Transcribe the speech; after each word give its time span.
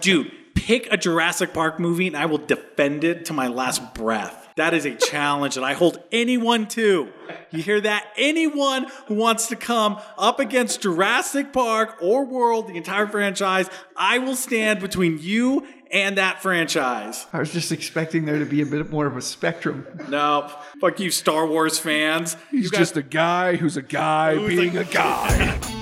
Dude, 0.00 0.30
pick 0.54 0.86
a 0.92 0.96
Jurassic 0.96 1.52
Park 1.52 1.80
movie 1.80 2.06
and 2.06 2.16
I 2.16 2.26
will 2.26 2.38
defend 2.38 3.02
it 3.02 3.24
to 3.26 3.32
my 3.32 3.48
last 3.48 3.94
breath. 3.94 4.48
That 4.54 4.72
is 4.72 4.84
a 4.86 4.94
challenge 4.94 5.56
that 5.56 5.64
I 5.64 5.72
hold 5.72 6.00
anyone 6.12 6.68
to. 6.68 7.08
You 7.50 7.62
hear 7.62 7.80
that? 7.80 8.06
Anyone 8.16 8.86
who 9.06 9.14
wants 9.14 9.48
to 9.48 9.56
come 9.56 9.98
up 10.16 10.38
against 10.38 10.82
Jurassic 10.82 11.52
Park 11.52 11.96
or 12.00 12.24
World, 12.24 12.68
the 12.68 12.76
entire 12.76 13.08
franchise, 13.08 13.68
I 13.96 14.18
will 14.18 14.36
stand 14.36 14.78
between 14.80 15.18
you 15.18 15.66
and 15.90 16.16
that 16.18 16.42
franchise. 16.42 17.26
I 17.32 17.40
was 17.40 17.52
just 17.52 17.72
expecting 17.72 18.24
there 18.24 18.38
to 18.38 18.46
be 18.46 18.62
a 18.62 18.66
bit 18.66 18.90
more 18.90 19.06
of 19.06 19.16
a 19.16 19.22
spectrum. 19.22 19.84
No, 20.08 20.48
fuck 20.80 21.00
you, 21.00 21.10
Star 21.10 21.44
Wars 21.46 21.78
fans. 21.78 22.36
He's 22.52 22.64
You 22.64 22.70
guys- 22.70 22.78
just 22.78 22.96
a 22.96 23.02
guy 23.02 23.56
who's 23.56 23.76
a 23.76 23.82
guy 23.82 24.36
Who's 24.36 24.48
being 24.48 24.76
a- 24.76 24.82
a 24.82 24.84
guy. 24.84 25.58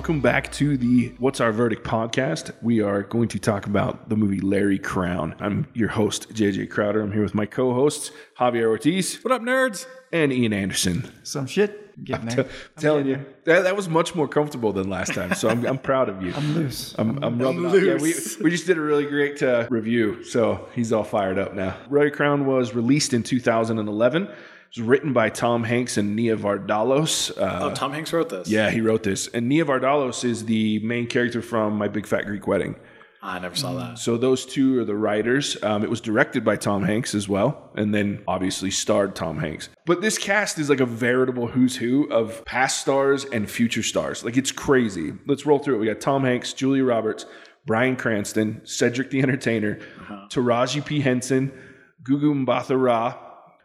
Welcome 0.00 0.22
back 0.22 0.50
to 0.52 0.78
the 0.78 1.12
What's 1.18 1.42
Our 1.42 1.52
Verdict 1.52 1.86
podcast. 1.86 2.54
We 2.62 2.80
are 2.80 3.02
going 3.02 3.28
to 3.28 3.38
talk 3.38 3.66
about 3.66 4.08
the 4.08 4.16
movie 4.16 4.40
Larry 4.40 4.78
Crowne. 4.78 5.36
I'm 5.38 5.68
your 5.74 5.90
host, 5.90 6.32
JJ 6.32 6.70
Crowder. 6.70 7.02
I'm 7.02 7.12
here 7.12 7.22
with 7.22 7.34
my 7.34 7.44
co 7.44 7.74
hosts, 7.74 8.10
Javier 8.38 8.64
Ortiz 8.64 9.22
What 9.22 9.30
up, 9.30 9.42
nerds? 9.42 9.84
and 10.10 10.32
Ian 10.32 10.54
Anderson. 10.54 11.12
Some 11.22 11.46
shit 11.46 12.02
getting 12.02 12.28
there. 12.28 12.46
telling 12.78 13.08
you 13.08 13.26
that, 13.44 13.64
that 13.64 13.76
was 13.76 13.90
much 13.90 14.14
more 14.14 14.26
comfortable 14.26 14.72
than 14.72 14.88
last 14.88 15.12
time. 15.12 15.34
So 15.34 15.50
I'm, 15.50 15.66
I'm 15.66 15.76
proud 15.76 16.08
of 16.08 16.22
you. 16.22 16.32
I'm 16.34 16.54
loose. 16.54 16.94
I'm, 16.96 17.22
I'm 17.22 17.38
rubbing 17.38 17.66
off. 17.66 17.74
Yeah, 17.74 17.96
we, 17.96 18.14
we 18.42 18.50
just 18.50 18.66
did 18.66 18.78
a 18.78 18.80
really 18.80 19.04
great 19.04 19.42
uh, 19.42 19.66
review, 19.68 20.24
so 20.24 20.66
he's 20.74 20.94
all 20.94 21.04
fired 21.04 21.38
up 21.38 21.52
now. 21.52 21.76
Larry 21.90 22.10
Crowne 22.10 22.46
was 22.46 22.74
released 22.74 23.12
in 23.12 23.22
2011. 23.22 24.30
Was 24.76 24.84
written 24.86 25.12
by 25.12 25.30
Tom 25.30 25.64
Hanks 25.64 25.96
and 25.96 26.14
Nia 26.14 26.36
Vardalos. 26.36 27.36
Uh, 27.36 27.58
Oh, 27.70 27.74
Tom 27.74 27.92
Hanks 27.92 28.12
wrote 28.12 28.28
this. 28.28 28.48
yeah, 28.48 28.70
he 28.70 28.80
wrote 28.80 29.02
this. 29.02 29.26
And 29.28 29.48
Nia 29.48 29.64
Vardalos 29.64 30.24
is 30.24 30.44
the 30.44 30.78
main 30.80 31.06
character 31.08 31.42
from 31.42 31.76
My 31.76 31.88
Big 31.88 32.06
Fat 32.06 32.24
Greek 32.26 32.46
Wedding. 32.46 32.76
I 33.22 33.38
never 33.38 33.54
saw 33.54 33.74
that. 33.74 33.98
So 33.98 34.16
those 34.16 34.46
two 34.46 34.78
are 34.78 34.84
the 34.84 34.94
writers. 34.94 35.62
Um, 35.62 35.82
it 35.82 35.90
was 35.90 36.00
directed 36.00 36.42
by 36.44 36.56
Tom 36.56 36.84
Hanks 36.84 37.14
as 37.14 37.28
well, 37.28 37.70
and 37.74 37.92
then 37.94 38.22
obviously 38.26 38.70
starred 38.70 39.14
Tom 39.14 39.38
Hanks. 39.38 39.68
But 39.84 40.00
this 40.00 40.16
cast 40.16 40.58
is 40.58 40.70
like 40.70 40.80
a 40.80 40.86
veritable 40.86 41.48
who's 41.48 41.76
who 41.76 42.04
of 42.10 42.42
past 42.46 42.80
stars 42.80 43.26
and 43.26 43.50
future 43.50 43.82
stars. 43.82 44.24
Like 44.24 44.38
it's 44.38 44.52
crazy. 44.52 45.12
Let's 45.26 45.44
roll 45.44 45.58
through 45.58 45.74
it. 45.74 45.78
We 45.80 45.86
got 45.86 46.00
Tom 46.00 46.22
Hanks, 46.24 46.54
Julia 46.54 46.82
Roberts, 46.84 47.26
Bryan 47.66 47.96
Cranston, 47.96 48.62
Cedric 48.64 49.10
the 49.10 49.20
Entertainer, 49.20 49.80
Taraji 50.30 50.82
P 50.86 51.00
Henson, 51.00 51.52
Gugu 52.08 52.46
Mbatha-Raw, 52.46 53.18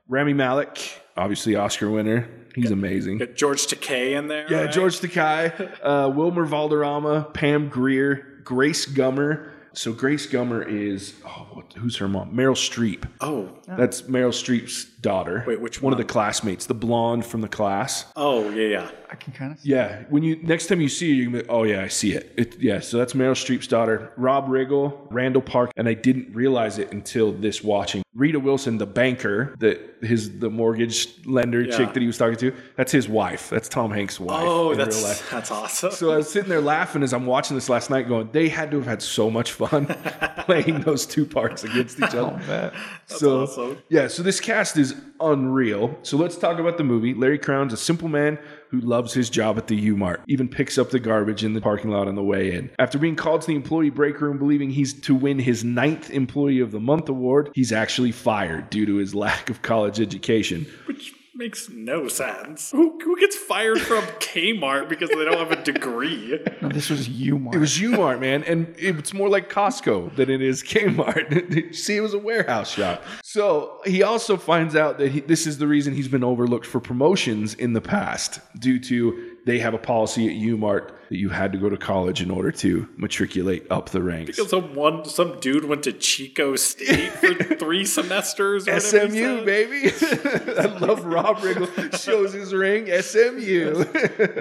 Rami 0.08 0.34
Malek, 0.34 1.02
obviously 1.18 1.56
Oscar 1.56 1.90
winner. 1.90 2.30
He's 2.54 2.72
amazing. 2.72 3.18
Got 3.18 3.36
George 3.36 3.68
Takei 3.68 4.12
in 4.12 4.28
there. 4.28 4.46
Yeah, 4.50 4.62
right? 4.62 4.72
George 4.72 5.00
Takei, 5.00 5.78
uh, 5.84 6.10
Wilmer 6.10 6.46
Valderrama, 6.46 7.30
Pam 7.34 7.68
Grier, 7.68 8.40
Grace 8.44 8.86
Gummer. 8.86 9.52
So 9.74 9.92
Grace 9.92 10.26
Gummer 10.26 10.66
is 10.66 11.16
oh, 11.26 11.48
what, 11.52 11.74
who's 11.74 11.98
her 11.98 12.08
mom? 12.08 12.34
Meryl 12.34 12.56
Streep. 12.56 13.10
Oh, 13.20 13.58
That's 13.68 14.04
Meryl 14.04 14.30
Streep's 14.30 14.86
daughter. 15.06 15.44
Wait, 15.48 15.62
which 15.62 15.82
one 15.82 15.94
of 15.94 15.98
the 15.98 16.04
classmates, 16.06 16.66
the 16.66 16.74
blonde 16.74 17.26
from 17.26 17.42
the 17.42 17.48
class? 17.48 18.06
oh, 18.16 18.50
yeah, 18.50 18.68
yeah. 18.68 18.92
I 19.12 19.16
can 19.16 19.34
kind 19.34 19.52
of. 19.54 19.64
Yeah, 19.64 20.04
when 20.10 20.24
you 20.24 20.36
next 20.42 20.66
time 20.68 20.82
you 20.82 20.90
see 20.90 21.10
her, 21.10 21.16
you 21.16 21.30
can 21.30 21.40
be, 21.42 21.48
oh 21.48 21.64
yeah, 21.64 21.84
I 21.84 21.88
see 21.90 22.14
it. 22.14 22.34
it. 22.38 22.60
Yeah, 22.60 22.80
so 22.80 22.98
that's 22.98 23.14
Meryl 23.14 23.34
Streep's 23.36 23.68
daughter, 23.68 24.12
Rob 24.18 24.48
Riggle, 24.48 24.98
Randall 25.12 25.44
Park, 25.44 25.72
and 25.78 25.88
I 25.88 25.94
didn't 25.94 26.34
realize 26.36 26.80
it 26.80 26.92
until 26.92 27.32
this 27.32 27.64
watching. 27.64 28.02
Rita 28.16 28.40
Wilson, 28.40 28.78
the 28.80 28.86
banker, 28.88 29.56
that 29.60 29.80
his 30.02 30.40
the 30.40 30.50
mortgage 30.50 31.24
lender 31.26 31.62
Yeah. 31.62 31.78
chick 31.78 31.94
that 31.94 32.00
he 32.02 32.08
was 32.08 32.18
talking 32.18 32.36
to, 32.38 32.52
that's 32.76 32.92
his 32.92 33.08
wife. 33.08 33.50
That's 33.52 33.70
Tom 33.70 33.92
Hanks' 33.92 34.20
wife. 34.20 34.44
Oh, 34.44 34.72
in 34.72 34.78
real 34.80 34.88
life. 34.88 34.94
that's 34.96 35.30
that's 35.30 35.52
awesome. 35.52 35.92
So 35.92 36.12
I 36.12 36.18
was 36.18 36.30
sitting 36.30 36.50
there 36.50 36.62
laughing 36.62 37.04
as 37.04 37.14
I'm 37.14 37.28
watching 37.28 37.56
this 37.56 37.70
last 37.70 37.90
night, 37.92 38.08
going, 38.08 38.30
they 38.32 38.50
had 38.50 38.72
to 38.72 38.78
have 38.78 38.88
had 38.88 39.02
so 39.04 39.30
much 39.30 39.52
fun 39.52 39.86
playing 40.40 40.82
those 40.82 41.06
two 41.06 41.26
parts 41.28 41.64
against 41.64 42.00
each 42.00 42.16
other. 42.16 42.74
so 43.06 43.44
awesome. 43.44 43.78
yeah, 43.90 44.08
so 44.08 44.24
this 44.24 44.40
cast 44.40 44.78
is 44.78 44.95
unreal. 45.20 45.98
So 46.04 46.18
let's 46.18 46.38
talk 46.38 46.60
about 46.60 46.78
the 46.78 46.84
movie. 46.84 47.14
Larry 47.14 47.40
Crowne's 47.40 47.74
a 47.74 47.78
simple 47.78 48.08
man 48.08 48.38
who 48.70 48.80
loves 48.82 49.14
his 49.14 49.30
job 49.30 49.58
at 49.58 49.68
the 49.68 49.76
U 49.76 49.96
Mart, 49.96 50.22
even 50.28 50.50
picks 50.50 50.78
up 50.78 50.90
the 50.90 51.00
garbage 51.00 51.44
in 51.44 51.54
the 51.54 51.62
parking 51.62 51.92
lot 51.92 52.08
on 52.08 52.16
the 52.16 52.24
way 52.24 52.54
in. 52.54 52.70
After 52.80 52.98
being 52.98 53.16
called 53.16 53.42
to 53.42 53.48
the 53.48 53.56
employee 53.56 53.90
break 53.90 54.20
room, 54.22 54.38
believing 54.38 54.70
he's 54.70 54.94
to 55.02 55.16
win 55.16 55.40
his 55.40 55.64
ninth 55.64 56.10
Employee 56.10 56.60
of 56.60 56.72
the 56.72 56.80
Month 56.80 57.10
award, 57.10 57.50
he's 57.54 57.72
actually 57.72 58.12
fired 58.12 58.70
due 58.70 58.86
to 58.86 58.96
his 58.96 59.16
lack 59.26 59.50
of 59.50 59.62
college 59.62 60.00
education. 60.00 60.66
Which 60.86 61.14
makes 61.36 61.70
no 61.70 62.08
sense. 62.08 62.72
Who, 62.72 63.00
who 63.04 63.20
gets 63.20 63.36
fired 63.36 63.82
from 63.82 64.04
Kmart 64.20 64.90
because 64.90 65.10
they 65.10 65.26
don't 65.26 65.38
have 65.38 65.52
a 65.52 65.62
degree? 65.62 66.40
No, 66.62 66.70
this 66.70 66.90
was 66.90 67.10
you, 67.10 67.38
Mark. 67.38 67.56
It 67.56 67.60
was 67.60 67.80
U-Mart, 67.80 68.20
man, 68.20 68.44
and 68.44 68.74
it's 68.78 69.14
more 69.14 69.30
like 69.30 69.50
Costco 69.50 70.16
than 70.16 70.30
it 70.30 70.42
is 70.42 70.64
Kmart. 70.64 71.76
See, 71.76 71.98
it 71.98 72.02
was 72.02 72.14
a 72.14 72.20
warehouse 72.20 72.72
shop. 72.72 73.04
So 73.24 73.82
he 73.86 74.04
also 74.04 74.38
finds 74.38 74.76
out 74.76 74.98
that 75.00 75.12
he, 75.12 75.20
this 75.20 75.46
is 75.46 75.58
the 75.58 75.68
reason 75.68 75.94
he's 75.94 76.08
been 76.08 76.24
overlooked 76.24 76.66
for 76.66 76.80
promotions 76.80 77.54
in 77.54 77.74
the 77.74 77.82
past, 77.82 78.40
due 78.58 78.80
to 78.80 79.35
they 79.46 79.60
have 79.60 79.74
a 79.74 79.78
policy 79.78 80.28
at 80.28 80.34
U-Mart 80.34 80.92
that 81.10 81.18
you 81.18 81.30
had 81.30 81.52
to 81.52 81.60
go 81.60 81.70
to 81.70 81.78
college 81.78 82.20
in 82.22 82.32
order 82.32 82.52
to 82.52 82.90
matriculate 82.98 83.66
up 83.70 83.90
the 83.92 84.02
ranks. 84.02 84.36
Because 84.36 84.50
some 84.50 84.74
one 84.74 85.06
some 85.06 85.40
dude 85.40 85.66
went 85.66 85.84
to 85.84 85.94
Chico 85.94 86.56
State 86.56 87.12
for 87.12 87.34
three 87.56 87.86
semesters. 87.86 88.68
Or 88.68 88.80
SMU, 88.80 89.10
said. 89.10 89.46
baby. 89.46 89.92
I 90.60 90.66
love 90.80 91.06
Rob 91.06 91.38
Riggle 91.38 92.04
shows 92.04 92.34
his 92.34 92.54
ring. 92.54 92.88
SMU. 93.02 93.84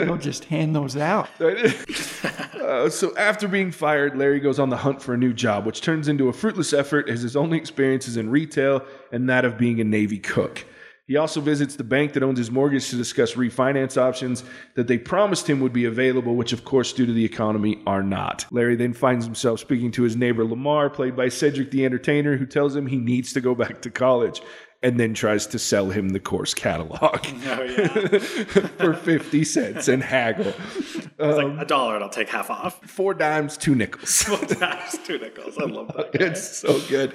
Don't 0.06 0.22
just 0.22 0.46
hand 0.46 0.74
those 0.74 0.96
out. 0.96 1.28
Uh, 1.40 2.88
so 2.88 3.14
after 3.18 3.46
being 3.46 3.70
fired, 3.70 4.16
Larry 4.16 4.40
goes 4.40 4.58
on 4.58 4.70
the 4.70 4.78
hunt 4.78 5.02
for 5.02 5.12
a 5.12 5.18
new 5.18 5.34
job, 5.34 5.66
which 5.66 5.82
turns 5.82 6.08
into 6.08 6.28
a 6.28 6.32
fruitless 6.32 6.72
effort 6.72 7.10
as 7.10 7.20
his 7.20 7.36
only 7.36 7.58
experience 7.58 8.08
is 8.08 8.16
in 8.16 8.30
retail 8.30 8.82
and 9.12 9.28
that 9.28 9.44
of 9.44 9.58
being 9.58 9.80
a 9.80 9.84
Navy 9.84 10.18
cook. 10.18 10.64
He 11.06 11.16
also 11.16 11.42
visits 11.42 11.76
the 11.76 11.84
bank 11.84 12.14
that 12.14 12.22
owns 12.22 12.38
his 12.38 12.50
mortgage 12.50 12.88
to 12.88 12.96
discuss 12.96 13.34
refinance 13.34 14.00
options 14.00 14.42
that 14.74 14.88
they 14.88 14.96
promised 14.96 15.48
him 15.48 15.60
would 15.60 15.72
be 15.72 15.84
available, 15.84 16.34
which, 16.34 16.54
of 16.54 16.64
course, 16.64 16.94
due 16.94 17.04
to 17.04 17.12
the 17.12 17.24
economy, 17.24 17.82
are 17.86 18.02
not. 18.02 18.46
Larry 18.50 18.74
then 18.74 18.94
finds 18.94 19.26
himself 19.26 19.60
speaking 19.60 19.90
to 19.92 20.02
his 20.02 20.16
neighbor 20.16 20.44
Lamar, 20.46 20.88
played 20.88 21.14
by 21.14 21.28
Cedric 21.28 21.70
the 21.70 21.84
Entertainer, 21.84 22.38
who 22.38 22.46
tells 22.46 22.74
him 22.74 22.86
he 22.86 22.96
needs 22.96 23.34
to 23.34 23.42
go 23.42 23.54
back 23.54 23.82
to 23.82 23.90
college 23.90 24.40
and 24.84 25.00
then 25.00 25.14
tries 25.14 25.46
to 25.46 25.58
sell 25.58 25.88
him 25.88 26.10
the 26.10 26.20
course 26.20 26.52
catalog 26.52 26.98
Oh 27.02 27.62
yeah, 27.62 27.86
for 28.18 28.92
50 28.92 29.42
cents 29.44 29.88
and 29.88 30.02
haggle. 30.02 30.52
it's 30.76 31.18
like 31.18 31.46
um, 31.46 31.58
a 31.58 31.64
dollar 31.64 31.94
and 31.94 32.04
I'll 32.04 32.10
take 32.10 32.28
half 32.28 32.50
off. 32.50 32.82
Four 32.84 33.14
dimes, 33.14 33.56
two 33.56 33.74
nickels. 33.74 34.24
That's 34.58 34.98
two 34.98 35.18
nickels. 35.18 35.56
I 35.56 35.64
love 35.64 35.88
that. 35.96 36.12
guy. 36.18 36.26
It's 36.26 36.58
so 36.58 36.78
good. 36.82 37.14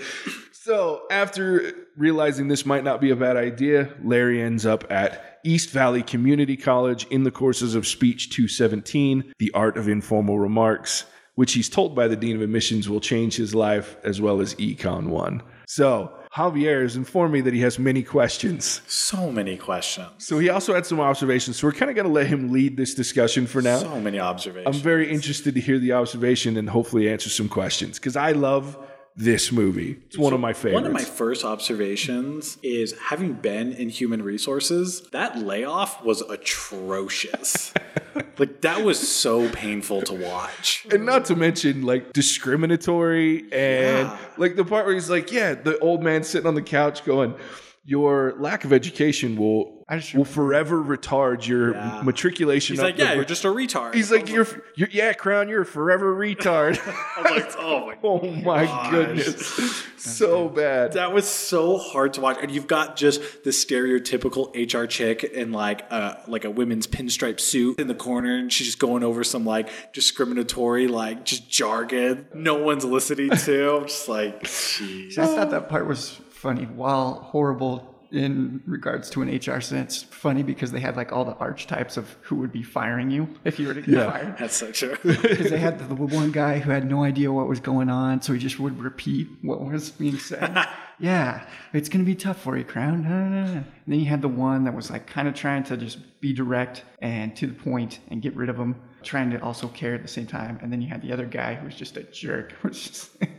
So, 0.62 1.04
after 1.10 1.72
realizing 1.96 2.50
this 2.50 2.66
might 2.66 2.84
not 2.84 3.00
be 3.00 3.12
a 3.12 3.16
bad 3.16 3.38
idea, 3.38 3.94
Larry 4.04 4.42
ends 4.42 4.66
up 4.66 4.84
at 4.92 5.40
East 5.46 5.70
Valley 5.70 6.04
Community 6.04 6.58
College 6.58 7.06
in 7.06 7.24
the 7.24 7.32
courses 7.32 7.76
of 7.76 7.88
Speech 7.88 8.32
217, 8.32 9.36
The 9.40 9.52
Art 9.54 9.78
of 9.78 9.88
Informal 9.88 10.38
Remarks, 10.38 11.06
which 11.36 11.54
he's 11.54 11.70
told 11.70 11.96
by 11.96 12.10
the 12.10 12.18
Dean 12.18 12.36
of 12.36 12.42
Admissions 12.42 12.90
will 12.90 13.00
change 13.00 13.38
his 13.38 13.56
life, 13.56 13.96
as 14.04 14.20
well 14.20 14.42
as 14.42 14.54
Econ 14.56 15.08
1. 15.08 15.42
So, 15.66 16.14
Javier 16.34 16.82
has 16.82 16.98
informed 16.98 17.32
me 17.32 17.40
that 17.40 17.54
he 17.54 17.62
has 17.62 17.80
many 17.80 18.04
questions. 18.04 18.82
So 18.86 19.32
many 19.32 19.56
questions. 19.56 20.10
So, 20.18 20.40
he 20.40 20.50
also 20.50 20.74
had 20.74 20.86
some 20.86 21.00
observations. 21.00 21.56
So, 21.56 21.68
we're 21.68 21.74
kind 21.74 21.90
of 21.90 21.96
going 21.96 22.08
to 22.08 22.14
let 22.14 22.28
him 22.28 22.52
lead 22.52 22.76
this 22.76 22.94
discussion 22.94 23.48
for 23.48 23.62
now. 23.62 23.78
So 23.78 24.02
many 24.02 24.20
observations. 24.20 24.76
I'm 24.76 24.82
very 24.82 25.10
interested 25.10 25.56
to 25.56 25.62
hear 25.62 25.80
the 25.80 25.94
observation 25.94 26.58
and 26.58 26.70
hopefully 26.70 27.10
answer 27.10 27.30
some 27.30 27.48
questions 27.48 27.98
because 27.98 28.18
I 28.18 28.34
love 28.34 28.78
this 29.20 29.52
movie. 29.52 29.98
It's 30.08 30.18
one 30.18 30.32
of 30.32 30.40
my 30.40 30.54
favorites. 30.54 30.76
One 30.76 30.86
of 30.86 30.94
my 30.94 31.04
first 31.04 31.44
observations 31.44 32.58
is 32.64 32.98
having 32.98 33.34
been 33.34 33.74
in 33.74 33.90
human 33.90 34.24
resources, 34.24 35.02
that 35.12 35.38
layoff 35.38 36.04
was 36.06 36.22
atrocious. 36.22 37.74
like 38.38 38.62
that 38.62 38.86
was 38.86 38.98
so 38.98 39.50
painful 39.50 40.02
to 40.04 40.14
watch. 40.14 40.88
and 40.90 41.06
not 41.06 41.26
to 41.26 41.36
mention 41.36 41.82
like 41.84 42.14
discriminatory 42.14 43.42
and 43.52 44.08
Yeah. 44.08 44.18
like 44.38 44.56
the 44.56 44.64
part 44.64 44.86
where 44.86 44.94
he's 44.94 45.10
like, 45.10 45.32
yeah, 45.34 45.54
the 45.54 45.78
old 45.80 46.02
man 46.02 46.24
sitting 46.24 46.48
on 46.48 46.56
the 46.56 46.62
couch 46.62 47.04
going, 47.04 47.36
your 47.84 48.36
lack 48.40 48.64
of 48.64 48.72
education 48.72 49.36
will 49.36 49.79
I 49.92 49.98
just 49.98 50.14
will 50.14 50.24
forever 50.24 50.82
retard 50.84 51.48
your 51.48 51.74
Yeah. 51.74 52.02
matriculation. 52.04 52.74
He's 52.76 52.80
up 52.80 52.86
like, 52.86 52.98
the 52.98 53.04
yeah, 53.04 53.10
br- 53.10 53.16
you're 53.16 53.26
just 53.26 53.44
a 53.44 53.48
retard. 53.48 53.96
He's 53.96 54.12
like, 54.12 54.30
you're, 54.30 54.46
you're, 54.76 54.88
yeah, 54.92 55.14
Crowne, 55.14 55.50
you're 55.50 55.64
a 55.64 55.66
forever 55.66 56.16
retard. 56.16 56.78
I 57.18 57.22
was 57.34 57.44
like, 57.44 57.56
oh 57.58 57.88
my 57.88 57.98
oh 58.04 58.32
my 58.44 58.66
Gosh. 58.66 58.92
goodness. 58.92 59.84
so 59.98 60.48
bad. 60.48 60.94
That 60.94 61.12
was 61.12 61.28
so 61.28 61.78
hard 61.80 62.14
to 62.14 62.22
watch, 62.22 62.38
and 62.42 62.52
you've 62.52 62.68
got 62.68 62.98
just 62.98 63.44
the 63.44 63.50
stereotypical 63.50 64.54
HR 64.56 64.86
chick 64.86 65.24
in 65.24 65.52
like 65.52 65.82
a 65.92 66.22
like 66.28 66.46
a 66.46 66.50
women's 66.52 66.86
pinstripe 66.88 67.40
suit 67.40 67.80
in 67.80 67.88
the 67.88 67.96
corner, 67.96 68.36
and 68.38 68.54
she's 68.54 68.68
just 68.68 68.80
going 68.80 69.04
over 69.04 69.24
some 69.24 69.44
like 69.46 69.70
discriminatory 69.94 70.88
like 70.88 71.26
just 71.26 71.50
jargon 71.50 72.28
no 72.34 72.56
one's 72.56 72.86
listening 72.86 73.32
to. 73.32 73.76
I'm 73.78 73.88
just 73.88 74.08
like, 74.08 74.44
jeez. 74.44 75.18
I 75.18 75.26
thought 75.26 75.50
that 75.52 75.68
part 75.70 75.88
was 75.88 76.10
funny, 76.30 76.66
while 76.66 77.16
horrible 77.16 77.96
in 78.12 78.62
regards 78.66 79.10
to 79.12 79.22
an 79.22 79.30
HR 79.30 79.62
sense. 79.62 80.02
Funny 80.04 80.42
because 80.44 80.72
they 80.72 80.80
had 80.80 80.96
like 80.98 81.12
all 81.12 81.26
the 81.26 81.36
archetypes 81.36 81.96
of 81.98 82.10
who 82.22 82.36
would 82.38 82.52
be 82.52 82.64
firing 82.64 83.12
you 83.12 83.28
if 83.44 83.60
you 83.60 83.68
were 83.68 83.74
to 83.74 83.82
get 83.82 83.90
Yeah. 83.90 84.12
fired. 84.12 84.38
That's 84.38 84.56
so 84.56 84.72
true. 84.72 84.96
Because 85.04 85.50
they 85.52 85.60
had 85.60 85.78
the 85.88 85.94
one 85.96 86.32
guy 86.32 86.60
who 86.60 86.72
had 86.72 86.90
no 86.90 87.04
idea 87.04 87.32
what 87.32 87.48
was 87.48 87.60
going 87.60 87.90
on, 87.90 88.22
so 88.22 88.34
he 88.34 88.40
just 88.40 88.60
would 88.60 88.80
repeat 88.80 89.28
what 89.44 89.62
was 89.64 89.92
being 89.92 90.18
said. 90.18 90.66
yeah, 91.00 91.46
it's 91.74 91.88
gonna 91.90 92.04
be 92.04 92.16
tough 92.16 92.42
for 92.42 92.58
you, 92.58 92.64
Crowne. 92.66 93.06
And 93.06 93.66
then 93.88 94.00
you 94.00 94.06
had 94.08 94.22
the 94.22 94.28
one 94.28 94.64
that 94.64 94.74
was 94.76 94.90
like 94.90 95.06
kind 95.08 95.28
of 95.28 95.34
trying 95.36 95.64
to 95.66 95.78
just 95.78 96.00
be 96.20 96.34
direct 96.34 96.84
and 97.02 97.36
to 97.38 97.48
the 97.48 97.54
point 97.54 98.00
and 98.10 98.22
get 98.22 98.36
rid 98.36 98.50
of 98.50 98.58
him, 98.58 98.76
trying 99.04 99.30
to 99.32 99.42
also 99.42 99.68
care 99.68 99.94
at 99.94 100.02
the 100.02 100.08
same 100.08 100.26
time. 100.28 100.58
And 100.62 100.72
then 100.72 100.82
you 100.82 100.88
had 100.90 101.02
the 101.02 101.12
other 101.14 101.26
guy 101.26 101.54
who 101.56 101.66
was 101.66 101.76
just 101.76 101.96
a 101.98 102.04
jerk, 102.04 102.54
which 102.62 102.88
is 102.90 103.10
like, 103.22 103.32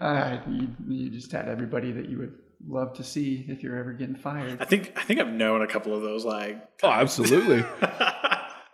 uh, 0.00 0.38
you, 0.48 0.68
you 0.88 1.10
just 1.10 1.30
had 1.30 1.48
everybody 1.48 1.92
that 1.92 2.08
you 2.08 2.18
would 2.18 2.34
love 2.66 2.94
to 2.94 3.04
see 3.04 3.44
if 3.48 3.62
you're 3.62 3.76
ever 3.76 3.92
getting 3.92 4.16
fired. 4.16 4.60
I 4.60 4.64
think 4.64 4.92
I 4.96 5.02
think 5.02 5.20
I've 5.20 5.32
known 5.32 5.62
a 5.62 5.66
couple 5.66 5.94
of 5.94 6.02
those 6.02 6.24
like 6.24 6.62
Oh, 6.82 6.90
absolutely. 6.90 7.64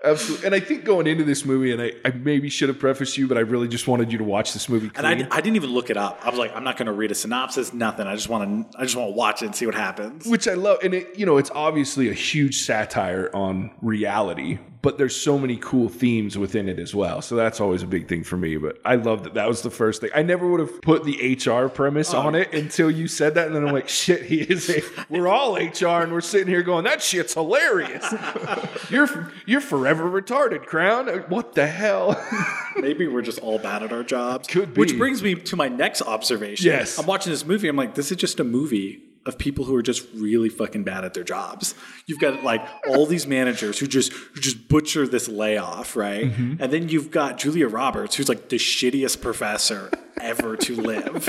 Absolutely. 0.05 0.46
And 0.46 0.55
I 0.55 0.61
think 0.61 0.85
going 0.85 1.08
into 1.08 1.25
this 1.25 1.44
movie, 1.44 1.73
and 1.73 1.82
I, 1.82 1.90
I 2.05 2.12
maybe 2.12 2.49
should 2.49 2.69
have 2.69 2.79
prefaced 2.79 3.19
you, 3.19 3.26
but 3.26 3.37
I 3.37 3.40
really 3.40 3.67
just 3.67 3.88
wanted 3.88 4.12
you 4.12 4.19
to 4.19 4.25
watch 4.25 4.52
this 4.52 4.69
movie. 4.69 4.93
and 4.94 5.05
I, 5.05 5.11
I 5.32 5.40
didn't 5.40 5.56
even 5.56 5.70
look 5.70 5.90
it 5.90 5.96
up. 5.96 6.20
I 6.25 6.31
was 6.31 6.38
like, 6.38 6.55
I'm 6.55 6.62
not 6.62 6.76
going 6.76 6.87
to 6.87 6.93
read 6.93 7.11
a 7.11 7.17
synopsis, 7.17 7.73
nothing. 7.73 8.06
I 8.06 8.14
just 8.14 8.29
want 8.29 8.70
to 8.73 8.79
I 8.79 8.85
just 8.85 8.94
want 8.94 9.11
to 9.11 9.17
watch 9.17 9.43
it 9.43 9.46
and 9.46 9.56
see 9.56 9.67
what 9.67 9.75
happens. 9.75 10.25
which 10.25 10.46
I 10.46 10.55
love, 10.55 10.79
and 10.85 10.94
it 10.94 11.19
you 11.19 11.26
know 11.26 11.37
it's 11.37 11.50
obviously 11.50 12.08
a 12.08 12.12
huge 12.14 12.61
satire 12.62 13.29
on 13.35 13.73
reality, 13.82 14.61
but 14.88 14.96
there's 14.96 15.14
so 15.14 15.38
many 15.38 15.58
cool 15.58 15.90
themes 15.90 16.38
within 16.38 16.67
it 16.67 16.79
as 16.79 16.94
well. 16.94 17.20
So 17.20 17.37
that's 17.37 17.61
always 17.61 17.82
a 17.82 17.87
big 17.87 18.08
thing 18.08 18.25
for 18.25 18.38
me. 18.38 18.56
But 18.56 18.81
I 18.87 18.94
love 18.94 19.25
that 19.25 19.35
that 19.35 19.46
was 19.46 19.61
the 19.61 19.69
first 19.69 20.00
thing. 20.00 20.08
I 20.14 20.23
never 20.23 20.46
would 20.46 20.61
have 20.61 20.81
put 20.81 21.05
the 21.05 21.37
HR 21.37 21.69
premise 21.69 22.14
on 22.14 22.35
it 22.35 22.55
until 22.55 22.90
you 22.90 23.06
said 23.06 23.35
that, 23.35 23.49
and 23.49 23.55
then 23.55 23.69
I'm 23.69 23.75
like, 23.75 23.90
shit, 23.90 24.23
he 24.23 24.40
is. 24.40 24.70
A, 24.70 24.81
we're 25.11 25.29
all 25.29 25.56
HR, 25.56 26.00
and 26.00 26.11
we're 26.11 26.23
sitting 26.23 26.49
here 26.49 26.62
going, 26.62 26.85
that 26.85 27.02
shit's 27.02 27.35
hilarious. 27.35 28.02
you're 28.88 29.31
you're 29.44 29.61
forever 29.61 30.05
retarded, 30.05 30.64
Crowne. 30.64 31.29
What 31.29 31.52
the 31.52 31.67
hell? 31.67 32.19
Maybe 32.76 33.06
we're 33.06 33.20
just 33.20 33.40
all 33.40 33.58
bad 33.58 33.82
at 33.82 33.93
our 33.93 34.02
jobs. 34.02 34.49
Could 34.49 34.73
be. 34.73 34.81
Which 34.81 34.96
brings 34.96 35.23
me 35.23 35.35
to 35.35 35.55
my 35.55 35.69
next 35.69 36.00
observation. 36.00 36.64
Yes. 36.64 36.99
I'm 36.99 37.05
watching 37.05 37.31
this 37.31 37.44
movie. 37.44 37.69
I'm 37.69 37.76
like, 37.76 37.94
this 37.94 38.11
is 38.11 38.17
just 38.17 38.40
a 38.40 38.44
movie 38.44 39.02
of 39.29 39.39
people 39.39 39.67
who 39.67 39.77
are 39.77 39.83
just 39.83 40.07
really 40.15 40.49
fucking 40.49 40.83
bad 40.83 41.05
at 41.05 41.15
their 41.15 41.23
jobs. 41.23 41.75
You've 42.07 42.19
got 42.19 42.43
like 42.43 42.67
all 42.89 43.07
these 43.07 43.27
managers 43.27 43.79
who 43.79 43.87
just 43.87 44.13
who 44.13 44.41
just 44.41 44.69
butcher 44.69 45.07
this 45.07 45.29
layoff, 45.29 45.97
right? 45.97 46.25
Mm-hmm. 46.25 46.63
And 46.63 46.73
then 46.73 46.89
you've 46.89 47.11
got 47.11 47.39
Julia 47.39 47.69
Roberts, 47.69 48.17
who's 48.17 48.29
like 48.29 48.49
the 48.49 48.57
shittiest 48.57 49.21
professor 49.21 49.91
ever 50.21 50.57
to 50.57 50.75
live. 50.75 51.29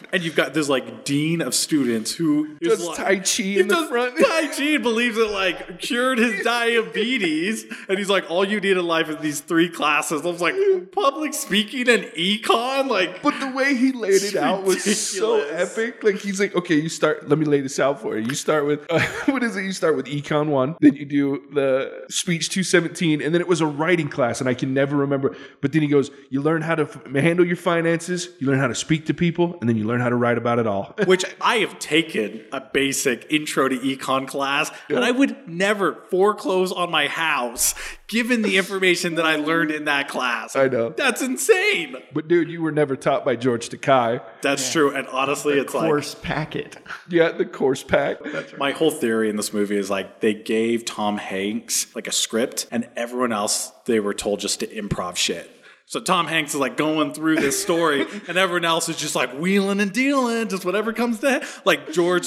And 0.12 0.22
you've 0.22 0.36
got 0.36 0.52
this 0.52 0.68
like 0.68 1.04
dean 1.04 1.40
of 1.40 1.54
students 1.54 2.14
who 2.14 2.56
Does 2.58 2.84
like, 2.84 2.96
Tai 2.96 3.16
Chi 3.20 3.42
in 3.60 3.68
the 3.68 3.86
front. 3.86 4.18
Tai 4.18 4.48
Chi 4.48 4.76
believes 4.76 5.16
it 5.16 5.30
like 5.30 5.78
cured 5.80 6.18
his 6.18 6.44
diabetes. 6.92 7.64
And 7.88 7.98
he's 7.98 8.10
like, 8.10 8.30
all 8.30 8.44
you 8.44 8.60
need 8.60 8.76
in 8.76 8.86
life 8.86 9.08
is 9.08 9.16
these 9.18 9.40
three 9.40 9.68
classes. 9.68 10.22
I 10.24 10.28
was 10.28 10.40
like, 10.40 10.54
public 10.92 11.34
speaking 11.34 11.88
and 11.88 12.04
econ? 12.16 12.88
Like, 12.88 13.22
But 13.22 13.38
the 13.40 13.50
way 13.50 13.74
he 13.74 13.92
laid 13.92 14.22
it 14.22 14.36
out 14.36 14.64
was 14.64 14.82
so 15.00 15.40
epic. 15.48 16.02
Like 16.04 16.16
he's 16.16 16.40
like, 16.40 16.54
okay, 16.54 16.76
you 16.76 16.88
start. 16.88 17.28
Let 17.28 17.38
me 17.38 17.44
lay 17.46 17.60
this 17.60 17.78
out 17.78 18.00
for 18.00 18.18
you. 18.18 18.26
You 18.26 18.34
start 18.34 18.66
with 18.66 18.84
uh, 18.90 19.00
what 19.26 19.42
is 19.42 19.56
it? 19.56 19.64
You 19.64 19.72
start 19.72 19.96
with 19.96 20.06
econ 20.06 20.48
one, 20.48 20.76
then 20.80 20.94
you 20.94 21.04
do 21.06 21.42
the 21.52 22.04
speech 22.08 22.50
two 22.50 22.62
seventeen, 22.62 23.22
and 23.22 23.34
then 23.34 23.40
it 23.40 23.48
was 23.48 23.60
a 23.60 23.66
writing 23.66 24.08
class, 24.08 24.40
and 24.40 24.48
I 24.48 24.54
can 24.54 24.74
never 24.74 24.96
remember. 24.96 25.36
But 25.60 25.72
then 25.72 25.82
he 25.82 25.88
goes, 25.88 26.10
you 26.30 26.42
learn 26.42 26.62
how 26.62 26.74
to 26.74 26.82
f- 26.82 27.06
handle 27.14 27.46
your 27.46 27.56
finances, 27.56 28.28
you 28.38 28.46
learn 28.46 28.58
how 28.58 28.68
to 28.68 28.74
speak 28.74 29.06
to 29.06 29.14
people, 29.14 29.56
and 29.60 29.68
then 29.68 29.76
you 29.76 29.81
learn 29.82 30.00
how 30.00 30.08
to 30.08 30.16
write 30.16 30.38
about 30.38 30.58
it 30.58 30.66
all. 30.66 30.94
which 31.06 31.24
I 31.40 31.56
have 31.56 31.78
taken 31.78 32.44
a 32.52 32.60
basic 32.60 33.26
intro 33.30 33.68
to 33.68 33.76
econ 33.76 34.26
class, 34.26 34.70
and 34.88 35.04
I 35.04 35.10
would 35.10 35.48
never 35.48 35.94
foreclose 36.10 36.72
on 36.72 36.90
my 36.90 37.08
house 37.08 37.74
given 38.08 38.42
the 38.42 38.58
information 38.58 39.14
that 39.14 39.24
I 39.24 39.36
learned 39.36 39.70
in 39.70 39.86
that 39.86 40.08
class. 40.08 40.54
I 40.54 40.68
know. 40.68 40.90
That's 40.90 41.22
insane. 41.22 41.96
but 42.12 42.28
dude, 42.28 42.50
you 42.50 42.60
were 42.62 42.72
never 42.72 42.94
taught 42.96 43.24
by 43.24 43.36
George 43.36 43.68
Takai. 43.68 44.20
That's 44.42 44.70
true. 44.70 44.94
And 44.94 45.06
honestly, 45.08 45.58
it's 45.58 45.72
like 45.74 45.88
Course 45.88 46.14
packet. 46.16 46.76
Yeah, 47.08 47.32
the 47.32 47.46
course 47.46 47.82
pack. 47.82 48.18
My 48.58 48.72
whole 48.72 48.90
theory 48.90 49.30
in 49.30 49.36
this 49.36 49.52
movie 49.52 49.76
is 49.76 49.88
like 49.90 50.20
they 50.20 50.34
gave 50.34 50.84
Tom 50.84 51.16
Hanks 51.18 51.94
like 51.94 52.06
a 52.06 52.12
script, 52.12 52.66
and 52.70 52.88
everyone 52.96 53.32
else 53.32 53.72
they 53.86 54.00
were 54.00 54.14
told 54.14 54.40
just 54.40 54.60
to 54.60 54.66
improv 54.66 55.16
shit. 55.16 55.50
So 55.86 56.00
Tom 56.00 56.26
Hanks 56.26 56.54
is 56.54 56.60
like 56.60 56.76
going 56.76 57.12
through 57.12 57.36
this 57.36 57.60
story, 57.60 58.06
and 58.28 58.36
everyone 58.36 58.64
else 58.64 58.88
is 58.88 58.96
just 58.96 59.14
like 59.14 59.32
wheeling 59.38 59.80
and 59.80 59.92
dealing, 59.92 60.48
just 60.48 60.64
whatever 60.64 60.92
comes 60.92 61.20
to 61.20 61.46
like 61.64 61.92
George. 61.92 62.26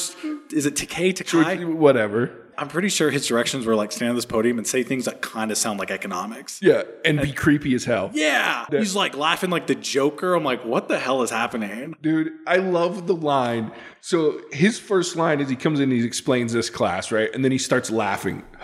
Is 0.51 0.65
it 0.65 0.75
Takei 0.75 1.15
Takai? 1.15 1.63
Whatever. 1.65 2.31
I'm 2.57 2.67
pretty 2.69 2.89
sure 2.89 3.11
his 3.11 3.27
directions 3.27 3.65
were 3.65 3.75
like 3.75 3.91
stand 3.91 4.09
on 4.09 4.15
this 4.15 4.25
podium 4.25 4.57
and 4.57 4.65
say 4.65 4.83
things 4.83 5.05
that 5.05 5.21
kind 5.21 5.51
of 5.51 5.57
sound 5.57 5.79
like 5.79 5.91
economics. 5.91 6.59
Yeah, 6.61 6.83
and 7.03 7.19
be 7.19 7.33
creepy 7.33 7.73
as 7.75 7.85
hell. 7.85 8.11
Yeah, 8.13 8.65
he's 8.71 8.95
like 8.95 9.17
laughing 9.17 9.49
like 9.49 9.67
the 9.67 9.75
Joker. 9.75 10.33
I'm 10.35 10.43
like, 10.43 10.63
what 10.63 10.87
the 10.87 10.97
hell 10.97 11.21
is 11.21 11.29
happening? 11.29 11.95
Dude, 12.01 12.31
I 12.47 12.57
love 12.57 13.07
the 13.07 13.15
line. 13.15 13.71
So 14.01 14.39
his 14.51 14.79
first 14.79 15.15
line 15.15 15.41
is 15.41 15.49
he 15.49 15.55
comes 15.55 15.79
in 15.79 15.91
and 15.91 15.99
he 15.99 16.05
explains 16.05 16.53
this 16.53 16.69
class, 16.69 17.11
right? 17.11 17.29
And 17.33 17.43
then 17.43 17.51
he 17.51 17.57
starts 17.57 17.89
laughing. 17.89 18.43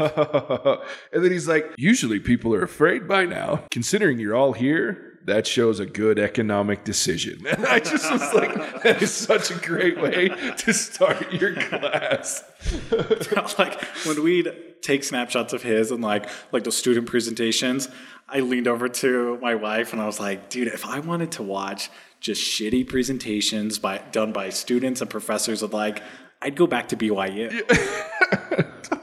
and 1.12 1.24
then 1.24 1.30
he's 1.30 1.48
like, 1.48 1.72
usually 1.76 2.20
people 2.20 2.54
are 2.54 2.62
afraid 2.62 3.06
by 3.06 3.26
now. 3.26 3.64
Considering 3.70 4.18
you're 4.18 4.34
all 4.34 4.52
here, 4.52 5.10
that 5.24 5.46
shows 5.46 5.78
a 5.80 5.86
good 5.86 6.18
economic 6.18 6.84
decision. 6.84 7.46
And 7.46 7.66
I 7.66 7.78
just 7.78 8.10
was 8.10 8.34
like, 8.34 8.82
that 8.82 9.02
is 9.02 9.12
such 9.12 9.50
a 9.50 9.54
great 9.54 10.00
way 10.00 10.28
to 10.28 10.72
start 10.72 11.32
your 11.32 11.54
class. 11.54 12.42
like 13.58 13.82
when 14.06 14.22
we'd 14.22 14.52
take 14.82 15.04
snapshots 15.04 15.52
of 15.52 15.62
his 15.62 15.90
and 15.90 16.02
like 16.02 16.28
like 16.52 16.64
those 16.64 16.76
student 16.76 17.06
presentations, 17.06 17.88
I 18.28 18.40
leaned 18.40 18.68
over 18.68 18.88
to 18.88 19.38
my 19.42 19.54
wife 19.54 19.92
and 19.92 20.00
I 20.00 20.06
was 20.06 20.18
like, 20.18 20.48
dude, 20.48 20.68
if 20.68 20.86
I 20.86 21.00
wanted 21.00 21.32
to 21.32 21.42
watch 21.42 21.90
just 22.20 22.42
shitty 22.42 22.88
presentations 22.88 23.78
by 23.78 23.98
done 24.12 24.32
by 24.32 24.50
students 24.50 25.00
and 25.00 25.10
professors 25.10 25.62
of 25.62 25.72
like, 25.72 26.02
I'd 26.42 26.56
go 26.56 26.66
back 26.66 26.88
to 26.88 26.96
BYU. 26.96 27.50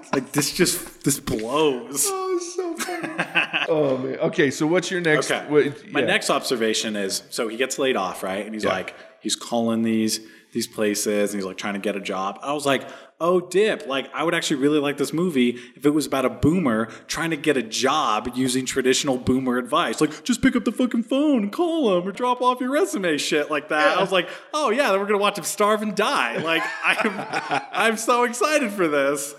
like 0.13 0.31
this 0.31 0.53
just 0.53 1.03
this 1.03 1.19
blows. 1.19 2.05
Oh, 2.09 2.39
so 2.55 2.75
funny. 2.75 3.65
oh, 3.69 3.97
man. 3.97 4.19
Okay, 4.19 4.49
so 4.51 4.65
what's 4.67 4.89
your 4.91 5.01
next? 5.01 5.31
Okay. 5.31 5.45
what- 5.49 5.91
My 5.91 6.01
next 6.01 6.29
observation 6.29 6.95
is 6.95 7.23
so 7.29 7.47
he 7.47 7.57
gets 7.57 7.77
laid 7.79 7.95
off, 7.95 8.23
right? 8.23 8.45
And 8.45 8.53
he's 8.53 8.63
Yeah. 8.63 8.71
like, 8.71 8.95
he's 9.21 9.35
calling 9.35 9.81
these 9.83 10.19
these 10.53 10.67
places 10.67 11.33
and 11.33 11.39
he's 11.41 11.45
like 11.45 11.57
trying 11.57 11.73
to 11.73 11.79
get 11.79 11.95
a 11.95 11.99
job. 11.99 12.39
I 12.41 12.53
was 12.53 12.65
like, 12.65 12.87
oh 13.19 13.39
dip, 13.39 13.87
like 13.87 14.09
I 14.13 14.23
would 14.23 14.35
actually 14.35 14.57
really 14.57 14.79
like 14.79 14.97
this 14.97 15.11
movie 15.11 15.59
if 15.75 15.85
it 15.85 15.89
was 15.89 16.05
about 16.05 16.25
a 16.25 16.29
boomer 16.29 16.87
trying 17.07 17.31
to 17.31 17.37
get 17.37 17.57
a 17.57 17.63
job 17.63 18.31
using 18.35 18.65
traditional 18.65 19.17
boomer 19.17 19.57
advice. 19.57 19.99
Like 20.01 20.23
just 20.23 20.41
pick 20.41 20.55
up 20.55 20.65
the 20.65 20.71
fucking 20.71 21.03
phone 21.03 21.43
and 21.43 21.51
call 21.51 21.89
them 21.89 22.07
or 22.07 22.11
drop 22.11 22.41
off 22.41 22.61
your 22.61 22.71
resume, 22.71 23.17
shit 23.17 23.49
like 23.49 23.69
that. 23.69 23.97
I 23.97 24.01
was 24.01 24.11
like, 24.11 24.29
oh 24.53 24.69
yeah, 24.69 24.91
then 24.91 24.99
we're 24.99 25.07
gonna 25.07 25.17
watch 25.17 25.37
him 25.37 25.43
starve 25.43 25.81
and 25.81 25.95
die. 25.95 26.37
Like 26.37 26.63
I'm 26.85 27.67
I'm 27.71 27.97
so 27.97 28.23
excited 28.23 28.71
for 28.71 28.87
this. 28.87 29.33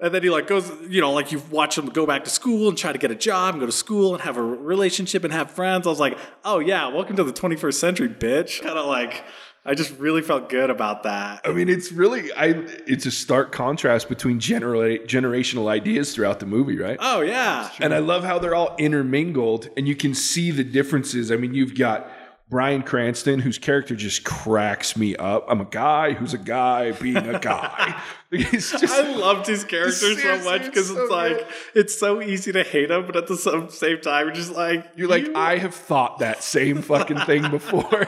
And 0.00 0.12
then 0.12 0.22
he 0.22 0.30
like 0.30 0.46
goes, 0.46 0.70
you 0.88 1.00
know, 1.00 1.12
like 1.12 1.32
you 1.32 1.40
watch 1.50 1.78
him 1.78 1.86
go 1.86 2.04
back 2.04 2.24
to 2.24 2.30
school 2.30 2.68
and 2.68 2.76
try 2.76 2.92
to 2.92 2.98
get 2.98 3.10
a 3.10 3.14
job 3.14 3.54
and 3.54 3.60
go 3.60 3.66
to 3.66 3.72
school 3.72 4.12
and 4.14 4.22
have 4.22 4.36
a 4.36 4.42
relationship 4.42 5.24
and 5.24 5.32
have 5.32 5.50
friends. 5.50 5.86
I 5.86 5.90
was 5.90 6.00
like, 6.00 6.18
oh 6.44 6.58
yeah, 6.58 6.88
welcome 6.88 7.16
to 7.16 7.24
the 7.24 7.32
21st 7.32 7.74
century, 7.74 8.08
bitch. 8.08 8.60
Kind 8.60 8.76
of 8.76 8.86
like, 8.86 9.24
I 9.66 9.74
just 9.74 9.98
really 9.98 10.20
felt 10.20 10.50
good 10.50 10.68
about 10.68 11.04
that. 11.04 11.40
I 11.44 11.52
mean, 11.52 11.68
it's 11.70 11.90
really 11.90 12.30
I. 12.34 12.48
It's 12.86 13.06
a 13.06 13.10
stark 13.10 13.50
contrast 13.50 14.08
between 14.10 14.38
genera- 14.38 14.98
generational 14.98 15.68
ideas 15.68 16.14
throughout 16.14 16.40
the 16.40 16.46
movie, 16.46 16.78
right? 16.78 16.98
Oh 17.00 17.22
yeah, 17.22 17.70
And 17.80 17.94
I 17.94 17.98
love 17.98 18.24
how 18.24 18.38
they're 18.38 18.54
all 18.54 18.74
intermingled, 18.78 19.70
and 19.76 19.88
you 19.88 19.96
can 19.96 20.14
see 20.14 20.50
the 20.50 20.64
differences. 20.64 21.32
I 21.32 21.36
mean, 21.36 21.54
you've 21.54 21.76
got 21.78 22.10
Bryan 22.50 22.82
Cranston, 22.82 23.40
whose 23.40 23.56
character 23.58 23.96
just 23.96 24.22
cracks 24.22 24.98
me 24.98 25.16
up. 25.16 25.46
I'm 25.48 25.62
a 25.62 25.64
guy 25.64 26.12
who's 26.12 26.34
a 26.34 26.38
guy 26.38 26.92
being 26.92 27.16
a 27.16 27.38
guy. 27.40 27.98
Just 28.30 28.74
I 28.84 29.14
loved 29.16 29.46
his 29.46 29.64
character 29.64 29.92
so 30.14 30.38
much 30.44 30.64
because 30.66 30.90
it's 30.90 30.98
so 30.98 31.06
like 31.06 31.38
good. 31.38 31.46
it's 31.74 31.98
so 31.98 32.20
easy 32.20 32.52
to 32.52 32.62
hate 32.64 32.90
him, 32.90 33.06
but 33.06 33.16
at 33.16 33.28
the 33.28 33.36
same- 33.38 33.70
same 33.70 34.00
time, 34.02 34.26
you're 34.26 34.34
just 34.34 34.52
like 34.52 34.86
you're 34.94 35.08
like 35.08 35.26
you- 35.28 35.34
I 35.34 35.56
have 35.56 35.74
thought 35.74 36.18
that 36.18 36.42
same 36.42 36.82
fucking 36.82 37.20
thing 37.20 37.50
before. 37.50 38.06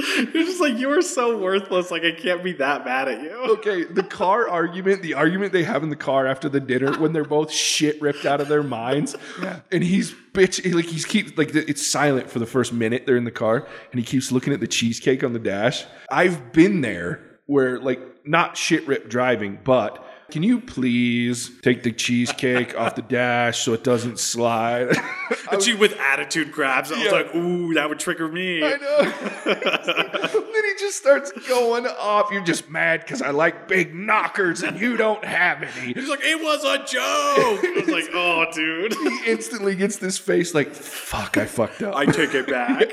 you're 0.34 0.44
just 0.44 0.60
like 0.60 0.70
like, 0.70 0.80
you 0.80 0.90
are 0.90 1.02
so 1.02 1.36
worthless. 1.38 1.90
Like, 1.90 2.02
I 2.04 2.12
can't 2.12 2.42
be 2.42 2.52
that 2.54 2.84
mad 2.84 3.08
at 3.08 3.22
you. 3.22 3.30
Okay, 3.60 3.84
the 3.84 4.02
car 4.02 4.48
argument, 4.48 5.02
the 5.02 5.14
argument 5.14 5.52
they 5.52 5.64
have 5.64 5.82
in 5.82 5.90
the 5.90 5.96
car 5.96 6.26
after 6.26 6.48
the 6.48 6.60
dinner 6.60 6.96
when 6.98 7.12
they're 7.12 7.24
both 7.24 7.50
shit 7.50 8.00
ripped 8.00 8.24
out 8.24 8.40
of 8.40 8.48
their 8.48 8.62
minds. 8.62 9.16
Yeah. 9.42 9.60
And 9.72 9.82
he's 9.82 10.14
bitch 10.32 10.72
like 10.72 10.84
he's 10.84 11.04
keeps 11.04 11.36
like 11.36 11.54
it's 11.54 11.84
silent 11.84 12.30
for 12.30 12.38
the 12.38 12.46
first 12.46 12.72
minute 12.72 13.04
they're 13.06 13.16
in 13.16 13.24
the 13.24 13.30
car 13.32 13.66
and 13.90 13.98
he 13.98 14.06
keeps 14.06 14.30
looking 14.30 14.52
at 14.52 14.60
the 14.60 14.68
cheesecake 14.68 15.24
on 15.24 15.32
the 15.32 15.38
dash. 15.38 15.84
I've 16.10 16.52
been 16.52 16.80
there 16.80 17.20
where 17.46 17.80
like 17.80 18.00
not 18.24 18.56
shit 18.56 18.86
rip 18.86 19.10
driving, 19.10 19.58
but 19.64 20.02
can 20.30 20.42
you 20.42 20.60
please 20.60 21.50
take 21.62 21.82
the 21.82 21.92
cheesecake 21.92 22.78
off 22.78 22.94
the 22.94 23.02
dash 23.02 23.60
so 23.60 23.72
it 23.72 23.84
doesn't 23.84 24.18
slide? 24.18 24.96
And 25.52 25.60
she, 25.60 25.74
with 25.74 25.98
attitude 25.98 26.52
grabs, 26.52 26.92
I 26.92 27.02
was 27.02 27.12
like, 27.12 27.34
ooh, 27.34 27.74
that 27.74 27.88
would 27.88 27.98
trigger 27.98 28.28
me. 28.28 28.62
I 28.64 28.76
know. 28.76 29.02
then 29.44 30.64
he 30.64 30.74
just 30.78 30.96
starts 30.96 31.32
going 31.48 31.86
off. 31.86 32.30
You're 32.30 32.44
just 32.44 32.70
mad 32.70 33.00
because 33.00 33.20
I 33.20 33.30
like 33.30 33.66
big 33.66 33.94
knockers 33.94 34.62
and 34.62 34.78
you 34.78 34.96
don't 34.96 35.24
have 35.24 35.62
any. 35.62 35.92
He's 35.92 36.08
like, 36.08 36.20
it 36.22 36.40
was 36.40 36.64
a 36.64 36.78
joke. 36.78 37.64
I 37.64 37.72
was 37.76 37.88
like, 37.88 38.08
oh, 38.14 38.46
dude. 38.52 38.94
He 38.94 39.30
instantly 39.30 39.74
gets 39.74 39.96
this 39.96 40.18
face 40.18 40.54
like, 40.54 40.72
fuck, 40.72 41.36
I 41.36 41.46
fucked 41.46 41.82
up. 41.82 41.96
I 41.96 42.06
take 42.06 42.34
it 42.34 42.46
back. 42.46 42.88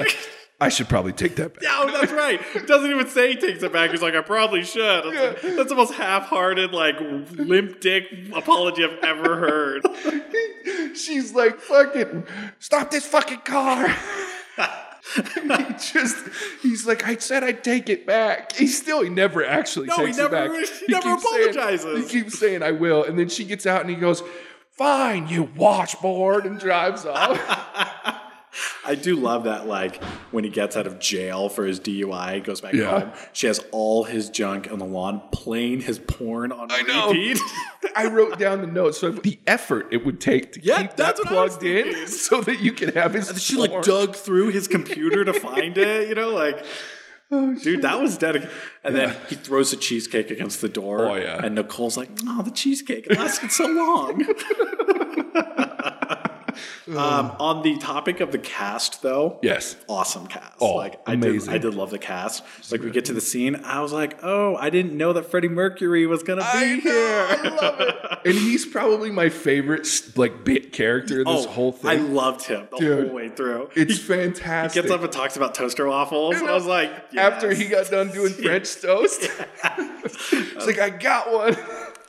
I 0.59 0.69
should 0.69 0.89
probably 0.89 1.13
take 1.13 1.35
that 1.35 1.53
back. 1.53 1.61
No, 1.63 1.83
oh, 1.83 1.91
that's 1.91 2.11
right. 2.11 2.41
Doesn't 2.65 2.89
even 2.89 3.07
say 3.07 3.33
he 3.33 3.35
takes 3.35 3.61
it 3.61 3.71
back. 3.71 3.91
He's 3.91 4.01
like, 4.01 4.15
I 4.15 4.21
probably 4.21 4.63
should. 4.63 4.81
I 4.83 5.05
was 5.05 5.15
like, 5.15 5.41
that's 5.55 5.69
the 5.69 5.75
most 5.75 5.93
half-hearted, 5.93 6.71
like 6.71 6.95
limp 7.31 7.79
dick 7.79 8.05
apology 8.35 8.83
I've 8.83 8.97
ever 9.03 9.35
heard. 9.37 9.85
She's 10.97 11.33
like, 11.35 11.59
fucking, 11.59 12.25
stop 12.59 12.89
this 12.89 13.05
fucking 13.05 13.41
car. 13.41 13.87
he 15.15 15.47
just, 15.93 16.17
he's 16.63 16.87
like, 16.87 17.05
I 17.07 17.17
said 17.17 17.43
I'd 17.43 17.63
take 17.63 17.87
it 17.89 18.07
back. 18.07 18.53
He 18.53 18.65
still, 18.65 19.03
he 19.03 19.09
never 19.09 19.45
actually 19.45 19.85
No, 19.87 19.97
he 19.97 20.05
takes 20.07 20.17
never- 20.17 20.35
it 20.35 20.51
back. 20.51 20.69
he 20.87 20.91
never 20.91 21.03
keeps 21.03 21.23
saying- 21.29 21.49
apologizes. 21.49 22.11
he 22.11 22.19
keeps 22.21 22.39
saying, 22.39 22.63
I 22.63 22.71
will. 22.71 23.03
And 23.03 23.17
then 23.19 23.29
she 23.29 23.45
gets 23.45 23.67
out 23.67 23.81
and 23.81 23.89
he 23.91 23.95
goes, 23.95 24.23
fine, 24.71 25.27
you 25.27 25.43
washboard, 25.55 26.45
and 26.47 26.59
drives 26.59 27.05
off. 27.05 27.39
I 28.85 28.95
do 28.95 29.15
love 29.15 29.43
that, 29.43 29.67
like, 29.67 30.01
when 30.31 30.43
he 30.43 30.49
gets 30.49 30.75
out 30.75 30.87
of 30.87 30.97
jail 30.99 31.47
for 31.49 31.65
his 31.65 31.79
DUI, 31.79 32.43
goes 32.43 32.61
back 32.61 32.73
Yeah. 32.73 32.99
home. 33.01 33.11
She 33.33 33.45
has 33.47 33.63
all 33.71 34.05
his 34.05 34.29
junk 34.29 34.71
on 34.71 34.79
the 34.79 34.85
lawn, 34.85 35.21
playing 35.31 35.81
his 35.81 35.99
porn 35.99 36.51
on 36.51 36.71
I 36.71 36.81
know. 36.81 37.09
repeat. 37.09 37.39
I 37.95 38.07
wrote 38.07 38.39
down 38.39 38.61
the 38.61 38.67
notes. 38.67 38.97
So 38.99 39.11
the 39.11 39.37
effort 39.45 39.87
it 39.91 40.05
would 40.05 40.19
take 40.19 40.53
to 40.53 40.61
Yeah, 40.63 40.81
keep 40.81 40.89
that 40.91 40.97
that's 40.97 41.19
what 41.19 41.27
plugged 41.27 41.63
in 41.63 42.07
so 42.07 42.41
that 42.41 42.59
you 42.61 42.71
can 42.71 42.93
have 42.93 43.13
his. 43.13 43.41
she 43.43 43.55
like 43.57 43.83
dug 43.83 44.15
through 44.15 44.49
his 44.49 44.67
computer 44.67 45.23
to 45.25 45.33
find 45.39 45.77
it, 45.77 46.09
you 46.09 46.15
know, 46.15 46.29
like 46.29 46.63
oh, 47.31 47.53
dude, 47.55 47.81
that 47.81 47.99
was 47.99 48.17
dedicated. 48.17 48.53
And 48.83 48.95
then 48.95 49.15
he 49.29 49.35
throws 49.35 49.71
the 49.71 49.77
cheesecake 49.77 50.31
against 50.31 50.61
the 50.61 50.69
door. 50.69 51.05
Oh, 51.05 51.15
yeah. 51.15 51.43
And 51.45 51.55
Nicole's 51.55 51.97
like, 51.97 52.09
"Oh, 52.25 52.41
the 52.41 52.51
cheesecake 52.51 53.05
it 53.07 53.17
lasted 53.17 53.51
so 53.51 53.67
long." 53.67 54.25
um, 56.89 57.35
on 57.39 57.63
the 57.63 57.77
topic 57.77 58.19
of 58.19 58.31
the 58.31 58.37
cast, 58.37 59.01
though, 59.01 59.39
Yes. 59.41 59.75
awesome 59.87 60.27
cast. 60.27 60.53
Oh, 60.59 60.75
like 60.75 60.99
I 61.07 61.15
did. 61.15 61.47
I 61.49 61.57
did 61.57 61.73
love 61.73 61.89
the 61.91 61.99
cast. 61.99 62.43
Like 62.71 62.81
we 62.81 62.91
get 62.91 63.05
to 63.05 63.13
the 63.13 63.21
scene, 63.21 63.55
I 63.63 63.81
was 63.81 63.91
like, 63.93 64.19
"Oh, 64.23 64.55
I 64.55 64.69
didn't 64.69 64.95
know 64.97 65.13
that 65.13 65.29
Freddie 65.29 65.47
Mercury 65.49 66.05
was 66.07 66.23
gonna 66.23 66.41
be 66.41 66.47
I 66.47 66.75
know, 66.75 66.81
here." 66.81 67.27
I 67.29 67.49
love 67.61 67.79
it. 67.81 67.95
And 68.25 68.35
he's 68.35 68.65
probably 68.65 69.11
my 69.11 69.29
favorite 69.29 69.87
like 70.15 70.43
bit 70.43 70.71
character 70.73 71.19
in 71.21 71.25
this 71.27 71.45
oh, 71.45 71.49
whole 71.49 71.71
thing, 71.71 71.89
I 71.89 71.95
loved 71.95 72.43
him 72.43 72.67
the 72.71 72.77
Dude, 72.77 73.07
whole 73.07 73.15
way 73.15 73.29
through. 73.29 73.69
it's 73.75 73.97
he 73.97 73.99
fantastic. 74.03 74.81
gets 74.83 74.93
up 74.93 75.01
and 75.03 75.11
talks 75.11 75.37
about 75.37 75.55
toaster 75.55 75.87
waffles. 75.87 76.35
I 76.37 76.53
was 76.53 76.65
like, 76.65 76.91
After 77.15 77.53
he 77.53 77.65
got 77.67 77.89
done 77.89 78.09
doing 78.11 78.33
French 78.33 78.75
toast, 78.81 79.21
it's 79.63 80.65
like 80.67 80.79
I 80.79 80.89
got 80.89 81.31
one. 81.31 81.55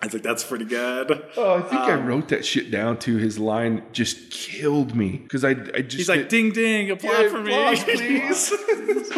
I 0.01 0.07
was 0.07 0.13
like, 0.15 0.23
that's 0.23 0.45
pretty 0.45 0.65
good. 0.65 1.11
Oh, 1.37 1.55
I 1.57 1.63
think 1.63 1.81
I 1.83 1.93
Um, 1.95 2.07
wrote 2.07 2.29
that 2.29 2.45
shit 2.45 2.71
down 2.71 2.99
too. 2.99 3.17
His 3.17 3.39
line 3.39 3.83
just 3.93 4.31
killed 4.31 4.95
me 4.95 5.17
because 5.17 5.45
I, 5.45 5.51
I 5.51 5.81
just 5.83 5.97
He's 5.97 6.09
like, 6.09 6.29
ding 6.29 6.53
ding, 6.53 6.91
applaud 6.91 7.23
Yeah, 7.23 7.29
for 7.29 7.41
me. 7.41 7.53
applause, 7.53 7.83
please. 7.85 9.13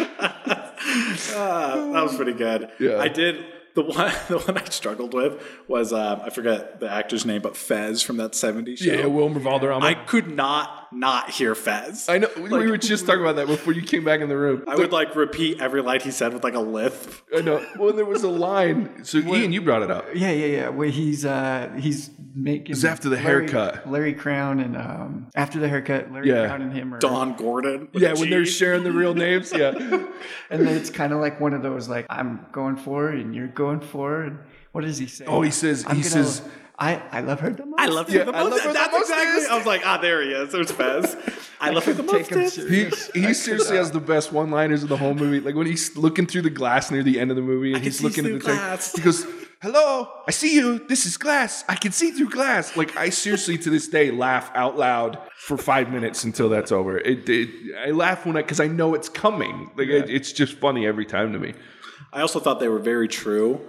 Uh, 1.33 1.91
that 1.93 2.03
was 2.03 2.15
pretty 2.15 2.33
good. 2.33 2.69
Yeah. 2.79 2.97
I 2.97 3.07
did 3.07 3.45
the 3.75 3.83
one. 3.83 4.11
The 4.27 4.39
one 4.39 4.57
I 4.57 4.63
struggled 4.65 5.13
with 5.13 5.41
was 5.67 5.93
uh, 5.93 6.21
I 6.25 6.29
forget 6.29 6.79
the 6.79 6.89
actor's 6.89 7.25
name, 7.25 7.41
but 7.41 7.55
Fez 7.55 8.01
from 8.01 8.17
that 8.17 8.31
'70s 8.31 8.79
show. 8.79 8.91
yeah, 8.93 9.05
Wilmer 9.05 9.39
Valderrama. 9.39 9.85
I 9.85 9.93
could 9.93 10.27
not 10.35 10.80
not 10.91 11.29
hear 11.29 11.55
Fez. 11.55 12.09
I 12.09 12.17
know 12.17 12.29
we 12.37 12.49
were 12.49 12.77
just 12.77 13.05
talking 13.05 13.21
about 13.21 13.35
that 13.37 13.47
before 13.47 13.73
you 13.73 13.81
came 13.81 14.03
back 14.03 14.19
in 14.21 14.29
the 14.29 14.37
room. 14.37 14.63
I 14.67 14.75
would 14.75 14.91
like 14.91 15.15
repeat 15.15 15.61
every 15.61 15.81
line 15.81 16.01
he 16.01 16.11
said 16.11 16.33
with 16.33 16.43
like 16.43 16.53
a 16.55 16.59
lisp. 16.59 17.09
I 17.35 17.41
know. 17.41 17.65
Well, 17.77 17.93
there 17.93 18.05
was 18.05 18.23
a 18.23 18.29
line. 18.29 19.03
So 19.03 19.19
Ian, 19.19 19.53
you 19.53 19.61
brought 19.61 19.83
it 19.83 19.91
up. 19.91 20.05
Yeah, 20.13 20.31
yeah, 20.31 20.45
yeah. 20.45 20.69
Where 20.69 20.89
he's 20.89 21.25
uh 21.25 21.71
he's 21.79 22.09
making 22.33 22.73
It's 22.73 22.83
after 22.83 23.09
the 23.09 23.15
Larry- 23.17 23.49
haircut. 23.49 23.89
Larry 23.89 24.13
Crowne 24.13 24.63
and 24.63 24.75
um 24.77 25.27
after 25.35 25.59
the 25.59 25.67
haircut, 25.69 26.11
Larry 26.11 26.29
Yeah. 26.29 26.47
Crowne 26.47 26.61
and 26.61 26.73
him 26.73 26.93
are 26.93 26.99
Don 26.99 27.35
Gordon. 27.35 27.87
Yeah, 27.93 28.09
a 28.11 28.15
when 28.15 28.29
they're 28.29 28.45
sharing 28.45 28.83
the 28.83 28.91
real 28.91 29.13
names. 29.13 29.51
Yeah. 29.55 29.71
and 30.49 30.67
then 30.67 30.67
it's 30.75 30.89
kind 30.89 31.13
of 31.13 31.19
like 31.19 31.39
one 31.39 31.53
of 31.53 31.61
those 31.63 31.87
like 31.89 32.05
I'm 32.09 32.45
going 32.51 32.75
for 32.77 33.11
it 33.13 33.19
and 33.21 33.33
you're 33.35 33.47
going 33.47 33.79
for 33.79 34.23
it. 34.25 34.33
What 34.73 34.83
does 34.85 34.97
he 34.97 35.07
say? 35.07 35.25
Oh, 35.25 35.41
he 35.41 35.51
says- 35.51 35.83
I'm 35.87 35.95
he 35.97 36.01
gonna- 36.03 36.09
says- 36.25 36.41
I 36.81 37.01
I 37.11 37.21
love 37.21 37.39
her 37.41 37.51
the 37.51 37.65
most. 37.65 37.79
I 37.79 37.85
love 37.85 38.09
Yeah, 38.09 38.21
him 38.21 38.25
the 38.27 38.35
I 38.35 38.43
most. 38.43 38.51
love 38.51 38.61
her 38.61 38.73
the 38.73 38.91
most 38.91 39.09
exactly. 39.09 39.45
I 39.51 39.57
was 39.57 39.65
like, 39.67 39.81
ah, 39.85 39.97
there 39.99 40.21
he 40.23 40.31
is. 40.31 40.51
There's 40.51 40.71
Fez. 40.71 41.15
I 41.61 41.69
love 41.69 41.85
him 41.85 41.95
the 41.97 42.03
most. 42.03 42.29
He, 42.55 42.85
he 43.27 43.33
seriously 43.35 43.77
has 43.77 43.91
the 43.91 43.99
best 43.99 44.31
one-liners 44.33 44.81
of 44.81 44.89
the 44.89 44.97
whole 44.97 45.13
movie. 45.13 45.39
Like 45.39 45.53
when 45.55 45.67
he's 45.67 45.95
looking 45.95 46.25
through 46.25 46.41
the 46.41 46.49
glass 46.49 46.89
near 46.89 47.03
the 47.03 47.19
end 47.19 47.29
of 47.29 47.35
the 47.37 47.43
movie, 47.43 47.73
and 47.73 47.77
can 47.77 47.83
he's 47.83 48.01
looking 48.01 48.25
at 48.25 48.29
through 48.31 48.39
the 48.39 48.45
thing. 48.45 48.55
glass. 48.55 48.93
He 48.93 49.01
goes, 49.03 49.27
"Hello, 49.61 50.09
I 50.27 50.31
see 50.31 50.55
you. 50.55 50.79
This 50.87 51.05
is 51.05 51.17
glass. 51.17 51.63
I 51.69 51.75
can 51.75 51.91
see 51.91 52.09
through 52.11 52.31
glass." 52.31 52.75
Like 52.75 52.97
I 52.97 53.09
seriously, 53.09 53.59
to 53.59 53.69
this 53.69 53.87
day, 53.87 54.09
laugh 54.09 54.49
out 54.55 54.75
loud 54.75 55.19
for 55.37 55.57
five 55.57 55.91
minutes 55.91 56.23
until 56.23 56.49
that's 56.49 56.71
over. 56.71 56.97
It, 56.97 57.29
it 57.29 57.49
I 57.87 57.91
laugh 57.91 58.25
when 58.25 58.37
I 58.37 58.41
because 58.41 58.59
I 58.59 58.67
know 58.67 58.95
it's 58.95 59.09
coming. 59.09 59.69
Like 59.77 59.89
it, 59.89 60.09
it's 60.09 60.31
just 60.31 60.53
funny 60.55 60.87
every 60.87 61.05
time 61.05 61.31
to 61.33 61.39
me. 61.39 61.53
I 62.11 62.21
also 62.21 62.39
thought 62.39 62.59
they 62.59 62.69
were 62.69 62.79
very 62.79 63.07
true 63.07 63.61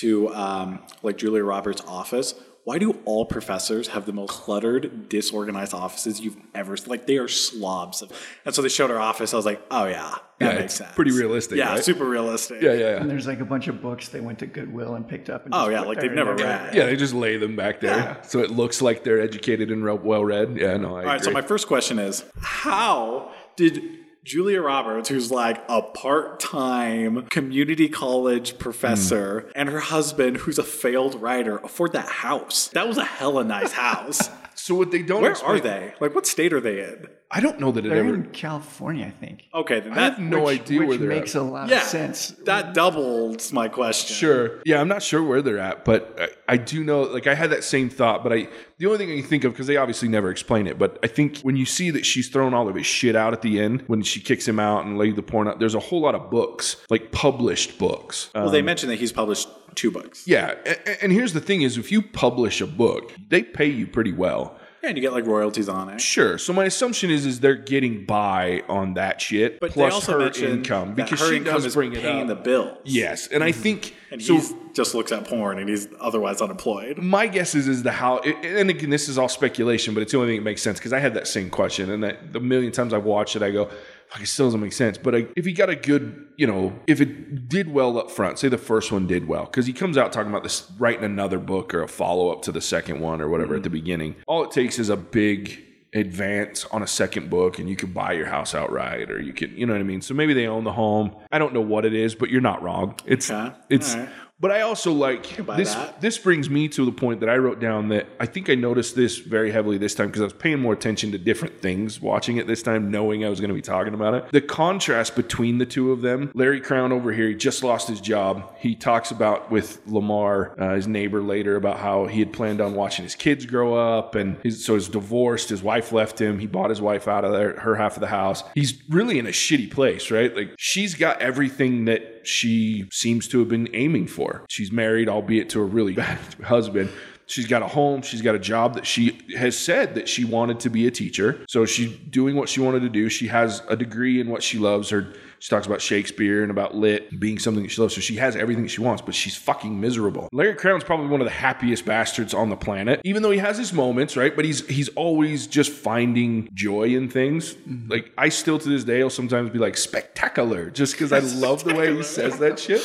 to 0.00 0.28
um, 0.34 0.80
like 1.02 1.16
Julia 1.16 1.42
Roberts' 1.44 1.82
office. 1.88 2.34
Why 2.68 2.76
do 2.76 2.98
all 3.06 3.24
professors 3.24 3.88
have 3.88 4.04
the 4.04 4.12
most 4.12 4.28
cluttered, 4.32 5.08
disorganized 5.08 5.72
offices 5.72 6.20
you've 6.20 6.36
ever 6.54 6.76
like? 6.86 7.06
They 7.06 7.16
are 7.16 7.26
slobs. 7.26 8.02
Of, 8.02 8.12
and 8.44 8.54
so 8.54 8.60
they 8.60 8.68
showed 8.68 8.90
her 8.90 9.00
office. 9.00 9.32
I 9.32 9.36
was 9.38 9.46
like, 9.46 9.62
oh 9.70 9.86
yeah, 9.86 10.16
that 10.38 10.52
Yeah, 10.52 10.60
makes 10.60 10.74
sense. 10.74 10.94
pretty 10.94 11.12
realistic, 11.12 11.56
Yeah, 11.56 11.70
right? 11.70 11.82
super 11.82 12.04
realistic. 12.04 12.60
Yeah, 12.60 12.74
yeah, 12.74 13.00
And 13.00 13.08
there's 13.10 13.26
like 13.26 13.40
a 13.40 13.46
bunch 13.46 13.68
of 13.68 13.80
books 13.80 14.10
they 14.10 14.20
went 14.20 14.38
to 14.40 14.46
Goodwill 14.46 14.96
and 14.96 15.08
picked 15.08 15.30
up. 15.30 15.46
And 15.46 15.54
Oh 15.54 15.70
yeah, 15.70 15.80
like 15.80 15.98
they've 15.98 16.12
never 16.12 16.34
read. 16.34 16.74
Yeah, 16.74 16.84
they 16.84 16.96
just 16.96 17.14
lay 17.14 17.38
them 17.38 17.56
back 17.56 17.80
there, 17.80 17.96
Yeah. 17.96 18.20
so 18.20 18.40
it 18.40 18.50
looks 18.50 18.82
like 18.82 19.02
they're 19.02 19.22
educated 19.22 19.70
and 19.70 19.82
well 19.82 20.22
read. 20.22 20.58
Yeah, 20.58 20.76
no, 20.76 20.88
I 20.94 21.00
All 21.00 21.06
right, 21.06 21.24
so 21.24 21.30
my 21.30 21.40
first 21.40 21.68
question 21.68 21.98
is 21.98 22.22
how 22.42 23.32
did 23.56 23.82
Julia 24.24 24.60
Roberts, 24.60 25.08
who's 25.08 25.30
like 25.30 25.62
a 25.68 25.80
part 25.82 26.40
time 26.40 27.22
community 27.30 27.88
college 27.88 28.58
professor, 28.58 29.40
Hmm. 29.40 29.50
and 29.54 29.68
her 29.68 29.80
husband, 29.80 30.38
who's 30.38 30.58
a 30.58 30.64
failed 30.64 31.20
writer, 31.20 31.58
afford 31.58 31.92
that 31.92 32.06
house? 32.08 32.68
That 32.68 32.88
was 32.88 32.98
a 32.98 33.04
hella 33.04 33.44
nice 33.44 33.72
house. 33.72 34.30
so 34.54 34.74
what 34.74 34.90
they 34.90 35.02
don't 35.02 35.22
Where 35.22 35.30
explain- 35.32 35.56
are 35.56 35.60
they? 35.60 35.94
Like, 36.00 36.14
what 36.14 36.26
state 36.26 36.52
are 36.52 36.60
they 36.60 36.80
in? 36.82 37.06
I 37.30 37.40
don't 37.40 37.60
know 37.60 37.70
that 37.72 37.84
it 37.84 37.90
They're 37.90 37.98
ever. 37.98 38.14
in 38.14 38.30
California, 38.30 39.04
I 39.04 39.10
think. 39.10 39.42
Okay, 39.54 39.80
then 39.80 39.92
I 39.92 39.96
have 40.04 40.18
no 40.18 40.44
which, 40.44 40.60
idea 40.62 40.78
which 40.78 40.88
where 40.88 40.96
they're 40.96 41.08
makes 41.10 41.36
at. 41.36 41.42
a 41.42 41.44
lot 41.44 41.68
yeah, 41.68 41.76
of 41.76 41.82
sense. 41.82 42.28
that 42.46 42.72
doubles 42.72 43.52
my 43.52 43.68
question. 43.68 44.16
Sure. 44.16 44.62
Yeah, 44.64 44.80
I'm 44.80 44.88
not 44.88 45.02
sure 45.02 45.22
where 45.22 45.42
they're 45.42 45.58
at, 45.58 45.84
but 45.84 46.16
I, 46.18 46.54
I 46.54 46.56
do 46.56 46.82
know. 46.82 47.02
Like, 47.02 47.26
I 47.26 47.34
had 47.34 47.50
that 47.50 47.64
same 47.64 47.90
thought, 47.90 48.22
but 48.22 48.32
I 48.32 48.48
the 48.78 48.86
only 48.86 48.98
thing 48.98 49.10
I 49.10 49.20
can 49.20 49.28
think 49.28 49.44
of 49.44 49.52
because 49.52 49.66
they 49.66 49.76
obviously 49.76 50.08
never 50.08 50.30
explain 50.30 50.66
it. 50.66 50.78
But 50.78 50.98
I 51.02 51.08
think 51.08 51.40
when 51.40 51.56
you 51.56 51.66
see 51.66 51.90
that 51.90 52.06
she's 52.06 52.28
throwing 52.28 52.54
all 52.54 52.68
of 52.68 52.76
his 52.76 52.86
shit 52.86 53.16
out 53.16 53.32
at 53.32 53.42
the 53.42 53.60
end 53.60 53.82
when 53.88 54.02
she 54.02 54.20
kicks 54.20 54.46
him 54.46 54.60
out 54.60 54.84
and 54.86 54.96
laid 54.96 55.16
the 55.16 55.22
porn 55.22 55.48
out, 55.48 55.58
there's 55.58 55.74
a 55.74 55.80
whole 55.80 56.00
lot 56.00 56.14
of 56.14 56.30
books, 56.30 56.76
like 56.88 57.10
published 57.10 57.78
books. 57.78 58.30
Well, 58.34 58.50
they 58.50 58.60
um, 58.60 58.66
mentioned 58.66 58.92
that 58.92 58.98
he's 58.98 59.12
published 59.12 59.48
two 59.74 59.90
books. 59.90 60.26
yeah, 60.26 60.54
and, 60.64 60.98
and 61.02 61.12
here's 61.12 61.32
the 61.32 61.40
thing: 61.40 61.62
is 61.62 61.76
if 61.76 61.90
you 61.90 62.02
publish 62.02 62.60
a 62.60 62.66
book, 62.66 63.12
they 63.28 63.42
pay 63.42 63.66
you 63.66 63.86
pretty 63.86 64.12
well. 64.12 64.56
And 64.88 64.96
you 64.96 65.02
get 65.02 65.12
like 65.12 65.26
royalties 65.26 65.68
on 65.68 65.90
it. 65.90 66.00
Sure. 66.00 66.38
So 66.38 66.52
my 66.52 66.64
assumption 66.64 67.10
is 67.10 67.26
is 67.26 67.40
they're 67.40 67.54
getting 67.54 68.06
by 68.06 68.62
on 68.68 68.94
that 68.94 69.20
shit 69.20 69.60
But 69.60 69.72
plus 69.72 69.90
they 69.90 69.94
also 69.94 70.30
her 70.30 70.46
income 70.46 70.94
because 70.94 71.20
her 71.20 71.28
she 71.28 71.36
income 71.36 71.54
does 71.54 71.66
is 71.66 71.74
bring 71.74 71.92
it 71.92 72.02
paying 72.02 72.22
up. 72.22 72.28
the 72.28 72.34
bills. 72.36 72.78
yes, 72.84 73.26
and 73.28 73.44
I 73.44 73.50
mm-hmm. 73.50 73.60
think 73.60 73.94
and 74.10 74.22
so. 74.22 74.38
he 74.38 74.54
just 74.72 74.94
looks 74.94 75.12
at 75.12 75.26
porn 75.26 75.58
and 75.58 75.68
he's 75.68 75.88
otherwise 76.00 76.40
unemployed. 76.40 76.98
my 76.98 77.26
guess 77.26 77.54
is 77.54 77.68
is 77.68 77.82
the 77.82 77.92
how 77.92 78.18
and 78.18 78.70
again 78.70 78.90
this 78.90 79.08
is 79.08 79.18
all 79.18 79.28
speculation 79.28 79.92
but 79.92 80.02
it's 80.02 80.12
the 80.12 80.18
only 80.18 80.30
thing 80.30 80.38
that 80.40 80.44
makes 80.44 80.62
sense 80.62 80.78
because 80.78 80.92
i 80.92 80.98
had 80.98 81.14
that 81.14 81.26
same 81.26 81.50
question 81.50 81.90
and 81.90 82.02
that 82.02 82.32
the 82.32 82.40
million 82.40 82.72
times 82.72 82.94
i've 82.94 83.04
watched 83.04 83.36
it 83.36 83.42
i 83.42 83.50
go 83.50 83.68
fuck, 84.10 84.22
it 84.22 84.26
still 84.26 84.46
doesn't 84.46 84.60
make 84.60 84.72
sense 84.72 84.98
but 84.98 85.14
I, 85.14 85.26
if 85.36 85.44
he 85.44 85.52
got 85.52 85.70
a 85.70 85.76
good 85.76 86.26
you 86.36 86.46
know 86.46 86.78
if 86.86 87.00
it 87.00 87.48
did 87.48 87.72
well 87.72 87.98
up 87.98 88.10
front 88.10 88.38
say 88.38 88.48
the 88.48 88.58
first 88.58 88.92
one 88.92 89.06
did 89.06 89.28
well 89.28 89.44
because 89.44 89.66
he 89.66 89.72
comes 89.72 89.96
out 89.96 90.12
talking 90.12 90.30
about 90.30 90.42
this 90.42 90.70
writing 90.78 91.04
another 91.04 91.38
book 91.38 91.74
or 91.74 91.82
a 91.82 91.88
follow-up 91.88 92.42
to 92.42 92.52
the 92.52 92.60
second 92.60 93.00
one 93.00 93.20
or 93.20 93.28
whatever 93.28 93.54
at 93.54 93.62
the 93.62 93.68
mm-hmm. 93.68 93.74
beginning 93.74 94.16
all 94.26 94.44
it 94.44 94.50
takes 94.50 94.78
is 94.78 94.88
a 94.88 94.96
big 94.96 95.64
advance 95.94 96.66
on 96.66 96.82
a 96.82 96.86
second 96.86 97.30
book 97.30 97.58
and 97.58 97.68
you 97.68 97.76
could 97.76 97.94
buy 97.94 98.12
your 98.12 98.26
house 98.26 98.54
outright 98.54 99.10
or 99.10 99.20
you 99.20 99.32
could 99.32 99.50
you 99.52 99.66
know 99.66 99.72
what 99.72 99.80
I 99.80 99.84
mean. 99.84 100.02
So 100.02 100.14
maybe 100.14 100.34
they 100.34 100.46
own 100.46 100.64
the 100.64 100.72
home. 100.72 101.14
I 101.32 101.38
don't 101.38 101.54
know 101.54 101.60
what 101.60 101.84
it 101.84 101.94
is, 101.94 102.14
but 102.14 102.30
you're 102.30 102.40
not 102.40 102.62
wrong. 102.62 102.94
It's 103.06 103.30
Okay. 103.30 103.54
it's 103.70 103.94
right. 103.94 104.08
But 104.40 104.52
I 104.52 104.60
also 104.60 104.92
like 104.92 105.36
this. 105.56 105.74
that. 105.74 106.00
This 106.00 106.16
brings 106.16 106.48
me 106.48 106.68
to 106.68 106.84
the 106.84 106.92
point 106.92 107.20
that 107.20 107.28
I 107.28 107.36
wrote 107.36 107.58
down 107.60 107.88
that 107.88 108.06
I 108.20 108.26
think 108.26 108.48
I 108.48 108.54
noticed 108.54 108.94
this 108.94 109.18
very 109.18 109.50
heavily 109.50 109.78
this 109.78 109.94
time 109.94 110.06
because 110.06 110.20
I 110.20 110.24
was 110.24 110.32
paying 110.32 110.60
more 110.60 110.72
attention 110.72 111.10
to 111.12 111.18
different 111.18 111.60
things 111.60 112.00
watching 112.00 112.36
it 112.36 112.46
this 112.46 112.62
time, 112.62 112.90
knowing 112.90 113.24
I 113.24 113.30
was 113.30 113.40
going 113.40 113.48
to 113.48 113.54
be 113.54 113.62
talking 113.62 113.94
about 113.94 114.14
it. 114.14 114.30
The 114.30 114.40
contrast 114.40 115.16
between 115.16 115.58
the 115.58 115.66
two 115.66 115.90
of 115.90 116.02
them. 116.02 116.30
Larry 116.34 116.60
Crowne 116.60 116.92
over 116.92 117.12
here, 117.12 117.28
he 117.28 117.34
just 117.34 117.64
lost 117.64 117.88
his 117.88 118.00
job. 118.00 118.54
He 118.58 118.76
talks 118.76 119.10
about 119.10 119.50
with 119.50 119.80
Lamar, 119.86 120.54
uh, 120.60 120.74
his 120.76 120.86
neighbor, 120.86 121.20
later 121.20 121.56
about 121.56 121.78
how 121.78 122.06
he 122.06 122.20
had 122.20 122.32
planned 122.32 122.60
on 122.60 122.74
watching 122.74 123.04
his 123.04 123.16
kids 123.16 123.44
grow 123.44 123.74
up, 123.74 124.14
and 124.14 124.38
his, 124.44 124.64
so 124.64 124.74
he's 124.74 124.88
divorced. 124.88 125.48
His 125.48 125.62
wife 125.64 125.90
left 125.90 126.20
him. 126.20 126.38
He 126.38 126.46
bought 126.46 126.70
his 126.70 126.80
wife 126.80 127.08
out 127.08 127.24
of 127.24 127.32
there, 127.32 127.58
her 127.58 127.74
half 127.74 127.96
of 127.96 128.00
the 128.00 128.06
house. 128.06 128.44
He's 128.54 128.80
really 128.88 129.18
in 129.18 129.26
a 129.26 129.30
shitty 129.30 129.70
place, 129.72 130.12
right? 130.12 130.34
Like 130.34 130.54
she's 130.58 130.94
got 130.94 131.20
everything 131.20 131.86
that 131.86 132.20
she 132.24 132.86
seems 132.92 133.26
to 133.28 133.38
have 133.40 133.48
been 133.48 133.68
aiming 133.74 134.06
for. 134.06 134.27
She's 134.48 134.72
married, 134.72 135.08
albeit 135.08 135.50
to 135.50 135.60
a 135.60 135.64
really 135.64 135.92
bad 136.04 136.18
husband. 136.44 136.90
She's 137.26 137.46
got 137.46 137.62
a 137.62 137.66
home. 137.66 138.00
She's 138.00 138.22
got 138.22 138.34
a 138.34 138.38
job 138.38 138.74
that 138.74 138.86
she 138.86 139.20
has 139.36 139.56
said 139.56 139.94
that 139.96 140.08
she 140.08 140.24
wanted 140.24 140.60
to 140.60 140.70
be 140.70 140.86
a 140.86 140.90
teacher. 140.90 141.44
So 141.48 141.66
she's 141.66 141.94
doing 142.10 142.36
what 142.36 142.48
she 142.48 142.60
wanted 142.60 142.80
to 142.80 142.88
do. 142.88 143.10
She 143.10 143.26
has 143.26 143.62
a 143.68 143.76
degree 143.76 144.18
in 144.18 144.30
what 144.30 144.42
she 144.42 144.58
loves. 144.58 144.88
Her 144.88 145.12
she 145.40 145.50
talks 145.50 145.66
about 145.66 145.80
Shakespeare 145.80 146.42
and 146.42 146.50
about 146.50 146.74
lit 146.74 147.18
being 147.18 147.38
something 147.38 147.62
that 147.62 147.70
she 147.70 147.80
loves. 147.80 147.94
So 147.94 148.00
she 148.00 148.16
has 148.16 148.36
everything 148.36 148.64
that 148.64 148.70
she 148.70 148.80
wants, 148.80 149.02
but 149.02 149.14
she's 149.14 149.36
fucking 149.36 149.80
miserable. 149.80 150.28
Larry 150.32 150.54
Crowne's 150.54 150.84
probably 150.84 151.06
one 151.06 151.20
of 151.20 151.26
the 151.26 151.32
happiest 151.32 151.84
bastards 151.84 152.34
on 152.34 152.48
the 152.48 152.56
planet, 152.56 153.00
even 153.04 153.22
though 153.22 153.30
he 153.30 153.38
has 153.38 153.56
his 153.58 153.72
moments, 153.72 154.16
right? 154.16 154.34
But 154.34 154.44
he's 154.44 154.66
he's 154.66 154.88
always 154.90 155.46
just 155.46 155.70
finding 155.72 156.48
joy 156.54 156.88
in 156.88 157.08
things. 157.08 157.54
Mm-hmm. 157.54 157.90
Like 157.90 158.12
I 158.18 158.28
still 158.28 158.58
to 158.58 158.68
this 158.68 158.84
day 158.84 159.02
will 159.02 159.10
sometimes 159.10 159.50
be 159.50 159.58
like 159.58 159.76
spectacular, 159.76 160.70
just 160.70 160.94
because 160.94 161.12
I 161.12 161.18
love 161.38 161.64
the 161.64 161.74
way 161.74 161.94
he 161.94 162.02
says 162.02 162.38
that 162.38 162.58
shit. 162.58 162.82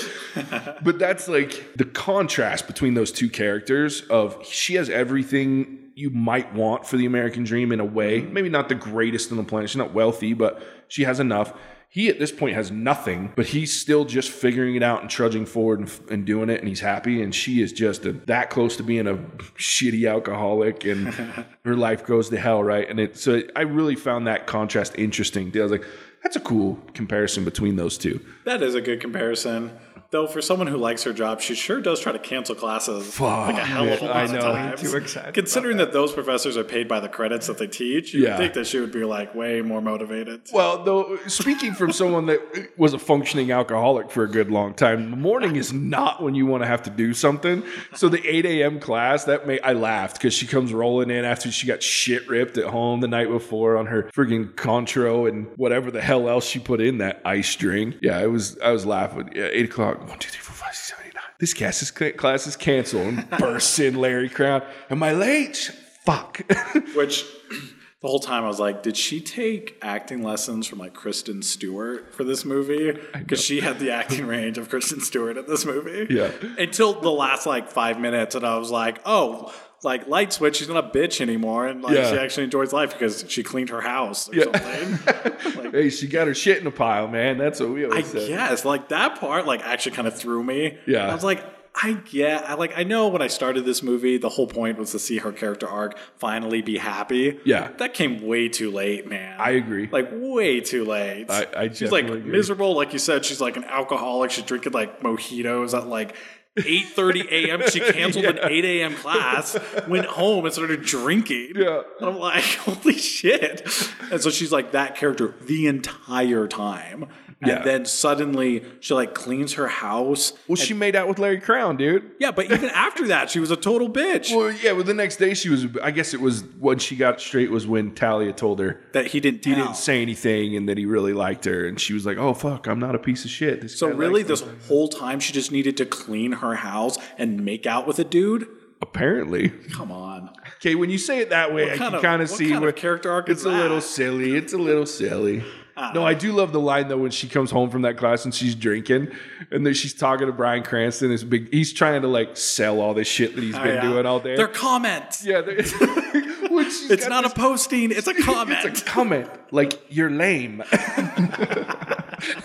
But 0.83 0.99
that's 0.99 1.27
like 1.27 1.75
the 1.75 1.85
contrast 1.85 2.67
between 2.67 2.93
those 2.93 3.11
two 3.11 3.29
characters 3.29 4.01
of 4.09 4.45
she 4.45 4.75
has 4.75 4.89
everything 4.89 5.79
you 5.95 6.09
might 6.09 6.53
want 6.53 6.87
for 6.87 6.97
the 6.97 7.05
American 7.05 7.43
dream 7.43 7.71
in 7.71 7.79
a 7.79 7.85
way. 7.85 8.21
Mm-hmm. 8.21 8.33
Maybe 8.33 8.49
not 8.49 8.69
the 8.69 8.75
greatest 8.75 9.31
on 9.31 9.37
the 9.37 9.43
planet. 9.43 9.69
She's 9.69 9.77
not 9.77 9.93
wealthy, 9.93 10.33
but 10.33 10.61
she 10.87 11.03
has 11.03 11.19
enough. 11.19 11.53
He 11.93 12.09
at 12.09 12.17
this 12.17 12.31
point 12.31 12.55
has 12.55 12.71
nothing, 12.71 13.31
but 13.35 13.45
he's 13.45 13.71
still 13.71 14.03
just 14.03 14.31
figuring 14.31 14.73
it 14.73 14.81
out 14.81 15.01
and 15.01 15.09
trudging 15.11 15.45
forward 15.45 15.79
and, 15.79 15.91
and 16.09 16.25
doing 16.25 16.49
it, 16.49 16.59
and 16.59 16.67
he's 16.67 16.79
happy. 16.79 17.21
And 17.21 17.35
she 17.35 17.61
is 17.61 17.71
just 17.71 18.03
a, 18.07 18.13
that 18.25 18.49
close 18.49 18.77
to 18.77 18.83
being 18.83 19.05
a 19.05 19.13
shitty 19.59 20.09
alcoholic, 20.09 20.85
and 20.85 21.07
her 21.65 21.75
life 21.75 22.03
goes 22.03 22.29
to 22.29 22.39
hell, 22.39 22.63
right? 22.63 22.89
And 22.89 22.99
it 22.99 23.15
so 23.15 23.43
I 23.55 23.61
really 23.61 23.95
found 23.95 24.25
that 24.25 24.47
contrast 24.47 24.95
interesting. 24.97 25.51
I 25.55 25.61
was 25.61 25.71
like, 25.71 25.85
that's 26.23 26.35
a 26.35 26.39
cool 26.39 26.79
comparison 26.95 27.45
between 27.45 27.75
those 27.75 27.99
two. 27.99 28.19
That 28.45 28.63
is 28.63 28.73
a 28.73 28.81
good 28.81 28.99
comparison. 28.99 29.69
Though 30.13 30.27
for 30.27 30.43
someone 30.43 30.67
who 30.67 30.77
likes 30.77 31.01
her 31.05 31.11
job, 31.11 31.41
she 31.41 31.55
sure 31.55 31.81
does 31.81 31.99
try 31.99 32.11
to 32.11 32.19
cancel 32.19 32.53
classes 32.53 33.19
like 33.19 33.57
a 33.57 33.65
hell 33.65 33.91
of 33.91 33.99
a 33.99 34.05
lot 34.05 34.15
I 34.15 34.23
of 34.25 34.31
know. 34.31 34.41
times. 34.41 34.81
Too 34.83 34.95
excited 34.95 35.33
Considering 35.33 35.77
that 35.77 35.91
those 35.91 36.13
professors 36.13 36.55
are 36.55 36.63
paid 36.63 36.87
by 36.87 36.99
the 36.99 37.09
credits 37.09 37.47
that 37.47 37.57
they 37.57 37.65
teach, 37.65 38.13
you 38.13 38.21
Yeah. 38.21 38.29
would 38.29 38.37
think 38.37 38.53
that 38.53 38.67
she 38.67 38.79
would 38.79 38.91
be 38.91 39.03
like 39.05 39.33
way 39.33 39.61
more 39.61 39.81
motivated. 39.81 40.41
Well, 40.53 40.83
though, 40.83 41.17
speaking 41.25 41.73
from 41.73 41.91
someone 41.91 42.27
that 42.27 42.39
was 42.77 42.93
a 42.93 42.99
functioning 42.99 43.51
alcoholic 43.51 44.11
for 44.11 44.23
a 44.23 44.27
good 44.29 44.51
long 44.51 44.75
time, 44.75 45.09
the 45.09 45.17
morning 45.17 45.55
is 45.55 45.73
not 45.73 46.21
when 46.21 46.35
you 46.35 46.45
want 46.45 46.61
to 46.61 46.67
have 46.67 46.83
to 46.83 46.91
do 46.91 47.15
something. 47.15 47.63
So 47.95 48.07
the 48.07 48.23
8 48.23 48.45
a.m. 48.45 48.79
class, 48.79 49.23
that 49.23 49.47
may 49.47 49.59
I 49.61 49.73
laughed 49.73 50.17
because 50.19 50.35
she 50.35 50.45
comes 50.45 50.73
rolling 50.73 51.09
in 51.09 51.25
after 51.25 51.51
she 51.51 51.65
got 51.65 51.81
shit 51.81 52.29
ripped 52.29 52.59
at 52.59 52.65
home 52.65 52.99
the 52.99 53.07
night 53.07 53.29
before 53.29 53.77
on 53.77 53.87
her 53.87 54.11
friggin' 54.15 54.53
Cointreau 54.53 55.27
and 55.27 55.47
whatever 55.55 55.89
the 55.89 56.01
hell 56.01 56.29
else 56.29 56.45
she 56.45 56.59
put 56.59 56.81
in 56.81 56.99
that 56.99 57.19
ice 57.25 57.55
drink. 57.55 57.95
Yeah, 58.03 58.19
I 58.19 58.27
was 58.27 58.59
I 58.59 58.69
was 58.71 58.85
laughing. 58.85 59.31
Yeah, 59.33 59.47
eight 59.51 59.65
o'clock. 59.65 60.01
One, 60.07 60.19
two, 60.19 60.29
three, 60.29 60.41
four, 60.41 60.55
five, 60.55 60.75
six, 60.75 60.89
seven, 60.89 61.05
eight, 61.07 61.15
nine. 61.15 61.23
This 61.39 61.53
class 61.53 61.81
is 61.81 61.91
class 61.91 62.47
is 62.47 62.55
canceled. 62.55 63.07
And 63.07 63.29
bursts 63.39 63.79
in 63.79 63.95
Larry 63.95 64.29
Crowne. 64.29 64.63
Am 64.89 65.01
I 65.03 65.13
late? 65.13 65.71
Fuck. 66.05 66.41
Which 66.95 67.25
the 68.01 68.07
whole 68.07 68.19
time 68.19 68.43
I 68.43 68.47
was 68.47 68.59
like, 68.59 68.83
did 68.83 68.97
she 68.97 69.21
take 69.21 69.77
acting 69.81 70.21
lessons 70.23 70.67
from 70.67 70.79
like 70.79 70.93
Kristen 70.93 71.41
Stewart 71.41 72.13
for 72.13 72.23
this 72.23 72.43
movie? 72.43 72.99
Because 73.13 73.41
she 73.41 73.61
had 73.61 73.79
the 73.79 73.91
acting 73.91 74.27
range 74.27 74.57
of 74.57 74.69
Kristen 74.69 74.99
Stewart 75.01 75.37
in 75.37 75.45
this 75.47 75.65
movie. 75.65 76.13
Yeah. 76.13 76.31
Until 76.57 76.93
the 76.99 77.11
last 77.11 77.45
like 77.45 77.69
five 77.71 77.99
minutes, 77.99 78.35
and 78.35 78.45
I 78.45 78.57
was 78.57 78.71
like, 78.71 78.99
oh. 79.05 79.53
Like 79.83 80.07
light 80.07 80.31
switch, 80.31 80.55
she's 80.57 80.69
not 80.69 80.83
a 80.85 80.87
bitch 80.97 81.19
anymore, 81.21 81.67
and 81.67 81.81
like 81.81 81.95
Yeah. 81.95 82.09
she 82.11 82.17
actually 82.17 82.45
enjoys 82.45 82.71
life 82.71 82.93
because 82.93 83.25
she 83.27 83.43
cleaned 83.43 83.69
her 83.69 83.81
house 83.81 84.29
or 84.29 84.41
something. 84.43 85.71
hey, 85.71 85.89
she 85.89 86.07
got 86.07 86.27
her 86.27 86.33
shit 86.33 86.59
in 86.59 86.67
a 86.67 86.71
pile, 86.71 87.07
man. 87.07 87.37
That's 87.37 87.59
what 87.59 87.69
we 87.69 87.83
I 87.85 87.89
always 87.89 88.07
say. 88.07 88.27
guess 88.29 88.63
like 88.65 88.89
that 88.89 89.19
part 89.19 89.45
like 89.45 89.61
actually 89.61 89.95
kind 89.95 90.07
of 90.07 90.17
threw 90.17 90.43
me. 90.43 90.77
Yeah. 90.87 91.09
I 91.09 91.13
was 91.13 91.23
like, 91.23 91.43
I 91.75 91.93
get, 91.93 92.47
I 92.47 92.53
like, 92.53 92.77
I 92.77 92.83
know 92.83 93.07
when 93.07 93.23
I 93.23 93.27
started 93.27 93.65
this 93.65 93.81
movie, 93.81 94.17
the 94.17 94.29
whole 94.29 94.45
point 94.45 94.77
was 94.77 94.91
to 94.91 94.99
see 94.99 95.17
her 95.17 95.31
character 95.31 95.67
arc 95.67 95.97
finally 96.17 96.61
be 96.61 96.77
happy. 96.77 97.39
Yeah. 97.45 97.71
that 97.79 97.95
came 97.95 98.21
way 98.25 98.47
too 98.47 98.69
late, 98.71 99.07
man. 99.09 99.35
I 99.39 99.51
agree. 99.51 99.89
Like 99.91 100.09
way 100.13 100.61
too 100.61 100.85
late. 100.85 101.25
I- 101.31 101.47
I 101.57 101.67
she's 101.69 101.91
like 101.91 102.03
definitely 102.05 102.19
agree. 102.19 102.31
miserable, 102.31 102.75
like 102.75 102.93
you 102.93 102.99
said. 102.99 103.25
She's 103.25 103.41
like 103.41 103.57
an 103.57 103.63
alcoholic. 103.65 104.29
She's 104.31 104.45
drinking 104.45 104.71
like 104.73 105.01
mojitos 105.01 105.75
at 105.77 105.87
like. 105.87 106.15
8:30 106.57 107.31
a.m. 107.31 107.69
She 107.69 107.79
canceled 107.93 108.25
an 108.25 108.39
8 108.41 108.65
a.m. 108.65 108.95
class, 108.95 109.57
went 109.87 110.05
home 110.05 110.45
and 110.45 110.53
started 110.53 110.83
drinking. 110.83 111.53
Yeah. 111.55 111.81
And 111.99 112.09
I'm 112.09 112.17
like, 112.17 112.43
holy 112.43 112.97
shit. 112.97 113.67
And 114.11 114.21
so 114.21 114.29
she's 114.29 114.51
like 114.51 114.71
that 114.71 114.95
character 114.95 115.33
the 115.41 115.67
entire 115.67 116.47
time. 116.47 117.07
And 117.43 117.51
Yeah. 117.51 117.61
then 117.63 117.85
suddenly 117.85 118.63
she 118.79 118.93
like 118.93 119.13
cleans 119.13 119.53
her 119.53 119.67
house. 119.67 120.33
Well, 120.47 120.55
she 120.55 120.73
made 120.73 120.95
out 120.95 121.07
with 121.09 121.19
Larry 121.19 121.39
Crowne, 121.41 121.77
dude. 121.77 122.09
Yeah, 122.19 122.31
but 122.31 122.45
even 122.45 122.69
after 122.73 123.07
that, 123.07 123.29
she 123.29 123.39
was 123.39 123.51
a 123.51 123.55
total 123.57 123.89
bitch. 123.89 124.35
Well, 124.35 124.51
yeah. 124.51 124.71
Well, 124.71 124.83
the 124.83 124.93
next 124.93 125.17
day 125.17 125.33
she 125.33 125.49
was. 125.49 125.67
I 125.83 125.91
guess 125.91 126.13
it 126.13 126.21
was 126.21 126.43
when 126.59 126.79
she 126.79 126.95
got 126.95 127.19
straight 127.19 127.51
was 127.51 127.67
when 127.67 127.93
Talia 127.93 128.31
told 128.33 128.59
her 128.59 128.79
that 128.93 129.07
he 129.07 129.19
didn't 129.19 129.43
he 129.43 129.53
tell. 129.53 129.65
didn't 129.65 129.77
say 129.77 130.01
anything 130.01 130.55
and 130.55 130.69
that 130.69 130.77
he 130.77 130.85
really 130.85 131.13
liked 131.13 131.45
her, 131.45 131.65
and 131.67 131.79
she 131.79 131.93
was 131.93 132.05
like, 132.05 132.17
"Oh 132.17 132.33
fuck, 132.33 132.67
I'm 132.67 132.79
not 132.79 132.95
a 132.95 132.99
piece 132.99 133.25
of 133.25 133.31
shit." 133.31 133.61
This 133.61 133.77
so 133.77 133.87
really, 133.89 134.23
this 134.23 134.45
me." 134.45 134.51
whole 134.67 134.87
time 134.87 135.19
she 135.19 135.33
just 135.33 135.51
needed 135.51 135.75
to 135.77 135.85
clean 135.85 136.31
her 136.33 136.55
house 136.55 136.97
and 137.17 137.43
make 137.43 137.65
out 137.67 137.85
with 137.87 137.99
a 137.99 138.03
dude. 138.03 138.47
apparently. 138.81 139.47
Come 139.71 139.91
on. 139.93 140.29
Okay, 140.57 140.75
when 140.75 140.89
you 140.89 140.97
say 140.97 141.19
it 141.19 141.29
that 141.29 141.53
way, 141.53 141.63
I 141.71 141.77
kind 141.77 141.79
can 141.79 141.95
of- 141.95 142.01
kind 142.01 142.21
of 142.21 142.29
what 142.29 142.37
see 142.37 142.45
kind 142.45 142.55
of 142.57 142.61
where 142.63 142.71
character 142.73 143.09
arc 143.11 143.29
it's 143.29 143.39
is 143.41 143.45
a 143.45 143.49
little 143.49 143.79
silly. 143.79 144.35
It's 144.35 144.51
a 144.51 144.57
little 144.57 144.85
silly. 144.85 145.41
No, 145.75 146.05
I 146.05 146.13
do 146.13 146.31
love 146.33 146.51
the 146.53 146.59
line 146.59 146.87
though 146.87 146.97
when 146.97 147.11
she 147.11 147.27
comes 147.27 147.49
home 147.49 147.69
from 147.69 147.81
that 147.81 147.97
class 147.97 148.25
and 148.25 148.33
she's 148.33 148.53
drinking, 148.55 149.09
and 149.51 149.65
then 149.65 149.73
she's 149.73 149.93
talking 149.93 150.27
to 150.27 150.33
Bryan 150.33 150.63
Cranston. 150.63 151.09
This 151.09 151.23
big, 151.23 151.51
he's 151.51 151.73
trying 151.73 152.01
to 152.03 152.07
like 152.07 152.37
sell 152.37 152.79
all 152.79 152.93
this 152.93 153.07
shit 153.07 153.35
that 153.35 153.41
he's 153.43 153.55
oh, 153.55 153.63
been 153.63 153.71
Oh, 153.71 153.73
Yeah. 153.75 153.81
doing 153.81 154.05
all 154.05 154.19
day. 154.19 154.35
They're 154.35 154.47
comments. 154.47 155.25
yeah, 155.25 155.41
they're- 155.41 155.63
she's 155.63 157.07
not 157.07 157.23
this- 157.23 157.31
a 157.31 157.35
posting. 157.35 157.91
It's 157.91 158.07
a 158.07 158.13
comment. 158.13 158.59
It's 158.65 158.81
a 158.81 158.85
comment. 158.85 159.29
Like 159.51 159.81
you're 159.89 160.11
lame. 160.11 160.59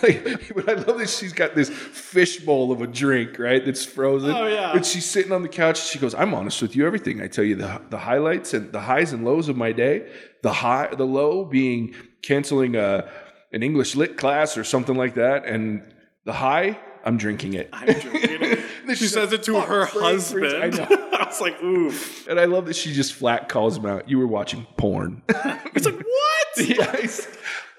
like, 0.03 0.53
but 0.55 0.69
I 0.69 0.73
love 0.75 0.99
that 0.99 1.09
she's 1.09 1.33
got 1.33 1.55
this 1.55 1.69
fishbowl 1.69 2.73
of 2.73 2.81
a 2.83 2.87
drink, 2.87 3.39
right? 3.39 3.65
That's 3.65 3.85
frozen. 3.85 4.31
Oh, 4.31 4.47
yeah. 4.47 4.73
And 4.73 4.85
she's 4.85 5.05
sitting 5.05 5.33
on 5.33 5.43
the 5.43 5.49
couch. 5.49 5.81
She 5.89 5.99
goes, 5.99 6.15
"I'm 6.15 6.35
honest 6.35 6.61
with 6.63 6.75
you. 6.77 6.87
Everything 6.87 7.21
I 7.21 7.29
tell 7.29 7.45
you, 7.45 7.57
the 7.57 7.81
the 7.91 7.99
highlights 7.99 8.55
and 8.55 8.73
the 8.73 8.81
highs 8.81 9.13
and 9.13 9.25
lows 9.25 9.49
of 9.49 9.57
my 9.57 9.73
day. 9.73 10.11
The 10.43 10.53
high, 10.53 10.89
the 10.95 11.05
low 11.07 11.45
being 11.45 11.95
canceling 12.23 12.77
a 12.77 13.11
an 13.53 13.63
English 13.63 13.95
lit 13.97 14.17
class 14.17 14.57
or 14.59 14.65
something 14.65 14.97
like 14.97 15.15
that, 15.15 15.47
and 15.47 15.83
the 16.25 16.33
high, 16.35 16.79
I'm 17.05 17.17
drinking 17.17 17.55
it." 17.55 17.69
I'm 17.73 17.87
drinking 17.87 18.43
it. 18.43 18.59
Then 18.89 18.97
She 18.97 19.07
says 19.07 19.35
it 19.35 19.43
to 19.43 19.61
her 19.61 19.85
husband. 19.85 20.51
freeze." 20.51 20.79
I 20.81 20.87
I, 21.13 21.27
was 21.27 21.41
like, 21.43 21.63
oof. 21.63 22.27
And 22.27 22.41
I 22.41 22.47
love 22.47 22.65
that 22.67 22.77
she 22.77 22.95
just 22.95 23.13
flat 23.13 23.49
calls 23.51 23.77
him 23.77 23.85
out. 23.85 24.09
You 24.09 24.19
were 24.19 24.27
watching 24.27 24.67
porn. 24.79 25.21
It's 25.75 25.85
like, 25.85 25.97
what? 25.97 26.69
yeah, 26.69 26.95
it's- 26.95 27.29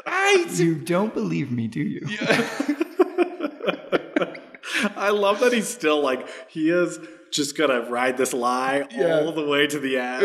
I 0.06 0.46
You 0.54 0.76
don't 0.76 1.14
believe 1.14 1.52
me, 1.52 1.68
do 1.68 1.80
you? 1.82 2.06
I 4.96 5.10
love 5.10 5.40
that 5.42 5.52
he's 5.54 5.68
still 5.68 6.02
like, 6.02 6.28
he 6.50 6.70
is 6.70 7.00
just 7.32 7.58
gonna 7.58 7.90
ride 7.90 8.18
this 8.18 8.34
lie 8.34 8.88
Yeah. 8.92 9.20
all 9.20 9.32
the 9.32 9.46
way 9.46 9.68
to 9.68 9.80
the 9.80 9.98
end. 9.98 10.24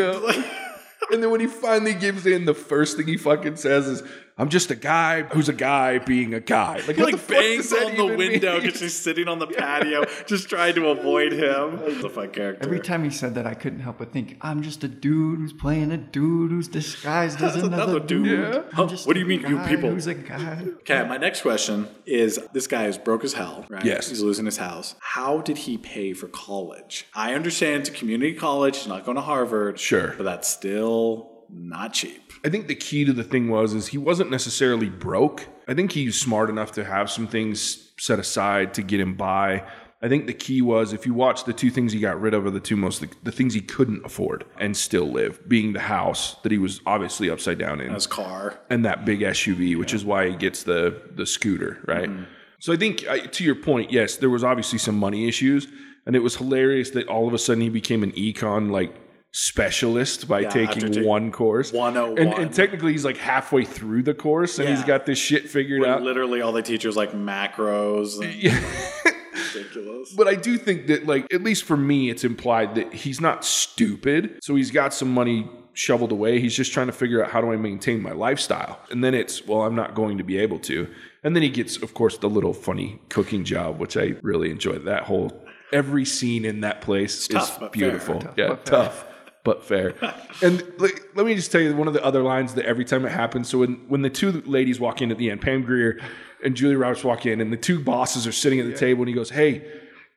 And 1.14 1.22
then 1.22 1.30
when 1.30 1.40
he 1.40 1.46
finally 1.46 1.94
gives 1.94 2.26
in, 2.26 2.44
the 2.44 2.54
first 2.54 2.96
thing 2.96 3.06
he 3.06 3.16
fucking 3.16 3.56
says 3.56 3.86
is, 3.86 4.02
"I'm 4.36 4.48
just 4.48 4.70
a 4.70 4.74
guy 4.74 5.22
who's 5.22 5.48
a 5.48 5.52
guy 5.52 5.98
being 5.98 6.34
a 6.34 6.40
guy." 6.40 6.80
Like, 6.86 6.96
He 6.96 7.02
like 7.02 7.26
bangs 7.28 7.70
that 7.70 7.84
on 7.86 7.96
the 7.96 8.16
window 8.16 8.60
because 8.60 8.80
she's 8.80 8.94
sitting 8.94 9.28
on 9.28 9.38
the 9.38 9.46
patio, 9.58 10.04
just 10.26 10.48
trying 10.48 10.74
to 10.74 10.88
avoid 10.88 11.32
him. 11.32 11.78
He's 11.86 12.02
a 12.04 12.08
fun 12.08 12.30
character. 12.30 12.64
Every 12.64 12.80
time 12.80 13.04
he 13.04 13.10
said 13.10 13.34
that, 13.36 13.46
I 13.46 13.54
couldn't 13.54 13.80
help 13.80 13.98
but 13.98 14.12
think, 14.12 14.36
I'm 14.40 14.62
just 14.62 14.82
a 14.84 14.88
dude 14.88 15.38
who's 15.38 15.52
playing 15.52 15.92
a 15.92 15.96
dude 15.96 16.50
who's 16.50 16.68
disguised 16.68 17.40
as 17.40 17.54
That's 17.54 17.56
another, 17.66 17.82
another 17.82 18.00
dude. 18.00 18.24
dude. 18.24 18.54
Yeah. 18.54 18.62
Huh, 18.72 18.86
what 19.04 19.14
do 19.14 19.20
you 19.20 19.26
mean, 19.26 19.40
you 19.42 19.58
people? 19.60 19.90
Who's 19.90 20.06
a 20.06 20.14
guy? 20.14 20.64
Okay, 20.80 21.06
my 21.06 21.16
next 21.16 21.42
question 21.42 21.88
is 22.06 22.38
this 22.52 22.66
guy 22.66 22.86
is 22.86 22.98
broke 22.98 23.24
as 23.24 23.32
hell, 23.34 23.64
right? 23.68 23.84
Yes. 23.84 24.08
He's 24.08 24.20
losing 24.22 24.44
his 24.46 24.56
house. 24.56 24.94
How 25.00 25.40
did 25.40 25.58
he 25.58 25.78
pay 25.78 26.12
for 26.12 26.28
college? 26.28 27.06
I 27.14 27.34
understand 27.34 27.80
it's 27.82 27.90
a 27.90 27.92
community 27.92 28.34
college, 28.34 28.78
he's 28.78 28.86
not 28.86 29.04
going 29.04 29.16
to 29.16 29.20
Harvard. 29.22 29.78
Sure. 29.78 30.14
But 30.16 30.24
that's 30.24 30.48
still 30.48 31.30
not 31.50 31.92
cheap. 31.92 32.23
I 32.44 32.50
think 32.50 32.68
the 32.68 32.74
key 32.74 33.04
to 33.04 33.12
the 33.12 33.24
thing 33.24 33.48
was 33.48 33.72
is 33.72 33.88
he 33.88 33.98
wasn't 33.98 34.30
necessarily 34.30 34.90
broke. 34.90 35.46
I 35.66 35.74
think 35.74 35.92
he's 35.92 36.20
smart 36.20 36.50
enough 36.50 36.72
to 36.72 36.84
have 36.84 37.10
some 37.10 37.26
things 37.26 37.92
set 37.98 38.18
aside 38.18 38.74
to 38.74 38.82
get 38.82 39.00
him 39.00 39.14
by. 39.14 39.64
I 40.02 40.08
think 40.08 40.26
the 40.26 40.34
key 40.34 40.60
was 40.60 40.92
if 40.92 41.06
you 41.06 41.14
watch 41.14 41.44
the 41.44 41.54
two 41.54 41.70
things 41.70 41.92
he 41.94 42.00
got 42.00 42.20
rid 42.20 42.34
of 42.34 42.44
are 42.44 42.50
the 42.50 42.60
two 42.60 42.76
most 42.76 43.02
the, 43.22 43.32
things 43.32 43.54
he 43.54 43.62
couldn't 43.62 44.04
afford 44.04 44.44
and 44.58 44.76
still 44.76 45.10
live, 45.10 45.48
being 45.48 45.72
the 45.72 45.80
house 45.80 46.34
that 46.42 46.52
he 46.52 46.58
was 46.58 46.82
obviously 46.84 47.30
upside 47.30 47.56
down 47.56 47.80
in, 47.80 47.94
His 47.94 48.06
car. 48.06 48.60
and 48.68 48.84
that 48.84 49.06
big 49.06 49.20
SUV, 49.20 49.78
which 49.78 49.94
is 49.94 50.04
why 50.04 50.28
he 50.28 50.36
gets 50.36 50.64
the 50.64 51.00
the 51.14 51.24
scooter, 51.24 51.78
right? 51.86 52.10
So 52.58 52.74
I 52.74 52.76
think 52.76 53.06
uh, 53.08 53.16
to 53.16 53.44
your 53.44 53.54
point, 53.54 53.90
yes, 53.92 54.16
there 54.16 54.28
was 54.28 54.44
obviously 54.44 54.78
some 54.78 54.98
money 54.98 55.26
issues, 55.26 55.68
and 56.04 56.14
it 56.14 56.20
was 56.20 56.36
hilarious 56.36 56.90
that 56.90 57.08
all 57.08 57.26
of 57.26 57.32
a 57.32 57.38
sudden 57.38 57.62
he 57.62 57.70
became 57.70 58.02
an 58.02 58.12
econ 58.12 58.70
like 58.70 58.94
specialist 59.34 60.28
by 60.28 60.44
after 60.44 60.66
taking 60.66 61.04
one 61.04 61.32
course. 61.32 61.72
101. 61.72 62.18
And, 62.18 62.42
and 62.44 62.54
technically, 62.54 62.92
he's 62.92 63.04
like 63.04 63.16
halfway 63.16 63.64
through 63.64 64.04
the 64.04 64.14
course, 64.14 64.58
and 64.58 64.68
he's 64.68 64.84
got 64.84 65.06
this 65.06 65.18
shit 65.18 65.50
figured 65.50 65.80
Where 65.80 65.90
out. 65.90 66.02
literally 66.02 66.40
all 66.40 66.52
the 66.52 66.62
teachers 66.62 66.96
like 66.96 67.12
macros. 67.12 68.22
And 68.22 69.14
ridiculous. 69.54 70.12
But 70.12 70.28
I 70.28 70.36
do 70.36 70.56
think 70.56 70.86
that, 70.86 71.06
like, 71.06 71.32
at 71.34 71.42
least 71.42 71.64
for 71.64 71.76
me, 71.76 72.10
it's 72.10 72.24
implied 72.24 72.76
that 72.76 72.92
he's 72.92 73.20
not 73.20 73.44
stupid. 73.44 74.38
So 74.42 74.54
he's 74.54 74.70
got 74.70 74.94
some 74.94 75.12
money 75.12 75.50
shoveled 75.72 76.12
away. 76.12 76.40
He's 76.40 76.54
just 76.54 76.72
trying 76.72 76.86
to 76.86 76.92
figure 76.92 77.22
out 77.22 77.32
how 77.32 77.40
do 77.40 77.52
I 77.52 77.56
maintain 77.56 78.00
my 78.00 78.12
lifestyle. 78.12 78.78
And 78.90 79.02
then 79.02 79.14
it's, 79.14 79.44
well, 79.44 79.62
I'm 79.62 79.74
not 79.74 79.96
going 79.96 80.18
to 80.18 80.24
be 80.24 80.38
able 80.38 80.60
to. 80.60 80.88
And 81.24 81.34
then 81.34 81.42
he 81.42 81.48
gets, 81.48 81.76
of 81.82 81.94
course, 81.94 82.18
the 82.18 82.28
little 82.28 82.52
funny 82.52 83.00
cooking 83.08 83.44
job, 83.44 83.80
which 83.80 83.96
I 83.96 84.14
really 84.22 84.50
enjoyed. 84.50 84.84
That 84.84 85.02
whole, 85.02 85.32
every 85.72 86.04
scene 86.04 86.44
in 86.44 86.60
that 86.60 86.80
place 86.82 87.26
tough, 87.26 87.54
is 87.54 87.58
but 87.58 87.72
beautiful. 87.72 88.20
fair. 88.20 88.34
yeah, 88.36 88.56
tough. 88.64 89.06
But 89.44 89.62
fair, 89.62 89.94
and 90.42 90.62
like, 90.78 91.02
let 91.14 91.26
me 91.26 91.34
just 91.34 91.52
tell 91.52 91.60
you 91.60 91.76
one 91.76 91.86
of 91.86 91.92
the 91.94 92.02
other 92.02 92.22
lines 92.22 92.54
that 92.54 92.64
every 92.64 92.84
time 92.84 93.04
it 93.04 93.12
happens. 93.12 93.48
So 93.50 93.58
when 93.58 93.74
when 93.88 94.00
the 94.02 94.10
two 94.10 94.42
ladies 94.46 94.80
walk 94.80 95.02
in 95.02 95.10
at 95.10 95.18
the 95.18 95.30
end, 95.30 95.42
Pam 95.42 95.62
Grier 95.62 96.00
and 96.42 96.56
Julie 96.56 96.76
Roberts 96.76 97.04
walk 97.04 97.26
in, 97.26 97.40
and 97.42 97.52
the 97.52 97.58
two 97.58 97.78
bosses 97.78 98.26
are 98.26 98.32
sitting 98.32 98.58
at 98.58 98.66
the 98.66 98.72
table, 98.74 99.02
and 99.02 99.08
he 99.08 99.14
goes, 99.14 99.30
"Hey, 99.30 99.64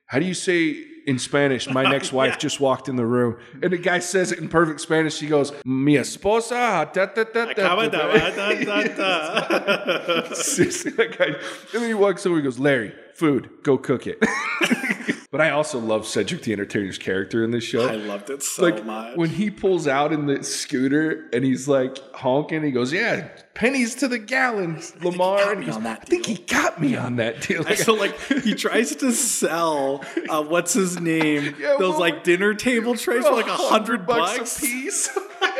how 0.05 0.19
do 0.19 0.25
you 0.25 0.33
say 0.33 0.81
in 1.07 1.17
Spanish, 1.17 1.69
my 1.69 1.83
next 1.89 2.11
wife 2.11 2.37
just 2.37 2.59
walked 2.59 2.89
in 2.89 2.97
the 2.97 3.05
room. 3.05 3.37
And 3.63 3.71
the 3.71 3.77
guy 3.77 3.99
says 3.99 4.31
it 4.33 4.39
in 4.39 4.49
perfect 4.49 4.81
Spanish. 4.81 5.19
He 5.19 5.27
goes, 5.27 5.53
Mi 5.65 5.95
esposa. 5.95 6.91
Da, 6.93 7.05
da, 7.05 7.23
da, 7.23 7.23
da, 7.23 7.53
da, 7.53 7.75
de- 7.85 7.89
da." 7.89 8.29
da- 8.29 8.83
da- 8.93 10.19
da. 10.23 10.33
Seriously, 10.33 10.91
that 10.91 11.17
guy. 11.17 11.25
And 11.27 11.37
then 11.71 11.87
he 11.87 11.93
walks 11.93 12.25
over 12.25 12.35
and 12.35 12.43
goes, 12.43 12.59
Larry, 12.59 12.93
food, 13.17 13.49
go 13.63 13.77
cook 13.77 14.05
it. 14.07 14.19
but 15.31 15.41
I 15.41 15.49
also 15.49 15.79
love 15.79 16.05
Cedric 16.05 16.43
the 16.43 16.53
Entertainer's 16.53 16.97
character 16.97 17.43
in 17.43 17.51
this 17.51 17.63
show. 17.63 17.87
I 17.87 17.95
loved 17.95 18.29
it 18.29 18.43
so 18.43 18.63
like 18.63 18.85
much. 18.85 19.17
when 19.17 19.29
he 19.29 19.49
pulls 19.49 19.87
out 19.87 20.13
in 20.13 20.27
the 20.27 20.43
scooter 20.43 21.27
and 21.33 21.43
he's 21.43 21.67
like 21.67 21.97
honking, 22.13 22.63
he 22.63 22.71
goes, 22.71 22.93
"Yeah, 22.93 23.27
pennies 23.53 23.95
to 23.95 24.07
the 24.07 24.19
gallon, 24.19 24.81
Lamar." 25.01 25.51
and 25.51 25.63
he 25.63 25.69
goes, 25.69 25.81
that 25.83 26.01
I 26.01 26.05
think 26.05 26.27
he 26.27 26.35
got 26.35 26.79
me 26.79 26.95
on 26.95 27.17
that 27.17 27.41
deal. 27.41 27.63
I 27.67 27.75
feel 27.75 27.97
like 27.97 28.19
he 28.43 28.53
tries 28.53 28.95
to 28.97 29.11
sell 29.11 30.05
uh, 30.29 30.43
what's 30.43 30.73
his 30.73 30.99
name 30.99 31.55
Yeah, 31.59 31.75
those 31.79 31.91
well, 31.91 31.99
like 31.99 32.23
dinner 32.23 32.53
table 32.53 32.95
trays 32.95 33.25
for 33.25 33.33
like 33.33 33.47
a 33.47 33.55
hundred 33.55 34.05
bucks. 34.05 34.57
a 34.57 34.61
piece, 34.61 35.09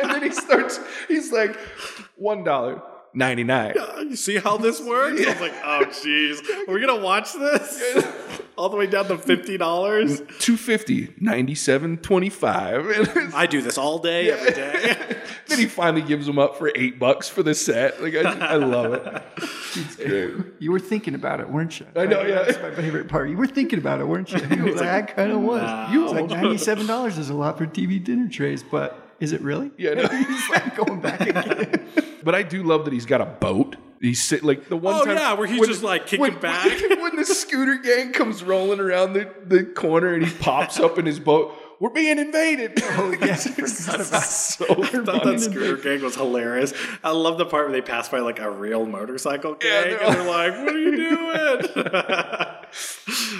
and 0.00 0.10
then 0.10 0.22
he 0.22 0.30
starts. 0.30 0.78
He's 1.08 1.32
like, 1.32 1.56
one 2.16 2.44
dollar 2.44 2.80
ninety 3.14 3.44
nine. 3.44 3.74
You 4.00 4.16
see 4.16 4.36
how 4.38 4.56
this 4.56 4.80
works? 4.80 5.24
I 5.24 5.30
was 5.30 5.40
like, 5.40 5.54
oh 5.64 5.82
jeez, 5.86 6.68
are 6.68 6.72
we 6.72 6.80
gonna 6.80 7.02
watch 7.02 7.32
this 7.32 8.04
all 8.56 8.68
the 8.68 8.76
way 8.76 8.86
down 8.86 9.06
to 9.06 9.18
fifty 9.18 9.56
dollars? 9.56 10.18
250 10.38 11.08
97.25 11.20 13.34
I 13.34 13.46
do 13.46 13.60
this 13.62 13.78
all 13.78 13.98
day, 13.98 14.30
every 14.30 14.52
day. 14.52 15.16
then 15.46 15.58
he 15.58 15.66
finally 15.66 16.02
gives 16.02 16.26
them 16.26 16.38
up 16.38 16.56
for 16.56 16.70
eight 16.74 16.98
bucks 16.98 17.28
for 17.28 17.42
the 17.42 17.54
set 17.54 18.02
like 18.02 18.14
i, 18.14 18.20
I 18.22 18.54
love 18.56 18.92
it 18.94 19.22
it's 19.76 19.96
great 19.96 20.34
You 20.58 20.72
were 20.72 20.80
thinking 20.80 21.14
about 21.14 21.40
it, 21.40 21.48
weren't 21.48 21.78
you? 21.80 21.86
I 21.94 22.06
know, 22.06 22.22
yeah. 22.22 22.42
That's 22.42 22.60
my 22.60 22.70
favorite 22.74 23.08
part. 23.08 23.28
You 23.30 23.36
were 23.36 23.46
thinking 23.46 23.78
about 23.78 24.00
it, 24.00 24.08
weren't 24.08 24.32
you? 24.32 24.40
He 24.40 24.60
was 24.60 24.76
like, 24.76 24.88
I 24.88 25.02
kind 25.02 25.30
of 25.32 25.40
was. 25.40 25.92
You- 25.92 26.02
was 26.02 26.12
like, 26.12 26.28
ninety-seven 26.30 26.86
dollars 26.86 27.18
is 27.18 27.30
a 27.30 27.34
lot 27.34 27.58
for 27.58 27.66
TV 27.66 28.02
dinner 28.02 28.28
trays, 28.28 28.62
but 28.62 28.98
is 29.20 29.32
it 29.32 29.40
really? 29.42 29.70
Yeah, 29.76 29.94
no. 29.94 30.08
He's 30.08 30.48
like 30.50 30.76
going 30.76 31.00
back 31.00 31.20
again. 31.20 31.88
but 32.24 32.34
i 32.34 32.42
do 32.42 32.62
love 32.64 32.84
that 32.84 32.92
he's 32.92 33.06
got 33.06 33.20
a 33.20 33.24
boat 33.24 33.76
he's 34.00 34.22
sit 34.22 34.42
like 34.42 34.68
the 34.68 34.76
one 34.76 34.92
Oh, 34.96 35.04
time 35.04 35.16
yeah, 35.16 35.32
where 35.34 35.46
he's 35.46 35.60
when- 35.60 35.68
just, 35.68 35.82
like, 35.84 36.02
kicking 36.06 36.20
when, 36.20 36.38
back. 36.40 36.66
when, 36.90 37.00
when 37.00 37.16
the 37.16 37.24
scooter 37.24 37.76
gang 37.76 38.12
comes 38.12 38.42
rolling 38.42 38.80
around 38.80 39.12
the, 39.12 39.32
the 39.46 39.62
corner 39.64 40.14
and 40.14 40.26
he 40.26 40.34
pops 40.38 40.80
up 40.80 40.98
in 40.98 41.06
his 41.06 41.20
boat 41.20 41.54
we're 41.80 41.90
being 41.90 42.18
invaded 42.18 42.72
oh 42.82 43.14
yes, 43.20 43.46
I 43.46 43.50
forgot 43.52 43.94
about 44.08 44.22
so 44.24 44.64
I 44.68 44.74
thought 44.88 45.06
funny. 45.06 45.36
that 45.36 45.40
scooter 45.40 45.76
gang 45.76 46.02
was 46.02 46.16
hilarious. 46.16 46.74
I 47.04 47.12
love 47.12 47.38
the 47.38 47.46
part 47.46 47.66
where 47.68 47.72
they 47.72 47.82
pass 47.86 48.08
by 48.08 48.18
like 48.18 48.40
a 48.40 48.50
real 48.50 48.84
motorcycle 48.84 49.56
Yeah, 49.62 49.84
gang, 49.84 49.90
they're 49.90 50.02
and 50.02 50.14
they're 50.16 50.26
like, 50.28 50.52
"What 50.64 50.74
are 50.74 50.78
you 50.78 50.96
doing?" 50.96 52.28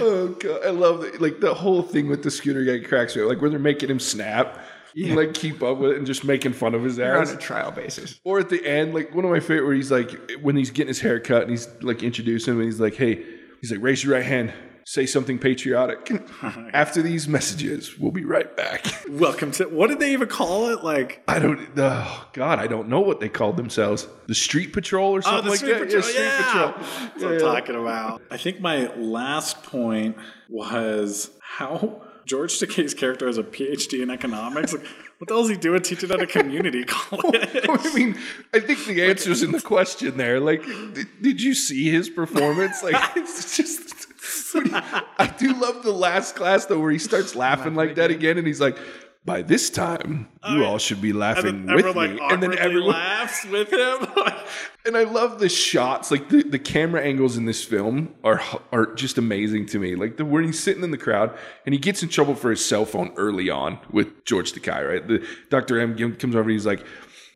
Oh 0.00 0.36
god, 0.38 0.60
I 0.64 0.70
love 0.70 1.02
it. 1.04 1.20
Like 1.20 1.40
the 1.40 1.52
whole 1.54 1.82
thing 1.82 2.08
with 2.08 2.22
the 2.22 2.30
scooter 2.30 2.62
gang 2.64 2.84
cracks 2.84 3.16
me. 3.16 3.22
up. 3.22 3.28
Like 3.28 3.40
where 3.40 3.50
they're 3.50 3.58
making 3.58 3.90
him 3.90 3.98
snap, 4.00 4.58
and, 5.06 5.16
like 5.16 5.34
keep 5.34 5.62
up 5.62 5.78
with 5.78 5.92
it, 5.92 5.96
and 5.98 6.06
just 6.06 6.24
making 6.24 6.52
fun 6.52 6.74
of 6.74 6.82
his 6.84 6.96
They're 6.96 7.18
on 7.20 7.28
a 7.28 7.36
trial 7.36 7.70
basis. 7.70 8.20
Or 8.24 8.38
at 8.38 8.48
the 8.48 8.64
end, 8.66 8.94
like 8.94 9.14
one 9.14 9.24
of 9.24 9.30
my 9.30 9.40
favorite, 9.40 9.64
where 9.66 9.74
he's 9.74 9.90
like 9.90 10.10
when 10.42 10.56
he's 10.56 10.70
getting 10.70 10.88
his 10.88 11.00
hair 11.00 11.20
cut, 11.20 11.42
and 11.42 11.50
he's 11.50 11.68
like 11.82 12.02
introducing 12.02 12.54
him, 12.54 12.60
and 12.60 12.66
he's 12.68 12.80
like, 12.80 12.94
"Hey," 12.94 13.24
he's 13.60 13.70
like, 13.70 13.80
"Raise 13.82 14.02
your 14.04 14.14
right 14.14 14.24
hand." 14.24 14.52
Say 14.84 15.04
something 15.04 15.38
patriotic. 15.38 16.10
After 16.72 17.02
these 17.02 17.28
messages, 17.28 17.98
we'll 17.98 18.10
be 18.10 18.24
right 18.24 18.56
back. 18.56 18.86
Welcome 19.10 19.50
to 19.52 19.66
what 19.66 19.88
did 19.88 19.98
they 20.00 20.14
even 20.14 20.28
call 20.28 20.70
it? 20.70 20.82
Like 20.82 21.22
I 21.28 21.38
don't. 21.38 21.68
Oh 21.76 22.26
God, 22.32 22.58
I 22.58 22.66
don't 22.68 22.88
know 22.88 23.00
what 23.00 23.20
they 23.20 23.28
called 23.28 23.58
themselves. 23.58 24.08
The 24.28 24.34
Street 24.34 24.72
Patrol 24.72 25.10
or 25.14 25.18
Oh, 25.18 25.20
something 25.20 25.44
the 25.44 25.50
like 25.50 25.60
that. 25.60 25.78
Patrol. 25.80 25.90
Yeah, 25.92 26.00
Street 26.00 26.22
yeah. 26.22 26.42
Patrol. 26.42 26.72
That's 26.78 27.22
what 27.22 27.28
Yeah, 27.28 27.34
I'm 27.34 27.38
talking 27.40 27.74
about. 27.74 28.22
I 28.30 28.38
think 28.38 28.60
my 28.62 28.86
last 28.96 29.62
point 29.62 30.16
was 30.48 31.30
how 31.42 32.00
George 32.28 32.60
Takei's 32.60 32.92
character 32.92 33.26
has 33.26 33.38
a 33.38 33.42
PhD 33.42 34.02
in 34.02 34.10
economics. 34.10 34.74
Like, 34.74 34.84
what 35.16 35.28
the 35.28 35.34
hell 35.34 35.44
is 35.44 35.48
he 35.48 35.56
doing 35.56 35.80
teaching 35.80 36.10
at 36.10 36.20
a 36.20 36.26
community 36.26 36.84
college? 36.86 37.48
I 37.68 37.92
mean, 37.94 38.18
I 38.52 38.60
think 38.60 38.84
the 38.84 39.02
answer's 39.02 39.42
in 39.42 39.50
the 39.50 39.62
question 39.62 40.18
there. 40.18 40.38
Like, 40.38 40.62
did, 40.62 41.06
did 41.22 41.42
you 41.42 41.54
see 41.54 41.90
his 41.90 42.10
performance? 42.10 42.82
Like, 42.82 42.94
it's 43.16 43.56
just. 43.56 44.06
I 44.54 45.34
do 45.38 45.54
love 45.54 45.82
the 45.82 45.92
last 45.92 46.36
class 46.36 46.66
though, 46.66 46.78
where 46.78 46.90
he 46.90 46.98
starts 46.98 47.34
laughing 47.34 47.74
like 47.74 47.94
that 47.94 48.10
again, 48.10 48.36
and 48.36 48.46
he's 48.46 48.60
like, 48.60 48.76
"By 49.24 49.42
this 49.42 49.70
time, 49.70 50.28
you 50.50 50.64
all 50.64 50.78
should 50.78 51.02
be 51.02 51.12
laughing 51.12 51.66
with 51.66 51.84
everyone 51.84 52.14
me." 52.14 52.20
like 52.20 52.32
and 52.32 52.42
then 52.42 52.58
everyone, 52.58 52.92
laughs 52.92 53.44
with 53.44 53.72
him. 53.72 54.06
and 54.86 54.96
I 54.96 55.04
love 55.04 55.38
the 55.38 55.48
shots, 55.48 56.10
like 56.10 56.28
the, 56.28 56.42
the 56.42 56.58
camera 56.58 57.02
angles 57.02 57.36
in 57.36 57.44
this 57.44 57.64
film 57.64 58.14
are 58.24 58.40
are 58.72 58.94
just 58.94 59.18
amazing 59.18 59.66
to 59.66 59.78
me. 59.78 59.94
Like 59.94 60.16
the 60.16 60.24
when 60.24 60.44
he's 60.44 60.60
sitting 60.60 60.82
in 60.82 60.90
the 60.90 60.98
crowd 60.98 61.36
and 61.66 61.74
he 61.74 61.78
gets 61.78 62.02
in 62.02 62.08
trouble 62.08 62.34
for 62.34 62.50
his 62.50 62.64
cell 62.64 62.84
phone 62.84 63.12
early 63.16 63.50
on 63.50 63.78
with 63.90 64.24
George 64.24 64.52
Takei, 64.52 64.88
right? 64.88 65.06
The 65.06 65.26
Dr. 65.50 65.78
M 65.78 65.96
comes 66.16 66.34
over 66.34 66.42
and 66.42 66.50
he's 66.50 66.66
like, 66.66 66.84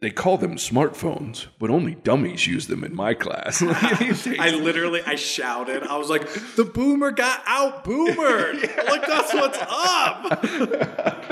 "They 0.03 0.11
call 0.11 0.37
them 0.37 0.57
smartphones, 0.57 1.47
but 1.59 1.71
only 1.71 1.95
dummies 1.95 2.47
use 2.47 2.67
them 2.67 2.85
in 2.85 2.95
my 2.95 3.15
class." 3.15 3.63
I 3.67 4.51
literally, 4.61 5.01
I 5.07 5.15
shouted. 5.15 5.85
I 5.85 5.97
was 5.97 6.11
like, 6.11 6.29
"The 6.57 6.65
boomer 6.65 7.13
got 7.13 7.43
out 7.47 7.85
boomered! 7.85 8.61
Like 8.89 9.07
that's 9.07 9.33
what's 9.33 9.59
up." 9.63 11.23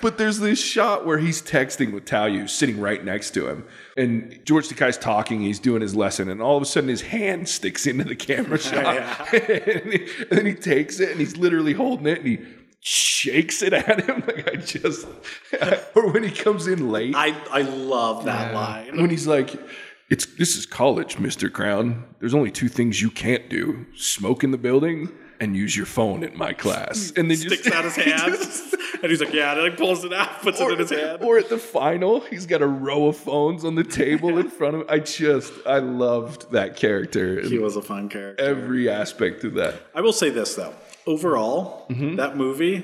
But 0.00 0.18
there's 0.18 0.38
this 0.38 0.62
shot 0.62 1.04
where 1.06 1.18
he's 1.18 1.42
texting 1.42 1.92
with 1.92 2.04
Taoyu 2.04 2.48
sitting 2.48 2.80
right 2.80 3.04
next 3.04 3.30
to 3.32 3.48
him. 3.48 3.64
And 3.96 4.38
George 4.44 4.68
Takei's 4.68 4.96
talking, 4.96 5.40
he's 5.40 5.58
doing 5.58 5.82
his 5.82 5.96
lesson, 5.96 6.28
and 6.28 6.40
all 6.40 6.56
of 6.56 6.62
a 6.62 6.66
sudden 6.66 6.88
his 6.88 7.02
hand 7.02 7.48
sticks 7.48 7.86
into 7.86 8.04
the 8.04 8.14
camera 8.14 8.58
shot. 8.58 9.34
and, 9.34 9.92
he- 9.92 10.06
and 10.20 10.30
then 10.30 10.46
he 10.46 10.54
takes 10.54 11.00
it 11.00 11.10
and 11.10 11.18
he's 11.20 11.36
literally 11.36 11.72
holding 11.72 12.06
it 12.06 12.18
and 12.18 12.26
he 12.28 12.38
shakes 12.80 13.62
it 13.62 13.72
at 13.72 14.04
him. 14.04 14.22
Like 14.28 14.48
I 14.48 14.56
just 14.56 15.06
or 15.94 16.10
when 16.10 16.22
he 16.22 16.30
comes 16.30 16.66
in 16.66 16.90
late. 16.90 17.14
I 17.16 17.34
I 17.50 17.62
love 17.62 18.24
that 18.26 18.54
line. 18.54 18.96
when 19.00 19.10
he's 19.10 19.26
like, 19.26 19.54
It's 20.10 20.26
this 20.26 20.56
is 20.56 20.66
college, 20.66 21.16
Mr. 21.16 21.48
Crowne. 21.50 22.04
There's 22.20 22.34
only 22.34 22.50
two 22.50 22.68
things 22.68 23.00
you 23.00 23.10
can't 23.10 23.48
do: 23.48 23.86
smoke 23.96 24.44
in 24.44 24.50
the 24.50 24.58
building 24.58 25.08
and 25.40 25.56
use 25.56 25.76
your 25.76 25.86
phone 25.86 26.24
in 26.24 26.36
my 26.36 26.52
class. 26.52 27.12
Mm. 27.12 27.18
And 27.18 27.30
then 27.30 27.36
Sticks 27.38 27.62
just 27.62 27.74
out 27.74 27.84
his 27.84 27.96
hand, 27.96 28.34
and 29.02 29.10
he's 29.10 29.20
like, 29.20 29.32
"Yeah," 29.32 29.52
and 29.52 29.60
he 29.60 29.68
like 29.68 29.78
pulls 29.78 30.04
it 30.04 30.12
out, 30.12 30.42
puts 30.42 30.60
it 30.60 30.70
in 30.70 30.78
his 30.78 30.90
hand. 30.90 31.22
Or 31.22 31.38
at 31.38 31.48
the 31.48 31.58
final, 31.58 32.20
he's 32.20 32.44
got 32.46 32.60
a 32.60 32.66
row 32.66 33.06
of 33.08 33.16
phones 33.16 33.64
on 33.64 33.74
the 33.76 33.84
table 33.84 34.36
in 34.38 34.50
front 34.50 34.74
of 34.74 34.80
him. 34.82 34.86
I 34.90 34.98
just, 34.98 35.52
I 35.66 35.78
loved 35.78 36.50
that 36.52 36.76
character. 36.76 37.40
He 37.40 37.58
was 37.58 37.76
a 37.76 37.82
fun 37.82 38.08
character. 38.08 38.42
Every 38.44 38.88
aspect 38.90 39.44
of 39.44 39.54
that. 39.54 39.80
I 39.94 40.00
will 40.00 40.12
say 40.12 40.30
this 40.30 40.54
though. 40.54 40.74
Overall, 41.08 41.86
Mm-hmm. 41.90 42.16
that 42.16 42.36
movie, 42.36 42.76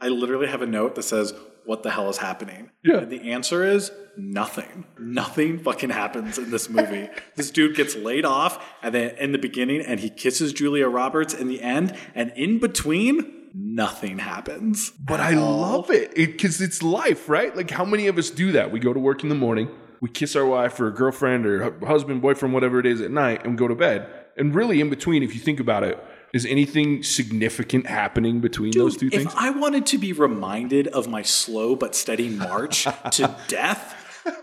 I 0.00 0.08
literally 0.08 0.46
have 0.46 0.62
a 0.62 0.66
note 0.66 0.94
that 0.94 1.02
says, 1.02 1.34
"What 1.64 1.82
the 1.82 1.90
hell 1.90 2.08
is 2.08 2.18
happening?" 2.18 2.70
Yeah. 2.84 2.98
And 2.98 3.10
the 3.10 3.32
answer 3.32 3.64
is 3.64 3.90
nothing. 4.16 4.84
Nothing 4.98 5.58
fucking 5.58 5.90
happens 5.90 6.38
in 6.38 6.50
this 6.50 6.68
movie. 6.70 7.08
this 7.36 7.50
dude 7.50 7.74
gets 7.76 7.96
laid 7.96 8.24
off, 8.24 8.64
and 8.82 8.94
then 8.94 9.16
in 9.16 9.32
the 9.32 9.38
beginning, 9.38 9.80
and 9.80 9.98
he 10.00 10.10
kisses 10.10 10.52
Julia 10.52 10.88
Roberts 10.88 11.34
in 11.34 11.48
the 11.48 11.60
end, 11.60 11.94
and 12.14 12.32
in 12.36 12.58
between, 12.60 13.48
nothing 13.54 14.18
happens. 14.18 14.90
But 14.92 15.20
I 15.20 15.34
love 15.34 15.90
it 15.90 16.14
because 16.14 16.60
it's 16.60 16.82
life, 16.82 17.28
right? 17.28 17.54
Like, 17.56 17.70
how 17.70 17.84
many 17.84 18.06
of 18.06 18.16
us 18.16 18.30
do 18.30 18.52
that? 18.52 18.70
We 18.70 18.78
go 18.80 18.92
to 18.92 19.00
work 19.00 19.22
in 19.24 19.28
the 19.28 19.34
morning, 19.46 19.68
we 20.00 20.08
kiss 20.08 20.36
our 20.36 20.46
wife 20.46 20.78
or 20.80 20.90
girlfriend 20.90 21.46
or 21.46 21.86
husband, 21.86 22.22
boyfriend, 22.22 22.54
whatever 22.54 22.78
it 22.80 22.86
is 22.86 23.00
at 23.00 23.10
night 23.10 23.44
and 23.44 23.56
go 23.58 23.66
to 23.68 23.74
bed. 23.74 24.08
And 24.36 24.54
really, 24.54 24.80
in 24.80 24.88
between, 24.88 25.22
if 25.22 25.34
you 25.34 25.40
think 25.40 25.60
about 25.60 25.82
it, 25.84 26.02
is 26.32 26.46
anything 26.46 27.02
significant 27.02 27.86
happening 27.86 28.40
between 28.40 28.72
those 28.72 28.96
two 28.96 29.08
if 29.08 29.12
things? 29.12 29.34
I 29.36 29.50
wanted 29.50 29.86
to 29.86 29.98
be 29.98 30.12
reminded 30.12 30.88
of 30.88 31.08
my 31.08 31.22
slow 31.22 31.76
but 31.76 31.94
steady 31.94 32.30
march 32.30 32.84
to 33.12 33.36
death, 33.48 33.94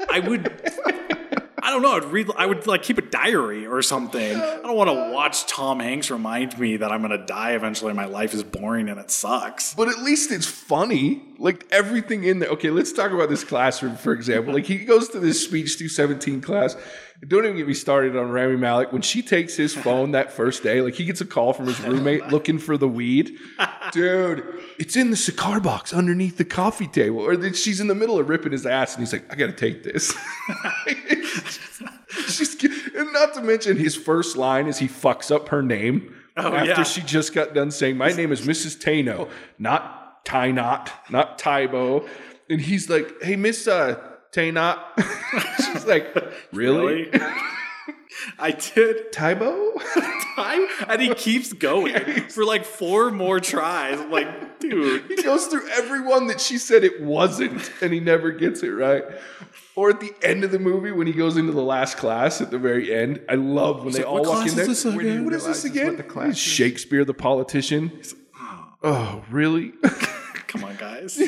I 0.10 0.19
would. 0.19 0.73
I 1.62 1.71
don't 1.71 1.82
know. 1.82 1.91
I'd 1.91 2.06
read. 2.06 2.30
I 2.38 2.45
would 2.45 2.65
like 2.67 2.84
keep 2.84 2.97
a 2.97 3.04
diary 3.04 3.67
or 3.67 3.82
something. 3.82 4.36
I 4.36 4.62
don't 4.63 4.75
want 4.75 4.89
to 4.89 5.12
watch 5.13 5.45
Tom 5.45 5.80
Hanks 5.82 6.10
remind 6.10 6.58
me 6.58 6.78
that 6.78 6.91
I'm 6.91 7.02
gonna 7.02 7.25
die 7.25 7.52
eventually. 7.52 7.93
My 7.93 8.06
life 8.06 8.34
is 8.34 8.43
boring 8.43 8.89
and 8.89 8.99
it 8.99 9.12
sucks. 9.12 9.73
But 9.73 9.88
at 9.88 9.99
least 9.99 10.32
it's 10.32 10.47
funny. 10.47 11.21
Like 11.38 11.67
everything 11.69 12.23
in 12.23 12.39
there. 12.39 12.49
Okay, 12.49 12.69
let's 12.69 12.91
talk 12.91 13.12
about 13.12 13.30
this 13.30 13.43
classroom, 13.43 13.97
for 13.97 14.13
example. 14.13 14.54
Like 14.54 14.65
he 14.65 14.78
goes 14.78 15.10
to 15.10 15.19
this 15.19 15.43
speech 15.43 15.78
217 15.78 16.41
class. 16.41 16.75
Don't 17.27 17.43
even 17.43 17.58
get 17.58 17.67
me 17.67 17.73
started 17.73 18.15
on 18.15 18.32
Rami 18.32 18.55
Malek. 18.55 18.93
When 18.93 19.01
she 19.01 19.21
takes 19.21 19.58
his 19.58 19.75
phone 19.75 20.12
that 20.12 20.32
first 20.32 20.63
day, 20.63 20.82
like 20.82 20.93
he 20.93 21.03
gets 21.03 21.19
a 21.19 21.25
call 21.25 21.51
from 21.51 21.67
his 21.67 21.79
roommate 21.82 22.27
looking 22.27 22.58
for 22.58 22.77
the 22.77 22.88
weed. 22.88 23.38
Dude, 23.91 24.43
it's 24.77 24.95
in 24.95 25.10
the 25.10 25.17
cigar 25.17 25.60
box 25.60 25.93
underneath 25.93 26.38
the 26.38 26.45
coffee 26.45 26.88
table. 26.88 27.19
Or 27.19 27.53
she's 27.53 27.82
in 27.82 27.88
the 27.88 27.95
middle 27.95 28.17
of 28.19 28.29
ripping 28.29 28.53
his 28.53 28.65
ass 28.65 28.95
and 28.95 29.01
he's 29.01 29.12
like, 29.12 29.29
I 29.32 29.36
gotta 29.36 29.51
take 29.51 29.84
this. 29.84 30.15
She's, 32.27 32.55
and 32.95 33.13
not 33.13 33.34
to 33.36 33.41
mention 33.41 33.77
his 33.77 33.95
first 33.95 34.36
line 34.36 34.67
is 34.67 34.79
he 34.79 34.88
fucks 34.88 35.34
up 35.34 35.49
her 35.49 35.62
name 35.62 36.15
after 36.36 36.65
yeah. 36.65 36.84
she 36.84 37.01
just 37.01 37.34
got 37.34 37.53
done 37.53 37.71
saying, 37.71 37.97
My 37.97 38.12
name 38.12 38.32
is 38.32 38.41
Mrs. 38.41 38.77
Tano, 38.77 39.29
not 39.58 40.25
Tynot, 40.25 40.89
not 41.10 41.38
Tybo. 41.38 42.08
And 42.49 42.62
he's 42.62 42.89
like, 42.89 43.12
Hey, 43.21 43.36
Miss 43.36 43.67
uh, 43.67 43.99
Taynot. 44.32 44.80
She's 45.74 45.86
like, 45.86 46.15
Really? 46.52 47.10
I 48.38 48.52
did 48.52 49.12
Tybo? 49.13 49.74
time, 50.39 50.68
and 50.88 51.02
he 51.02 51.13
keeps 51.13 51.54
going 51.54 51.94
for 52.30 52.46
like 52.46 52.65
four 52.65 53.12
more 53.12 53.39
tries. 53.39 54.00
I'm 54.00 54.12
like, 54.12 54.60
dude, 54.60 55.06
he 55.08 55.22
goes 55.22 55.48
through 55.48 55.68
everyone 55.70 56.28
that 56.28 56.42
she 56.42 56.58
said 56.58 56.84
it 56.84 57.02
wasn't, 57.02 57.72
and 57.82 57.94
he 57.94 58.00
never 58.00 58.32
gets 58.32 58.63
it 58.63 58.70
right. 58.70 59.04
Or 59.76 59.89
at 59.89 60.00
the 60.00 60.13
end 60.22 60.44
of 60.44 60.52
the 60.52 60.60
movie, 60.60 60.92
when 60.92 61.08
he 61.08 61.13
goes 61.13 61.38
into 61.38 61.52
the 61.52 61.62
last 61.62 61.98
class 61.98 62.42
at 62.42 62.52
the 62.52 62.60
very 62.60 62.94
end, 62.94 63.22
I 63.30 63.36
love 63.36 63.84
when 63.84 63.94
they 63.94 64.04
all 64.04 64.24
walk 64.24 64.48
in 64.48 64.56
there. 64.56 64.70
is 64.70 64.84
this 64.84 64.96
What 64.96 65.34
is 65.34 65.46
this 65.46 65.65
again? 65.65 65.88
what 65.88 65.98
the 65.98 66.04
class. 66.04 66.38
Shakespeare 66.38 67.06
the 67.06 67.13
politician. 67.13 68.02
Oh, 68.82 69.24
really? 69.30 69.74
come 70.48 70.63
on, 70.63 70.76
guys. 70.78 71.20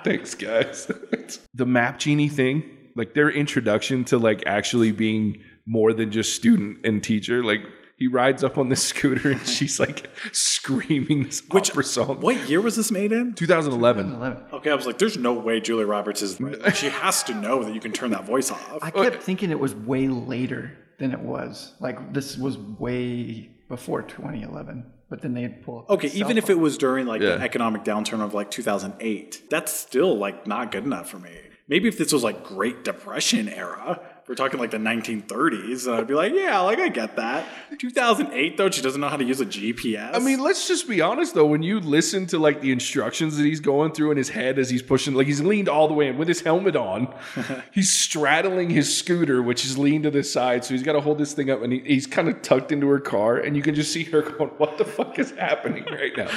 Thanks, 0.04 0.34
guys. 0.34 0.90
the 1.54 1.66
map 1.66 1.98
genie 1.98 2.28
thing, 2.28 2.64
like 2.96 3.14
their 3.14 3.30
introduction 3.30 4.04
to 4.06 4.18
like 4.18 4.42
actually 4.46 4.92
being 4.92 5.42
more 5.66 5.92
than 5.92 6.10
just 6.10 6.34
student 6.34 6.84
and 6.84 7.02
teacher. 7.02 7.44
Like 7.44 7.60
he 7.96 8.06
rides 8.06 8.42
up 8.42 8.58
on 8.58 8.68
this 8.68 8.82
scooter 8.88 9.30
and 9.30 9.46
she's 9.46 9.78
like 9.78 10.10
screaming 10.32 11.24
this 11.24 11.42
Which, 11.50 11.70
opera 11.70 11.84
song. 11.84 12.20
What 12.20 12.48
year 12.48 12.60
was 12.60 12.76
this 12.76 12.90
made 12.90 13.12
in? 13.12 13.34
2011. 13.34 14.14
11. 14.14 14.44
Okay, 14.54 14.70
I 14.70 14.74
was 14.74 14.86
like, 14.86 14.98
there's 14.98 15.18
no 15.18 15.34
way 15.34 15.60
Julia 15.60 15.86
Roberts 15.86 16.22
is. 16.22 16.40
Like, 16.40 16.74
she 16.74 16.88
has 16.88 17.22
to 17.24 17.34
know 17.34 17.62
that 17.62 17.74
you 17.74 17.80
can 17.80 17.92
turn 17.92 18.10
that 18.10 18.24
voice 18.24 18.50
off. 18.50 18.78
I 18.82 18.90
kept 18.90 19.22
thinking 19.22 19.50
it 19.50 19.60
was 19.60 19.74
way 19.74 20.08
later 20.08 20.76
than 20.98 21.12
it 21.12 21.20
was. 21.20 21.74
Like 21.80 22.12
this 22.12 22.36
was 22.36 22.56
way 22.58 23.50
before 23.68 24.02
2011, 24.02 24.84
but 25.10 25.20
then 25.20 25.34
they 25.34 25.42
had 25.42 25.62
pulled. 25.62 25.84
Okay, 25.90 26.08
even 26.14 26.38
if 26.38 26.48
it 26.48 26.58
was 26.58 26.78
during 26.78 27.06
like 27.06 27.20
Yeah. 27.20 27.36
the 27.36 27.42
economic 27.42 27.84
downturn 27.84 28.20
of 28.22 28.32
like 28.32 28.50
2008, 28.50 29.42
that's 29.50 29.72
still 29.72 30.16
like 30.16 30.46
not 30.46 30.72
good 30.72 30.84
enough 30.84 31.10
for 31.10 31.18
me. 31.18 31.30
Maybe 31.68 31.88
if 31.88 31.98
this 31.98 32.12
was 32.12 32.24
like 32.24 32.42
Great 32.44 32.82
Depression 32.84 33.48
era, 33.48 34.00
we're 34.30 34.36
talking 34.36 34.60
like 34.60 34.70
the 34.70 34.76
1930s, 34.76 35.88
and 35.88 35.96
I'd 35.96 36.06
be 36.06 36.14
like, 36.14 36.32
yeah, 36.32 36.60
like 36.60 36.78
I 36.78 36.88
get 36.88 37.16
that. 37.16 37.44
2008 37.76 38.56
though, 38.56 38.70
she 38.70 38.80
doesn't 38.80 39.00
know 39.00 39.08
how 39.08 39.16
to 39.16 39.24
use 39.24 39.40
a 39.40 39.44
GPS. 39.44 40.14
I 40.14 40.20
mean, 40.20 40.38
let's 40.38 40.68
just 40.68 40.88
be 40.88 41.00
honest 41.00 41.34
though. 41.34 41.46
When 41.46 41.64
you 41.64 41.80
listen 41.80 42.28
to 42.28 42.38
like 42.38 42.60
the 42.60 42.70
instructions 42.70 43.36
that 43.38 43.44
he's 43.44 43.58
going 43.58 43.90
through 43.90 44.12
in 44.12 44.16
his 44.16 44.28
head 44.28 44.60
as 44.60 44.70
he's 44.70 44.82
pushing, 44.82 45.14
like 45.14 45.26
he's 45.26 45.40
leaned 45.40 45.68
all 45.68 45.88
the 45.88 45.94
way 45.94 46.06
in 46.06 46.16
with 46.16 46.28
his 46.28 46.42
helmet 46.42 46.76
on, 46.76 47.12
he's 47.72 47.92
straddling 47.92 48.70
his 48.70 48.96
scooter, 48.96 49.42
which 49.42 49.64
is 49.64 49.76
leaned 49.76 50.04
to 50.04 50.12
the 50.12 50.22
side. 50.22 50.64
So 50.64 50.74
he's 50.74 50.84
got 50.84 50.92
to 50.92 51.00
hold 51.00 51.18
this 51.18 51.32
thing 51.32 51.50
up, 51.50 51.62
and 51.62 51.72
he, 51.72 51.80
he's 51.80 52.06
kind 52.06 52.28
of 52.28 52.40
tucked 52.40 52.70
into 52.70 52.86
her 52.86 53.00
car, 53.00 53.36
and 53.36 53.56
you 53.56 53.62
can 53.62 53.74
just 53.74 53.92
see 53.92 54.04
her 54.04 54.22
going, 54.38 54.50
"What 54.58 54.78
the 54.78 54.84
fuck 54.84 55.18
is 55.18 55.32
happening 55.32 55.86
right 55.90 56.16
now?" 56.16 56.30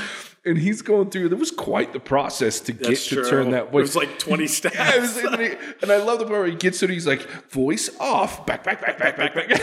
And 0.45 0.57
he's 0.57 0.81
going 0.81 1.09
through. 1.09 1.29
There 1.29 1.37
was 1.37 1.51
quite 1.51 1.93
the 1.93 2.01
process 2.01 2.59
to 2.61 2.73
get 2.73 2.87
that's 2.87 3.07
to 3.07 3.15
true. 3.15 3.29
turn 3.29 3.51
that 3.51 3.71
voice. 3.71 3.79
It 3.79 3.81
was 3.81 3.95
like 3.95 4.19
20 4.19 4.47
steps. 4.47 4.75
Yeah, 4.75 4.99
was, 4.99 5.17
and, 5.17 5.39
he- 5.41 5.53
and 5.81 5.89
I 5.91 5.97
love 5.97 6.19
the 6.19 6.25
part 6.25 6.39
where 6.39 6.45
he 6.47 6.55
gets 6.55 6.79
to 6.79 6.85
it. 6.85 6.91
He's 6.91 7.07
like, 7.07 7.21
voice 7.49 7.89
off, 7.99 8.45
back, 8.45 8.63
back, 8.63 8.81
back, 8.85 8.97
back, 8.99 9.15
back, 9.15 9.33
back. 9.35 9.49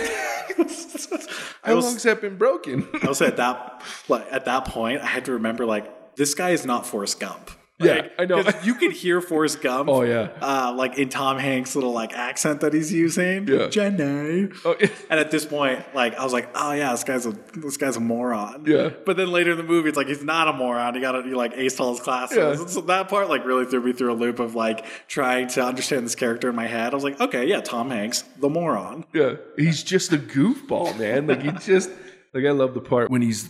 How 1.63 1.75
was- 1.75 1.85
long's 1.85 2.03
that 2.05 2.21
been 2.23 2.37
broken? 2.37 2.89
I 3.03 3.07
was 3.09 3.21
at 3.21 3.37
that 3.37 3.83
like 4.09 4.27
at 4.33 4.47
that 4.47 4.65
point, 4.67 5.03
I 5.03 5.07
had 5.07 5.27
to 5.27 5.33
remember 5.33 5.67
like 5.67 6.17
this 6.17 6.35
guy 6.35 6.51
is 6.51 6.65
not 6.65 6.87
Forrest 6.87 7.21
Gump. 7.21 7.51
Yeah, 7.81 7.95
Like, 7.95 8.13
I 8.19 8.25
know. 8.27 8.43
You 8.63 8.75
could 8.75 8.93
hear 8.93 9.21
Forrest 9.21 9.61
Gump. 9.63 9.89
Oh, 9.89 10.03
yeah. 10.03 10.29
uh, 10.41 10.73
like 10.77 10.99
in 10.99 11.09
Tom 11.09 11.39
Hanks' 11.39 11.75
little 11.75 11.93
like 11.93 12.13
accent 12.13 12.61
that 12.61 12.73
he's 12.75 12.93
using. 12.93 13.49
Yeah. 13.49 13.69
Jenny. 13.69 14.51
Oh, 14.65 14.77
yeah. 14.79 14.89
And 15.09 15.19
at 15.19 15.31
this 15.31 15.47
point, 15.47 15.83
like 15.95 16.15
I 16.17 16.25
was 16.25 16.33
like, 16.33 16.51
oh 16.55 16.73
yeah, 16.73 16.93
this 16.93 17.05
guy's 17.05 17.27
a 17.27 17.33
this 17.55 17.77
guy's 17.77 17.97
a 17.97 18.01
moron. 18.01 18.65
Yeah. 18.67 18.91
But 19.07 19.17
then 19.17 19.31
later 19.33 19.53
in 19.53 19.57
the 19.57 19.63
movie, 19.63 19.89
it's 19.89 19.97
like 19.97 20.09
he's 20.09 20.23
not 20.23 20.49
a 20.49 20.53
moron. 20.53 20.95
He 20.95 21.01
got 21.01 21.13
to 21.13 21.23
he 21.23 21.35
like 21.35 21.55
aced 21.55 21.81
all 21.81 21.93
his 21.93 22.01
classes. 22.01 22.37
Yeah. 22.37 22.67
So 22.67 22.83
that 22.83 23.09
part 23.09 23.29
like 23.29 23.45
really 23.45 23.65
threw 23.65 23.83
me 23.83 23.93
through 23.93 24.13
a 24.13 24.15
loop 24.15 24.39
of 24.41 24.55
like 24.55 24.85
trying 25.09 25.49
to 25.49 25.65
understand 25.65 26.05
this 26.05 26.15
character 26.15 26.49
in 26.49 26.55
my 26.55 26.67
head. 26.67 26.93
I 26.93 26.95
was 26.95 27.05
like, 27.05 27.21
okay, 27.21 27.47
yeah, 27.47 27.61
Tom 27.61 27.91
Hanks, 27.91 28.23
the 28.39 28.49
moron. 28.49 29.05
Yeah, 29.13 29.37
he's 29.57 29.83
just 29.83 30.13
a 30.13 30.19
goofball, 30.19 30.99
man. 30.99 31.27
Like 31.27 31.43
he 31.43 31.51
just 31.65 31.91
like 32.35 32.45
I 32.45 32.51
love 32.51 32.75
the 32.75 32.81
part 32.81 33.11
when 33.11 33.23
he's 33.23 33.49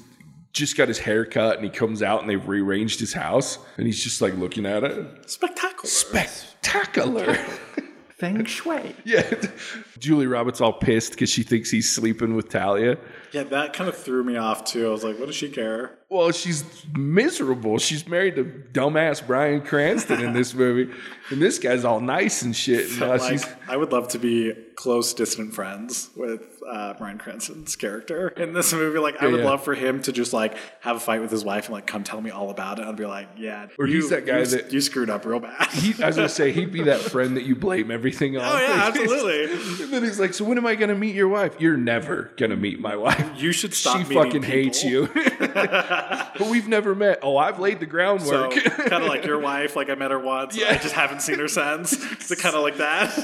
just 0.52 0.76
got 0.76 0.88
his 0.88 0.98
hair 0.98 1.24
cut 1.24 1.56
and 1.56 1.64
he 1.64 1.70
comes 1.70 2.02
out 2.02 2.20
and 2.20 2.28
they've 2.28 2.46
rearranged 2.48 2.98
his 3.00 3.12
house 3.12 3.58
and 3.76 3.86
he's 3.86 4.02
just 4.02 4.20
like 4.20 4.34
looking 4.36 4.66
at 4.66 4.82
it. 4.84 5.30
Spectacular. 5.30 5.86
Spectacular. 5.86 7.34
Feng 8.10 8.44
Shui. 8.44 8.94
yeah. 9.04 9.22
Julie 9.98 10.26
Roberts 10.26 10.60
all 10.60 10.74
pissed 10.74 11.12
because 11.12 11.30
she 11.30 11.42
thinks 11.42 11.70
he's 11.70 11.88
sleeping 11.90 12.34
with 12.34 12.48
Talia. 12.50 12.98
Yeah, 13.32 13.44
that 13.44 13.72
kind 13.72 13.88
of 13.88 13.96
threw 13.96 14.24
me 14.24 14.36
off 14.36 14.64
too. 14.64 14.86
I 14.88 14.90
was 14.90 15.04
like, 15.04 15.18
what 15.18 15.26
does 15.26 15.36
she 15.36 15.48
care? 15.50 15.96
Well, 16.08 16.32
she's 16.32 16.64
miserable. 16.96 17.78
She's 17.78 18.08
married 18.08 18.34
to 18.34 18.44
dumbass 18.44 19.24
Bryan 19.24 19.60
Cranston 19.62 20.20
in 20.20 20.32
this 20.32 20.52
movie. 20.54 20.92
And 21.30 21.40
this 21.40 21.60
guy's 21.60 21.84
all 21.84 22.00
nice 22.00 22.42
and 22.42 22.54
shit. 22.56 22.90
And 22.90 22.98
now 23.00 23.16
like, 23.16 23.40
I 23.70 23.76
would 23.76 23.92
love 23.92 24.08
to 24.08 24.18
be 24.18 24.52
close, 24.74 25.14
distant 25.14 25.54
friends 25.54 26.10
with 26.16 26.42
uh, 26.68 26.94
Bryan 26.94 27.18
Cranston's 27.18 27.76
character 27.76 28.28
in 28.30 28.54
this 28.54 28.72
movie. 28.72 28.98
Like, 28.98 29.22
I 29.22 29.28
would 29.28 29.38
yeah. 29.40 29.46
love 29.46 29.62
for 29.62 29.74
him 29.74 30.02
to 30.02 30.10
just 30.10 30.32
like 30.32 30.56
have 30.80 30.96
a 30.96 31.00
fight 31.00 31.20
with 31.20 31.30
his 31.30 31.44
wife 31.44 31.66
and 31.66 31.74
like 31.74 31.86
come 31.86 32.02
tell 32.02 32.20
me 32.20 32.30
all 32.30 32.50
about 32.50 32.80
it. 32.80 32.86
I'd 32.86 32.96
be 32.96 33.06
like, 33.06 33.28
yeah, 33.36 33.68
Or 33.78 33.86
you, 33.86 33.96
he's 34.00 34.10
that 34.10 34.26
guy 34.26 34.40
you, 34.40 34.46
that- 34.46 34.72
you 34.72 34.80
screwed 34.80 35.10
up 35.10 35.24
real 35.24 35.38
bad. 35.38 35.68
he, 35.68 36.02
I 36.02 36.08
was 36.08 36.16
gonna 36.16 36.28
say 36.28 36.50
he'd 36.50 36.72
be 36.72 36.82
that 36.84 37.00
friend 37.12 37.36
that 37.36 37.44
you 37.44 37.54
blame 37.54 37.92
everything 37.92 38.36
on. 38.36 38.42
Oh, 38.44 38.58
yeah, 38.60 38.86
absolutely. 38.88 39.44
And 39.84 39.92
then 39.92 40.02
he's 40.02 40.18
like, 40.18 40.34
"So 40.34 40.44
when 40.44 40.58
am 40.58 40.66
I 40.66 40.74
gonna 40.74 40.96
meet 40.96 41.14
your 41.14 41.28
wife?" 41.28 41.54
You're 41.60 41.76
never 41.76 42.32
gonna 42.36 42.56
meet 42.56 42.80
my 42.80 42.96
wife. 42.96 43.19
You 43.36 43.52
should 43.52 43.74
stop 43.74 43.98
She 43.98 44.04
fucking 44.14 44.42
hates 44.42 44.82
you. 44.84 45.08
but 45.38 46.40
we've 46.50 46.68
never 46.68 46.94
met. 46.94 47.20
Oh, 47.22 47.36
I've 47.36 47.58
laid 47.58 47.80
the 47.80 47.86
So 47.86 47.90
groundwork. 47.90 48.52
kind 48.52 48.92
of 49.02 49.08
like 49.08 49.24
your 49.24 49.38
wife. 49.50 49.76
Like 49.76 49.88
I 49.90 49.94
met 49.94 50.10
her 50.10 50.18
once. 50.18 50.56
Yeah. 50.56 50.68
I 50.70 50.76
just 50.78 50.94
haven't 50.94 51.20
seen 51.22 51.38
her 51.38 51.48
since. 51.48 51.96
So 52.26 52.34
kind 52.36 52.54
of 52.54 52.62
like 52.62 52.76
that. 52.78 53.16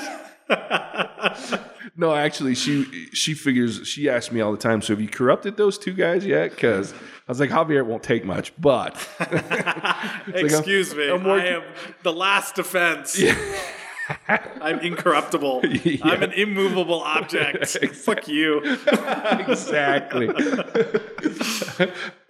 no, 1.97 2.15
actually, 2.15 2.55
she 2.55 2.85
she 3.13 3.35
figures. 3.35 3.87
She 3.87 4.09
asks 4.09 4.31
me 4.33 4.41
all 4.41 4.53
the 4.53 4.59
time. 4.59 4.81
So 4.81 4.93
have 4.93 5.01
you 5.01 5.09
corrupted 5.09 5.57
those 5.57 5.77
two 5.77 5.93
guys 5.93 6.25
yet? 6.25 6.51
Because 6.51 6.93
I 6.93 6.97
was 7.29 7.41
like, 7.41 7.51
Javier 7.51 7.79
it 7.79 7.87
won't 7.87 8.03
take 8.05 8.25
much, 8.25 8.53
but 8.61 8.95
Excuse 10.29 10.95
me. 10.95 11.11
I'm 11.11 11.25
working- 11.25 11.53
I 11.53 11.57
am 11.57 11.63
the 12.05 12.13
last 12.13 12.55
defense. 12.55 13.21
I'm 14.29 14.81
incorruptible. 14.81 15.63
I'm 16.03 16.23
an 16.23 16.33
immovable 16.33 17.01
object. 17.01 17.67
Fuck 17.95 18.29
you. 18.29 18.61
exactly. 19.33 20.29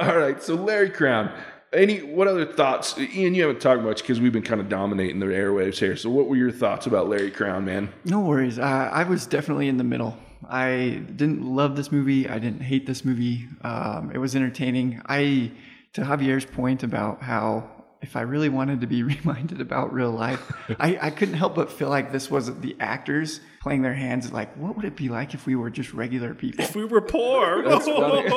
all 0.01 0.17
right. 0.17 0.43
So 0.43 0.55
Larry 0.55 0.91
Crowne. 0.91 1.33
Any 1.73 1.99
what 1.99 2.29
other 2.29 2.47
thoughts, 2.47 2.97
Ian? 2.97 3.35
You 3.35 3.43
haven't 3.43 3.61
talked 3.61 3.83
much 3.83 4.01
because 4.01 4.21
we've 4.21 4.33
been 4.33 4.43
kind 4.43 4.61
of 4.61 4.69
dominating 4.69 5.19
the 5.19 5.27
airwaves 5.27 5.79
here. 5.79 5.97
So, 5.97 6.09
what 6.09 6.29
were 6.29 6.37
your 6.37 6.53
thoughts 6.53 6.87
about 6.87 7.09
Larry 7.09 7.31
Crowne, 7.31 7.65
man? 7.65 7.93
No 8.05 8.21
worries. 8.21 8.59
Uh, 8.59 8.89
I 8.93 9.03
was 9.03 9.27
definitely 9.27 9.69
in 9.69 9.77
the 9.77 9.85
middle. 9.85 10.17
I 10.49 11.03
didn't 11.17 11.43
love 11.43 11.77
this 11.77 11.91
movie. 11.91 12.29
I 12.29 12.39
didn't 12.39 12.61
hate 12.61 12.87
this 12.87 13.05
movie. 13.05 13.49
Um, 13.63 14.13
it 14.15 14.19
was 14.19 14.37
entertaining. 14.37 15.03
I, 15.07 15.51
to 15.95 16.03
Javier's 16.03 16.47
point 16.47 16.83
about 16.83 17.23
how 17.23 17.69
if 18.03 18.17
I 18.17 18.23
really 18.23 18.49
wanted 18.49 18.81
to 18.83 18.87
be 18.87 19.03
reminded 19.15 19.61
about 19.61 19.93
real 19.93 20.11
life, 20.11 20.53
I, 20.79 20.99
I 21.01 21.11
couldn't 21.11 21.35
help 21.35 21.55
but 21.55 21.73
feel 21.73 21.89
like 21.89 22.13
this 22.13 22.31
was 22.31 22.59
the 22.61 22.77
actors 22.81 23.41
playing 23.61 23.83
their 23.83 23.95
hands. 23.95 24.33
Like, 24.33 24.57
what 24.57 24.77
would 24.77 24.85
it 24.85 24.97
be 24.97 25.09
like 25.09 25.35
if 25.35 25.47
we 25.47 25.57
were 25.57 25.71
just 25.71 25.93
regular 25.93 26.35
people? 26.35 26.65
If 26.65 26.77
we 26.77 26.85
were 26.85 27.01
poor. 27.01 27.63
funny. 27.81 28.29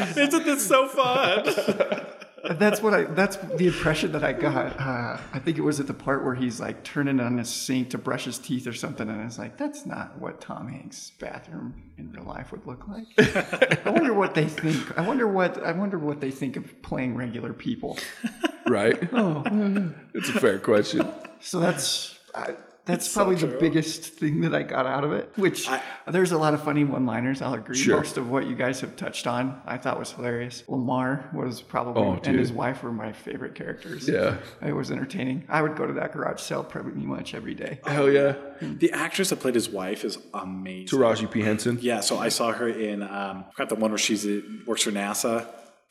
Isn't 0.20 0.44
this 0.44 0.66
so 0.66 0.88
fun? 0.88 1.44
That's 2.50 2.82
what 2.82 2.94
I. 2.94 3.04
That's 3.04 3.36
the 3.36 3.66
impression 3.66 4.12
that 4.12 4.22
I 4.22 4.32
got. 4.32 4.78
Uh, 4.78 5.18
I 5.32 5.38
think 5.38 5.58
it 5.58 5.62
was 5.62 5.80
at 5.80 5.86
the 5.86 5.94
part 5.94 6.24
where 6.24 6.34
he's 6.34 6.60
like 6.60 6.84
turning 6.84 7.20
on 7.20 7.38
his 7.38 7.48
sink 7.48 7.90
to 7.90 7.98
brush 7.98 8.24
his 8.24 8.38
teeth 8.38 8.66
or 8.66 8.72
something, 8.72 9.08
and 9.08 9.22
it's 9.22 9.38
like 9.38 9.56
that's 9.56 9.86
not 9.86 10.18
what 10.18 10.40
Tom 10.40 10.68
Hanks' 10.68 11.12
bathroom 11.18 11.82
in 11.96 12.10
real 12.12 12.24
life 12.24 12.52
would 12.52 12.66
look 12.66 12.86
like. 12.88 13.06
I 13.86 13.90
wonder 13.90 14.12
what 14.12 14.34
they 14.34 14.46
think. 14.46 14.98
I 14.98 15.06
wonder 15.06 15.26
what. 15.26 15.64
I 15.64 15.72
wonder 15.72 15.98
what 15.98 16.20
they 16.20 16.30
think 16.30 16.56
of 16.56 16.82
playing 16.82 17.16
regular 17.16 17.52
people. 17.52 17.98
right? 18.66 19.08
Oh, 19.12 19.42
it's 20.14 20.28
a 20.28 20.40
fair 20.40 20.58
question. 20.58 21.08
So 21.40 21.60
that's. 21.60 22.18
I, 22.34 22.54
that's 22.86 23.12
probably 23.12 23.36
the 23.36 23.46
biggest 23.46 24.02
thing 24.04 24.42
that 24.42 24.54
I 24.54 24.62
got 24.62 24.84
out 24.86 25.04
of 25.04 25.12
it. 25.12 25.32
Which 25.36 25.68
there's 26.06 26.32
a 26.32 26.38
lot 26.38 26.52
of 26.54 26.62
funny 26.62 26.84
one-liners. 26.84 27.40
I'll 27.42 27.54
agree. 27.54 27.76
Sure. 27.76 27.96
Most 27.96 28.16
of 28.18 28.30
what 28.30 28.46
you 28.46 28.54
guys 28.54 28.80
have 28.80 28.94
touched 28.96 29.26
on, 29.26 29.60
I 29.66 29.78
thought 29.78 29.98
was 29.98 30.12
hilarious. 30.12 30.64
Lamar 30.68 31.30
was 31.32 31.62
probably, 31.62 32.02
Oh, 32.02 32.20
and 32.24 32.38
his 32.38 32.52
wife 32.52 32.82
were 32.82 32.92
my 32.92 33.12
favorite 33.12 33.54
characters. 33.54 34.08
Yeah. 34.08 34.36
it 34.62 34.72
was 34.72 34.90
entertaining. 34.90 35.44
I 35.48 35.62
would 35.62 35.76
go 35.76 35.86
to 35.86 35.94
that 35.94 36.12
garage 36.12 36.40
sale 36.40 36.62
pretty 36.64 36.90
much 36.90 37.34
every 37.34 37.54
day. 37.54 37.80
Hell 37.86 38.10
yeah. 38.10 38.34
The 38.60 38.92
actress 38.92 39.30
that 39.30 39.40
played 39.40 39.54
his 39.54 39.68
wife 39.68 40.04
is 40.04 40.18
amazing. 40.34 40.86
Taraji 40.98 41.30
P. 41.30 41.42
Henson. 41.42 41.78
Yeah, 41.80 42.00
so 42.00 42.18
I 42.18 42.28
saw 42.28 42.52
her 42.52 42.68
in 42.68 43.02
um, 43.02 43.44
I 43.48 43.50
forgot 43.52 43.68
the 43.70 43.74
one 43.76 43.90
where 43.90 43.98
she's 43.98 44.26
works 44.66 44.82
for 44.82 44.90
NASA. 44.92 45.46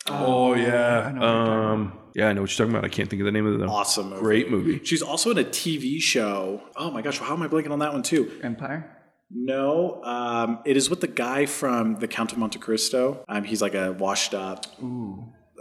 Oh, 0.10 0.54
yeah. 0.54 1.14
Um, 1.20 1.98
yeah, 2.14 2.30
I 2.30 2.34
know 2.34 2.42
what 2.42 2.52
you're 2.52 2.66
talking 2.66 2.78
about. 2.78 2.86
I 2.86 2.90
can't 2.90 3.10
think 3.10 3.22
of 3.22 3.26
the 3.26 3.32
name 3.32 3.46
of 3.46 3.60
the 3.60 3.66
Awesome 3.66 4.10
movie. 4.10 4.22
Great 4.22 4.52
movie. 4.52 4.82
She's 4.84 5.02
also 5.02 5.32
in 5.32 5.38
a 5.38 5.44
TV 5.44 6.02
show. 6.02 6.62
Oh 6.76 6.92
my 6.92 7.02
gosh, 7.02 7.20
how 7.20 7.34
am 7.34 7.42
I 7.42 7.48
blanking 7.48 7.72
on 7.72 7.80
that 7.80 7.94
one 7.94 8.04
too? 8.04 8.40
Empire. 8.44 8.98
No, 9.36 10.04
um, 10.04 10.60
it 10.66 10.78
is 10.78 10.90
with 10.90 11.02
the 11.02 11.08
guy 11.08 11.48
from 11.48 11.96
The 11.96 12.08
Count 12.08 12.32
of 12.32 12.38
Monte 12.38 12.60
Cristo. 12.60 13.24
Um, 13.28 13.44
he's 13.44 13.62
like 13.64 13.74
a 13.74 13.92
washed 13.94 14.36
up 14.36 14.68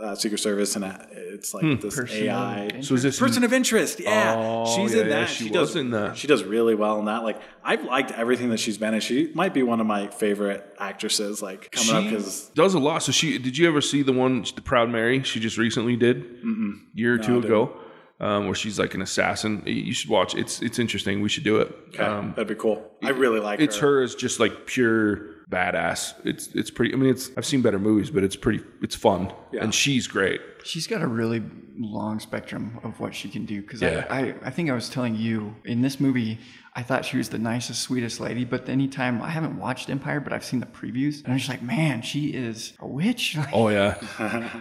uh, 0.03 0.15
Secret 0.17 0.39
Service, 0.39 0.75
and 0.77 0.85
uh, 0.85 0.97
it's 1.13 1.55
like 1.55 1.81
this 1.81 1.95
Person 1.95 2.25
AI 2.25 2.65
of 2.67 2.85
So 2.85 2.95
is 2.95 3.03
this 3.03 3.19
person 3.19 3.45
of 3.45 3.53
interest. 3.53 4.01
Yeah, 4.01 4.35
Oh, 4.37 4.77
she's 4.77 4.95
yeah, 4.95 5.03
in 5.03 5.09
yeah, 5.09 5.21
that. 5.21 5.29
she 5.29 5.49
does 5.49 5.77
in 5.77 5.91
that. 5.93 6.17
She 6.17 6.27
does 6.27 6.43
really 6.45 6.75
well 6.75 6.99
in 6.99 7.05
that. 7.05 7.23
Like 7.23 7.41
I've 7.63 7.85
liked 7.85 8.11
everything 8.13 8.51
that 8.51 8.59
she's 8.59 8.79
been 8.79 8.95
in. 8.95 9.01
She 9.01 9.31
might 9.35 9.55
be 9.55 9.63
one 9.63 9.81
of 9.81 9.87
my 9.87 10.09
favorite 10.09 10.75
actresses. 10.79 11.41
Like 11.41 11.71
coming 11.71 11.95
up 11.95 12.03
She 12.05 12.09
because 12.11 12.49
does 12.49 12.75
a 12.75 12.79
lot. 12.79 13.03
So 13.03 13.13
she 13.13 13.39
did 13.39 13.57
you 13.57 13.69
ever 13.69 13.81
see 13.81 14.03
the 14.03 14.13
one, 14.13 14.45
the 14.55 14.63
Proud 14.63 14.91
Mary? 14.91 15.23
She 15.23 15.39
just 15.41 15.57
recently 15.59 15.97
did 15.97 16.43
Mm-mm. 16.45 16.81
year 16.95 17.15
or 17.15 17.19
two 17.19 17.39
ago, 17.39 17.73
um, 18.21 18.47
where 18.47 18.55
she's 18.55 18.79
like 18.79 18.95
an 18.95 19.03
assassin. 19.03 19.63
You 19.67 19.95
should 19.95 20.11
watch. 20.11 20.35
It's 20.35 20.61
it's 20.63 20.79
interesting. 20.81 21.21
We 21.21 21.29
should 21.29 21.45
do 21.45 21.61
it. 21.61 22.01
Um, 22.01 22.31
that'd 22.31 22.49
be 22.49 22.55
cool. 22.57 22.91
I 23.05 23.11
really 23.11 23.41
like 23.41 23.61
it. 23.61 23.65
it's 23.65 23.79
her. 23.79 23.99
her 23.99 24.03
as 24.03 24.15
just 24.17 24.41
like 24.41 24.67
pure 24.67 25.32
badass. 25.51 26.15
It's 26.25 26.49
it's 26.55 26.71
pretty. 26.71 26.95
I 26.95 26.97
mean, 26.97 27.11
it's 27.11 27.31
I've 27.37 27.47
seen 27.47 27.63
better 27.63 27.79
movies, 27.79 28.11
but 28.11 28.23
it's 28.25 28.37
pretty. 28.37 28.63
It's 28.83 28.95
fun, 28.97 29.33
yeah. 29.53 29.63
and 29.63 29.75
she's 29.75 30.07
great. 30.07 30.41
She's 30.65 30.87
got 30.87 31.03
a 31.03 31.07
really 31.07 31.43
long 31.77 32.21
spectrum 32.21 32.79
of 32.85 33.01
what 33.01 33.15
she 33.15 33.29
can 33.29 33.45
do. 33.47 33.63
Because 33.63 33.83
Yeah. 33.83 34.07
I, 34.11 34.19
I, 34.21 34.35
I 34.45 34.51
think 34.51 34.71
I 34.71 34.75
was 34.75 34.89
telling 34.89 35.15
you 35.17 35.57
in 35.65 35.83
this 35.83 35.99
movie, 35.99 36.39
I 36.75 36.83
thought 36.83 37.05
she 37.05 37.17
was 37.17 37.31
the 37.31 37.39
nicest, 37.39 37.81
sweetest 37.83 38.21
lady. 38.21 38.45
But 38.45 38.69
anytime 38.69 39.21
I 39.23 39.31
haven't 39.31 39.59
watched 39.59 39.91
Empire, 39.91 40.21
but 40.21 40.33
I've 40.33 40.45
seen 40.45 40.61
the 40.61 40.67
previews, 40.67 41.25
and 41.25 41.33
I'm 41.33 41.39
just 41.39 41.49
like, 41.51 41.63
man, 41.63 42.03
she 42.03 42.29
is 42.29 42.75
a 42.79 42.87
witch. 42.87 43.37
Like, 43.37 43.49
Oh 43.53 43.69
yeah, 43.69 43.99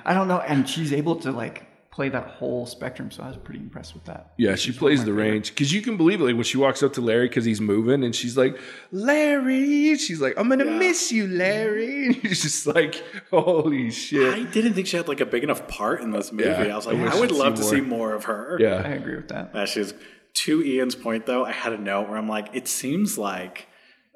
I 0.05 0.13
don't 0.13 0.27
know, 0.27 0.39
and 0.39 0.67
she's 0.67 0.91
able 0.93 1.15
to 1.17 1.31
like 1.31 1.65
play 1.91 2.07
that 2.09 2.25
whole 2.25 2.65
spectrum. 2.65 3.11
So 3.11 3.21
I 3.21 3.27
was 3.27 3.35
pretty 3.37 3.59
impressed 3.59 3.93
with 3.93 4.05
that. 4.05 4.33
yeah. 4.37 4.55
She 4.55 4.71
plays 4.71 5.03
the 5.03 5.11
range 5.13 5.49
because 5.49 5.73
you 5.73 5.81
can 5.81 5.97
believe 5.97 6.21
it. 6.21 6.23
Like 6.23 6.35
when 6.35 6.43
she 6.45 6.57
walks 6.57 6.81
up 6.81 6.93
to 6.93 7.01
Larry 7.01 7.27
because 7.27 7.43
he's 7.45 7.59
moving, 7.61 8.03
and 8.03 8.15
she's 8.15 8.37
like, 8.37 8.57
"Larry," 8.91 9.95
she's 9.97 10.21
like, 10.21 10.33
"I'm 10.37 10.49
gonna 10.49 10.65
miss 10.65 11.11
you, 11.11 11.27
Larry." 11.27 12.05
And 12.07 12.15
he's 12.15 12.41
just 12.41 12.65
like, 12.65 13.03
"Holy 13.29 13.91
shit!" 13.91 14.33
I 14.33 14.43
didn't 14.43 14.73
think 14.73 14.87
she 14.87 14.97
had 14.97 15.07
like 15.07 15.19
a 15.21 15.25
big 15.25 15.43
enough 15.43 15.67
part 15.67 16.01
in 16.01 16.11
this 16.11 16.31
movie. 16.31 16.49
Yeah, 16.49 16.73
I 16.73 16.75
was 16.75 16.85
like, 16.85 16.97
I, 16.97 17.19
would 17.19 17.31
I'd 17.31 17.37
love 17.37 17.55
to 17.55 17.63
see 17.63 17.75
see 17.75 17.81
more. 17.81 17.97
more 17.99 18.13
of 18.15 18.23
her. 18.25 18.57
Yeah, 18.59 18.75
I 18.75 18.89
agree 18.89 19.15
with 19.15 19.27
that. 19.29 19.55
Uh, 19.55 19.65
she's 19.65 19.93
to 20.33 20.63
Ian's 20.63 20.95
point 20.95 21.25
though. 21.25 21.45
I 21.45 21.51
had 21.51 21.73
a 21.73 21.77
note 21.77 22.07
where 22.07 22.17
I'm 22.17 22.29
like, 22.29 22.47
it 22.53 22.67
seems 22.67 23.17
like 23.17 23.67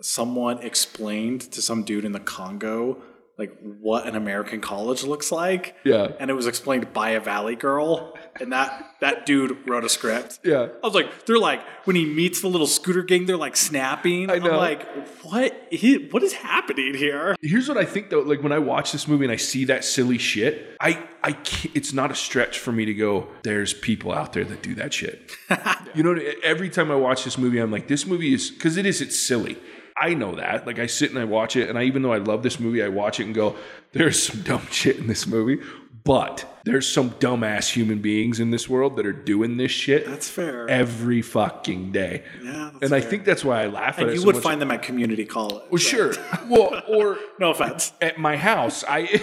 someone 0.02 0.60
explained 0.60 1.42
to 1.52 1.62
some 1.62 1.84
dude 1.84 2.06
in 2.06 2.12
the 2.12 2.20
Congo 2.20 3.02
like 3.38 3.52
what 3.62 4.08
an 4.08 4.16
American 4.16 4.62
college 4.62 5.04
looks 5.04 5.32
like. 5.32 5.76
Yeah. 5.84 6.12
and 6.20 6.30
it 6.30 6.34
was 6.34 6.48
explained 6.48 6.94
by 6.94 7.12
a 7.12 7.20
Valley 7.20 7.56
girl, 7.56 8.18
and 8.40 8.52
that 8.54 8.96
that 9.02 9.26
dude 9.26 9.68
wrote 9.70 9.84
a 9.84 9.90
script. 9.90 10.40
Yeah. 10.44 10.68
I 10.84 10.88
was 10.88 10.96
like, 10.96 11.26
they're 11.26 11.38
like 11.38 11.62
when 11.86 11.96
he 11.96 12.06
meets 12.06 12.42
the 12.42 12.48
little 12.48 12.68
scooter 12.68 13.04
gang, 13.04 13.26
they're 13.26 13.38
like 13.38 13.58
snapping. 13.58 14.30
I 14.30 14.38
know. 14.40 14.52
I'm 14.52 14.58
like, 14.58 15.08
what? 15.24 15.68
Is, 15.72 16.12
what 16.14 16.24
is 16.24 16.34
happening 16.34 16.94
here? 16.94 17.36
Here's 17.42 17.68
what 17.68 17.78
I 17.78 17.86
think 17.86 18.10
though. 18.10 18.22
Like 18.22 18.42
when 18.42 18.52
I 18.52 18.60
watch 18.60 18.92
this 18.92 19.08
movie 19.08 19.26
and 19.26 19.32
I 19.32 19.38
see 19.38 19.66
that 19.66 19.84
silly 19.84 20.18
shit, 20.18 20.76
I 20.80 21.04
I 21.24 21.34
can't, 21.34 21.76
it's 21.76 21.92
not 21.92 22.12
a 22.12 22.16
stretch 22.16 22.60
for 22.60 22.72
me 22.72 22.86
to 22.86 22.94
go. 22.94 23.28
There's 23.44 23.74
people 23.74 24.12
out 24.14 24.34
there 24.34 24.46
that 24.46 24.62
do 24.62 24.76
that 24.76 24.94
shit. 24.94 25.32
you 25.94 26.04
know, 26.04 26.20
every 26.44 26.70
time 26.70 26.92
I 26.92 26.96
watch 26.96 27.24
this 27.24 27.38
movie, 27.38 27.60
I'm 27.60 27.72
like, 27.72 27.88
this 27.88 28.06
movie 28.06 28.34
is 28.34 28.50
because 28.52 28.78
it 28.78 28.86
is. 28.86 29.02
It's 29.02 29.20
silly. 29.20 29.58
I 29.98 30.14
know 30.14 30.36
that. 30.36 30.68
Like 30.68 30.80
I 30.80 30.88
sit 30.88 31.10
and 31.10 31.20
I 31.20 31.24
watch 31.24 31.56
it, 31.56 31.70
and 31.70 31.78
I 31.78 31.84
even 31.84 32.02
though 32.02 32.14
I 32.14 32.18
love 32.18 32.44
this 32.44 32.60
movie, 32.60 32.84
I 32.84 32.90
watch 32.90 33.20
it 33.20 33.26
and 33.26 33.36
go, 33.36 33.56
"There's 33.94 34.22
some 34.22 34.42
dumb 34.42 34.68
shit 34.70 34.98
in 34.98 35.08
this 35.08 35.26
movie." 35.26 35.62
But 36.06 36.46
there's 36.66 36.88
some 36.88 37.10
dumbass 37.12 37.72
human 37.72 38.00
beings 38.00 38.40
in 38.40 38.52
this 38.52 38.70
world 38.70 38.96
that 38.98 39.08
are 39.08 39.12
doing 39.12 39.58
this 39.58 39.72
shit 39.72 40.06
That's 40.06 40.30
fair. 40.30 40.70
every 40.70 41.24
fucking 41.24 41.92
day. 41.92 42.24
Yeah, 42.44 42.70
and 42.82 42.94
I 42.94 43.02
fair. 43.02 43.10
think 43.10 43.26
that's 43.26 43.44
why 43.44 43.64
I 43.64 43.66
laugh 43.66 43.98
at 43.98 44.02
and 44.04 44.10
it. 44.12 44.14
you 44.14 44.20
so 44.20 44.28
would 44.28 44.36
much. 44.36 44.44
find 44.44 44.62
them 44.62 44.70
at 44.70 44.84
community 44.84 45.26
college. 45.26 45.64
well, 45.72 45.80
sure. 45.80 46.14
Well, 46.48 46.84
or 46.88 47.18
No 47.40 47.50
offense. 47.52 47.92
at 48.02 48.20
my 48.20 48.38
house. 48.38 48.84
I 48.88 49.20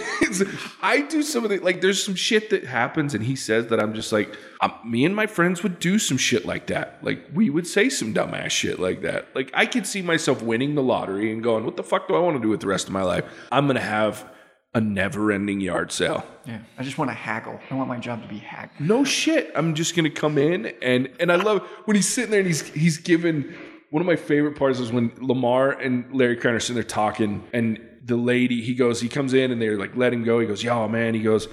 I 0.81 1.01
do 1.01 1.23
some 1.23 1.45
of 1.45 1.49
the 1.51 1.59
like. 1.59 1.79
There's 1.79 2.03
some 2.03 2.15
shit 2.15 2.49
that 2.49 2.65
happens, 2.65 3.13
and 3.13 3.23
he 3.23 3.37
says 3.37 3.67
that 3.67 3.79
I'm 3.79 3.93
just 3.93 4.11
like, 4.11 4.37
um, 4.59 4.73
me 4.85 5.05
and 5.05 5.15
my 5.15 5.25
friends 5.25 5.63
would 5.63 5.79
do 5.79 5.97
some 5.99 6.17
shit 6.17 6.45
like 6.45 6.67
that. 6.67 6.99
Like 7.01 7.27
we 7.33 7.49
would 7.49 7.65
say 7.65 7.87
some 7.89 8.13
dumbass 8.13 8.49
shit 8.51 8.77
like 8.79 9.01
that. 9.03 9.27
Like 9.33 9.51
I 9.53 9.67
could 9.67 9.87
see 9.87 10.01
myself 10.01 10.41
winning 10.41 10.75
the 10.75 10.83
lottery 10.83 11.31
and 11.31 11.41
going, 11.41 11.63
"What 11.63 11.77
the 11.77 11.83
fuck 11.83 12.09
do 12.09 12.15
I 12.15 12.19
want 12.19 12.35
to 12.37 12.41
do 12.41 12.49
with 12.49 12.59
the 12.59 12.67
rest 12.67 12.87
of 12.87 12.93
my 12.93 13.03
life? 13.03 13.23
I'm 13.53 13.67
gonna 13.67 13.79
have 13.79 14.29
a 14.73 14.81
never-ending 14.81 15.61
yard 15.61 15.91
sale." 15.91 16.25
Yeah, 16.45 16.59
I 16.77 16.83
just 16.83 16.97
want 16.97 17.09
to 17.09 17.15
haggle. 17.15 17.59
I 17.69 17.75
want 17.75 17.87
my 17.89 17.99
job 17.99 18.21
to 18.21 18.27
be 18.27 18.37
haggle. 18.37 18.73
No 18.79 19.03
shit. 19.03 19.51
I'm 19.55 19.75
just 19.75 19.95
gonna 19.95 20.09
come 20.09 20.37
in 20.37 20.73
and 20.81 21.09
and 21.19 21.31
I 21.31 21.35
love 21.35 21.61
when 21.85 21.95
he's 21.95 22.07
sitting 22.11 22.31
there 22.31 22.41
and 22.41 22.47
he's 22.47 22.67
he's 22.69 22.97
given 22.97 23.55
one 23.91 24.01
of 24.01 24.07
my 24.07 24.15
favorite 24.15 24.57
parts 24.57 24.79
is 24.79 24.91
when 24.91 25.11
Lamar 25.19 25.71
and 25.71 26.13
Larry 26.13 26.35
Crowne 26.35 26.55
are 26.55 26.59
sitting 26.59 26.75
there 26.75 26.83
talking 26.83 27.43
and 27.53 27.79
the 28.03 28.17
lady 28.17 28.61
he 28.61 28.73
goes 28.73 28.99
he 28.99 29.07
comes 29.07 29.33
in 29.33 29.51
and 29.51 29.61
they're 29.61 29.77
like 29.77 29.95
let 29.95 30.11
him 30.13 30.23
go. 30.23 30.39
He 30.39 30.47
goes, 30.47 30.63
"Yo, 30.63 30.87
man," 30.87 31.13
he 31.13 31.21
goes. 31.21 31.47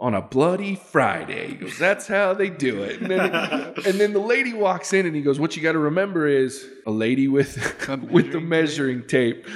On 0.00 0.12
a 0.12 0.20
bloody 0.20 0.74
Friday, 0.74 1.50
he 1.50 1.54
goes. 1.54 1.78
That's 1.78 2.08
how 2.08 2.34
they 2.34 2.50
do 2.50 2.82
it. 2.82 3.00
And 3.00 3.10
then, 3.12 3.32
and 3.86 4.00
then 4.00 4.12
the 4.12 4.18
lady 4.18 4.52
walks 4.52 4.92
in, 4.92 5.06
and 5.06 5.14
he 5.14 5.22
goes, 5.22 5.38
"What 5.38 5.54
you 5.56 5.62
got 5.62 5.72
to 5.72 5.78
remember 5.78 6.26
is 6.26 6.68
a 6.84 6.90
lady 6.90 7.28
with 7.28 7.56
with 8.10 8.32
the 8.32 8.40
measuring 8.40 9.06
tape 9.06 9.46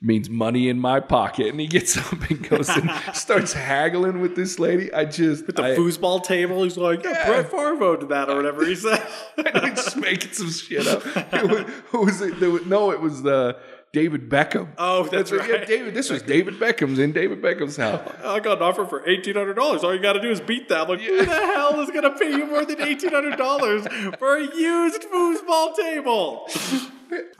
means 0.00 0.28
money 0.30 0.68
in 0.68 0.78
my 0.78 1.00
pocket." 1.00 1.48
And 1.48 1.60
he 1.60 1.66
gets 1.66 1.96
up 2.12 2.28
and 2.30 2.48
goes 2.48 2.68
and 2.68 2.90
starts 3.14 3.52
haggling 3.52 4.20
with 4.20 4.36
this 4.36 4.58
lady. 4.58 4.92
I 4.92 5.04
just 5.04 5.46
The 5.46 5.62
I- 5.62 5.76
foosball 5.76 6.22
table, 6.22 6.62
he's 6.64 6.76
like, 6.76 7.02
yeah, 7.04 7.10
Yeah. 7.12 7.26
Brett 7.26 7.50
Favre 7.50 7.96
did 7.98 8.08
that 8.10 8.28
or 8.28 8.36
whatever 8.36 8.64
he 8.66 8.74
said. 8.74 9.02
I'm 9.54 9.74
just 9.74 9.96
making 9.96 10.32
some 10.32 10.50
shit 10.50 10.86
up. 10.86 11.02
It 11.32 11.50
was, 11.50 11.60
who 11.90 12.00
was 12.04 12.20
it? 12.20 12.38
Was- 12.40 12.66
no, 12.66 12.90
it 12.90 13.00
was 13.00 13.22
the 13.22 13.56
David 13.92 14.28
Beckham. 14.28 14.68
Oh, 14.76 15.04
that's 15.04 15.30
Yeah, 15.30 15.38
right. 15.38 15.66
David. 15.66 15.94
This 15.94 16.10
was 16.10 16.20
David 16.20 16.54
Beckham's 16.60 16.98
in 16.98 17.12
David 17.12 17.40
Beckham's 17.40 17.78
house. 17.78 18.06
I 18.22 18.40
got 18.40 18.58
an 18.58 18.62
offer 18.62 18.84
for 18.84 19.08
eighteen 19.08 19.36
hundred 19.36 19.54
dollars. 19.54 19.82
All 19.84 19.94
you 19.94 20.02
got 20.02 20.12
to 20.14 20.20
do 20.20 20.30
is 20.30 20.38
beat 20.40 20.68
that. 20.68 20.82
I'm 20.82 20.88
like, 20.88 21.00
who 21.00 21.24
the 21.24 21.32
hell 21.34 21.80
is 21.80 21.90
gonna 21.90 22.10
pay 22.18 22.30
you 22.30 22.44
more 22.46 22.66
than 22.66 22.82
eighteen 22.82 23.12
hundred 23.12 23.36
dollars 23.38 23.86
for 24.18 24.36
a 24.36 24.42
used 24.42 25.02
foosball 25.02 25.74
table? 25.76 26.46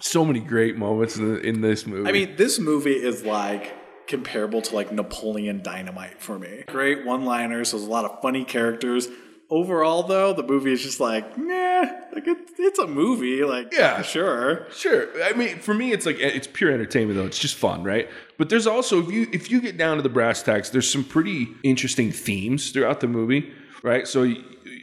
So 0.01 0.25
many 0.25 0.41
great 0.41 0.77
moments 0.77 1.17
in, 1.17 1.41
in 1.41 1.61
this 1.61 1.87
movie. 1.87 2.09
I 2.09 2.13
mean, 2.13 2.37
this 2.37 2.59
movie 2.59 2.93
is 2.95 3.25
like 3.25 3.75
comparable 4.07 4.63
to 4.63 4.75
like 4.75 4.93
Napoleon 4.93 5.63
Dynamite 5.63 6.21
for 6.21 6.39
me. 6.39 6.65
Great 6.69 7.05
one-liners. 7.05 7.73
There's 7.73 7.83
a 7.85 7.91
lot 7.91 8.05
of 8.05 8.21
funny 8.23 8.45
characters. 8.45 9.09
Overall, 9.49 10.03
though, 10.03 10.33
the 10.33 10.43
movie 10.43 10.73
is 10.73 10.83
just 10.83 10.99
like, 10.99 11.39
nah, 11.39 11.83
like 12.13 12.27
it's 12.27 12.53
it's 12.59 12.79
a 12.81 12.87
movie. 12.89 13.45
Like, 13.45 13.73
Yeah. 13.73 14.03
sure. 14.03 14.67
Sure. 14.73 15.07
I 15.23 15.35
mean, 15.35 15.61
for 15.61 15.73
me, 15.73 15.93
it's 15.93 16.05
like 16.05 16.19
it's 16.19 16.49
pure 16.53 16.73
entertainment, 16.73 17.17
though. 17.17 17.27
It's 17.27 17.39
just 17.39 17.55
fun, 17.55 17.85
right? 17.85 18.11
But 18.39 18.49
there's 18.49 18.67
also 18.67 19.01
if 19.01 19.11
you 19.13 19.29
if 19.33 19.49
you 19.51 19.61
get 19.61 19.77
down 19.77 19.99
to 19.99 20.03
the 20.03 20.09
brass 20.09 20.43
tacks, 20.43 20.71
there's 20.71 20.91
some 20.91 21.05
pretty 21.05 21.49
interesting 21.63 22.11
themes 22.11 22.71
throughout 22.73 22.99
the 22.99 23.07
movie, 23.07 23.53
right? 23.85 24.09
So 24.09 24.35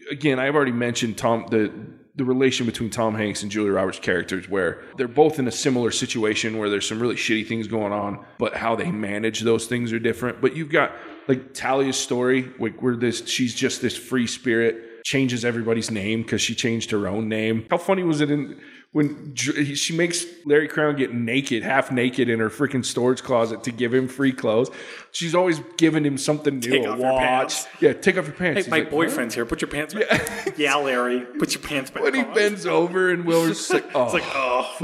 again, 0.09 0.39
I've 0.39 0.55
already 0.55 0.71
mentioned 0.71 1.17
Tom 1.17 1.45
the 1.51 1.69
the 2.15 2.23
relation 2.25 2.65
between 2.65 2.89
Tom 2.89 3.15
Hanks 3.15 3.41
and 3.41 3.51
Julia 3.51 3.71
Roberts' 3.71 3.99
characters, 3.99 4.47
where 4.47 4.83
they're 4.97 5.07
both 5.07 5.39
in 5.39 5.47
a 5.47 5.51
similar 5.51 5.89
situation 5.91 6.57
where 6.57 6.69
there's 6.69 6.87
some 6.87 6.99
really 6.99 7.15
shitty 7.15 7.47
things 7.47 7.67
going 7.67 7.91
on, 7.91 8.23
but 8.37 8.55
how 8.55 8.75
they 8.75 8.91
manage 8.91 9.41
those 9.41 9.65
things 9.65 9.91
are 9.91 9.99
different. 9.99 10.39
But 10.39 10.55
you've 10.55 10.69
got 10.69 10.91
like 11.27 11.53
Talia's 11.53 11.97
story, 11.97 12.51
like 12.59 12.81
where 12.81 12.95
this 12.95 13.27
she's 13.27 13.55
just 13.55 13.81
this 13.81 13.97
free 13.97 14.27
spirit 14.27 15.03
changes 15.03 15.43
everybody's 15.43 15.91
name 15.91 16.21
because 16.21 16.41
she 16.41 16.55
changed 16.55 16.91
her 16.91 17.07
own 17.07 17.27
name. 17.27 17.65
How 17.69 17.77
funny 17.77 18.03
was 18.03 18.21
it 18.21 18.29
in 18.29 18.59
when 18.93 19.35
she 19.35 19.95
makes 19.97 20.25
Larry 20.45 20.67
Crowne 20.67 20.95
get 20.95 21.13
naked, 21.13 21.63
half 21.63 21.91
naked 21.91 22.29
in 22.29 22.39
her 22.39 22.49
freaking 22.49 22.85
storage 22.85 23.23
closet 23.23 23.63
to 23.63 23.71
give 23.71 23.93
him 23.93 24.07
free 24.07 24.31
clothes? 24.31 24.69
She's 25.11 25.33
always 25.35 25.59
giving 25.77 26.05
him 26.05 26.17
something 26.17 26.59
new, 26.59 26.69
Take 26.69 26.85
a 26.85 26.95
watch. 26.95 27.19
pants. 27.19 27.67
Yeah, 27.81 27.93
take 27.93 28.17
off 28.17 28.25
your 28.25 28.35
pants. 28.35 28.57
Hey, 28.57 28.63
He's 28.63 28.67
my 28.69 28.77
like, 28.79 28.91
boyfriend's 28.91 29.33
here. 29.35 29.45
Put 29.45 29.61
your 29.61 29.69
pants 29.69 29.93
back. 29.95 30.57
Yeah. 30.57 30.75
Larry, 30.75 31.21
put 31.39 31.53
your 31.55 31.63
pants 31.63 31.89
back. 31.91 32.03
When 32.03 32.13
he 32.13 32.23
bends 32.23 32.65
over 32.65 33.09
and 33.11 33.25
Willer's 33.25 33.69
like, 33.73 33.85
oh, 33.95 34.05
It's 34.05 34.13
like, 34.13 34.23
oh. 34.27 34.75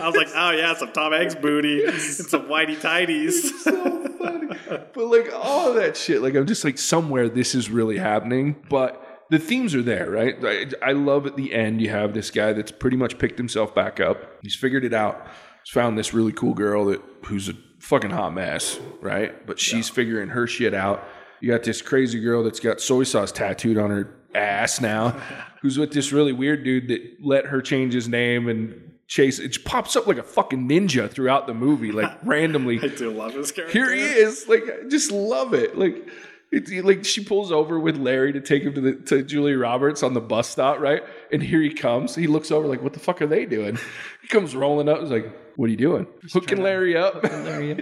I 0.00 0.06
was 0.06 0.16
like, 0.16 0.28
oh 0.34 0.50
yeah, 0.52 0.74
some 0.74 0.92
Tom 0.92 1.12
Hanks 1.12 1.34
booty 1.34 1.84
and 1.86 1.98
some 2.00 2.42
whitey 2.48 2.76
tighties. 2.76 3.32
so 3.32 4.08
funny. 4.18 4.56
But 4.68 4.96
like 5.06 5.30
all 5.34 5.68
of 5.70 5.74
that 5.76 5.96
shit, 5.96 6.22
like 6.22 6.34
I'm 6.34 6.46
just 6.46 6.64
like 6.64 6.78
somewhere 6.78 7.28
this 7.28 7.54
is 7.54 7.70
really 7.70 7.98
happening, 7.98 8.54
but 8.68 9.04
the 9.30 9.38
themes 9.38 9.74
are 9.74 9.82
there, 9.82 10.10
right? 10.10 10.36
I, 10.42 10.66
I 10.82 10.92
love 10.92 11.26
at 11.26 11.36
the 11.36 11.52
end 11.52 11.80
you 11.80 11.90
have 11.90 12.14
this 12.14 12.30
guy 12.30 12.52
that's 12.52 12.72
pretty 12.72 12.96
much 12.96 13.18
picked 13.18 13.38
himself 13.38 13.74
back 13.74 14.00
up. 14.00 14.38
He's 14.42 14.54
figured 14.54 14.84
it 14.84 14.94
out. 14.94 15.26
He's 15.64 15.72
found 15.72 15.98
this 15.98 16.14
really 16.14 16.32
cool 16.32 16.54
girl 16.54 16.86
that 16.86 17.02
who's 17.24 17.48
a 17.48 17.54
fucking 17.80 18.10
hot 18.10 18.34
mess, 18.34 18.78
right? 19.00 19.46
But 19.46 19.58
she's 19.58 19.88
figuring 19.88 20.30
her 20.30 20.46
shit 20.46 20.74
out. 20.74 21.06
You 21.40 21.50
got 21.50 21.62
this 21.62 21.82
crazy 21.82 22.20
girl 22.20 22.42
that's 22.42 22.60
got 22.60 22.80
soy 22.80 23.04
sauce 23.04 23.30
tattooed 23.30 23.78
on 23.78 23.90
her 23.90 24.14
ass 24.34 24.80
now, 24.80 25.10
who's 25.62 25.78
with 25.78 25.92
this 25.92 26.12
really 26.12 26.32
weird 26.32 26.64
dude 26.64 26.88
that 26.88 27.02
let 27.22 27.46
her 27.46 27.60
change 27.60 27.94
his 27.94 28.08
name 28.08 28.48
and 28.48 28.92
chase. 29.06 29.38
It 29.38 29.64
pops 29.64 29.94
up 29.96 30.06
like 30.06 30.18
a 30.18 30.22
fucking 30.22 30.68
ninja 30.68 31.10
throughout 31.10 31.46
the 31.46 31.54
movie, 31.54 31.92
like 31.92 32.10
randomly. 32.24 32.80
I 32.82 32.88
do 32.88 33.10
love 33.10 33.34
his 33.34 33.52
character. 33.52 33.78
Here 33.78 33.92
he 33.92 34.02
is. 34.02 34.48
Like, 34.48 34.64
I 34.64 34.88
just 34.88 35.10
love 35.10 35.54
it. 35.54 35.78
Like, 35.78 36.08
it's 36.50 36.70
like 36.84 37.04
she 37.04 37.22
pulls 37.24 37.52
over 37.52 37.78
with 37.78 37.96
Larry 37.98 38.32
to 38.32 38.40
take 38.40 38.62
him 38.62 38.74
to 38.74 38.80
the 38.80 38.92
to 39.06 39.22
Julia 39.22 39.58
Roberts 39.58 40.02
on 40.02 40.14
the 40.14 40.20
bus 40.20 40.48
stop, 40.48 40.80
right? 40.80 41.02
And 41.32 41.42
here 41.42 41.60
he 41.60 41.70
comes. 41.72 42.14
He 42.14 42.26
looks 42.26 42.50
over 42.50 42.66
like, 42.66 42.82
"What 42.82 42.94
the 42.94 43.00
fuck 43.00 43.20
are 43.20 43.26
they 43.26 43.44
doing?" 43.44 43.78
He 44.22 44.28
comes 44.28 44.56
rolling 44.56 44.88
up. 44.88 45.00
He's 45.00 45.10
like, 45.10 45.30
"What 45.56 45.66
are 45.66 45.70
you 45.70 45.76
doing? 45.76 46.06
Hooking 46.32 46.62
Larry 46.62 46.96
up?" 46.96 47.22
Larry. 47.22 47.74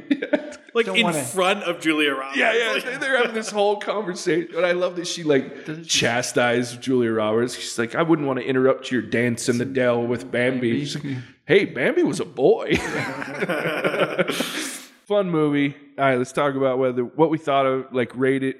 Like 0.75 0.87
Don't 0.87 0.97
in 0.99 1.05
wanna- 1.05 1.23
front 1.23 1.63
of 1.63 1.81
Julia 1.81 2.13
Roberts. 2.13 2.37
Yeah, 2.37 2.53
yeah. 2.55 2.73
Like, 2.73 2.85
they- 2.85 2.97
They're 2.99 3.17
having 3.19 3.35
this 3.35 3.51
whole 3.51 3.77
conversation, 3.77 4.55
and 4.57 4.67
I 4.67 4.73
love 4.73 4.97
that 4.97 5.07
she 5.07 5.23
like 5.23 5.85
chastised 5.87 6.83
Julia 6.83 7.13
Roberts. 7.13 7.55
She's 7.55 7.79
like, 7.79 7.95
"I 7.95 8.03
wouldn't 8.03 8.27
want 8.27 8.41
to 8.41 8.45
interrupt 8.45 8.91
your 8.91 9.03
dance 9.03 9.49
in 9.49 9.59
the 9.59 9.65
Dell 9.65 10.05
with 10.07 10.31
Bambi." 10.31 10.81
She's 10.85 11.03
like, 11.03 11.17
hey, 11.47 11.65
Bambi 11.67 12.03
was 12.03 12.19
a 12.21 12.25
boy. 12.25 12.77
Fun 15.07 15.31
movie. 15.31 15.73
All 15.99 16.05
right, 16.05 16.19
let's 16.19 16.33
talk 16.33 16.57
about 16.57 16.79
whether 16.79 17.05
what 17.05 17.31
we 17.31 17.39
thought 17.39 17.65
of, 17.65 17.93
like 17.93 18.11
rate 18.17 18.43
it 18.43 18.57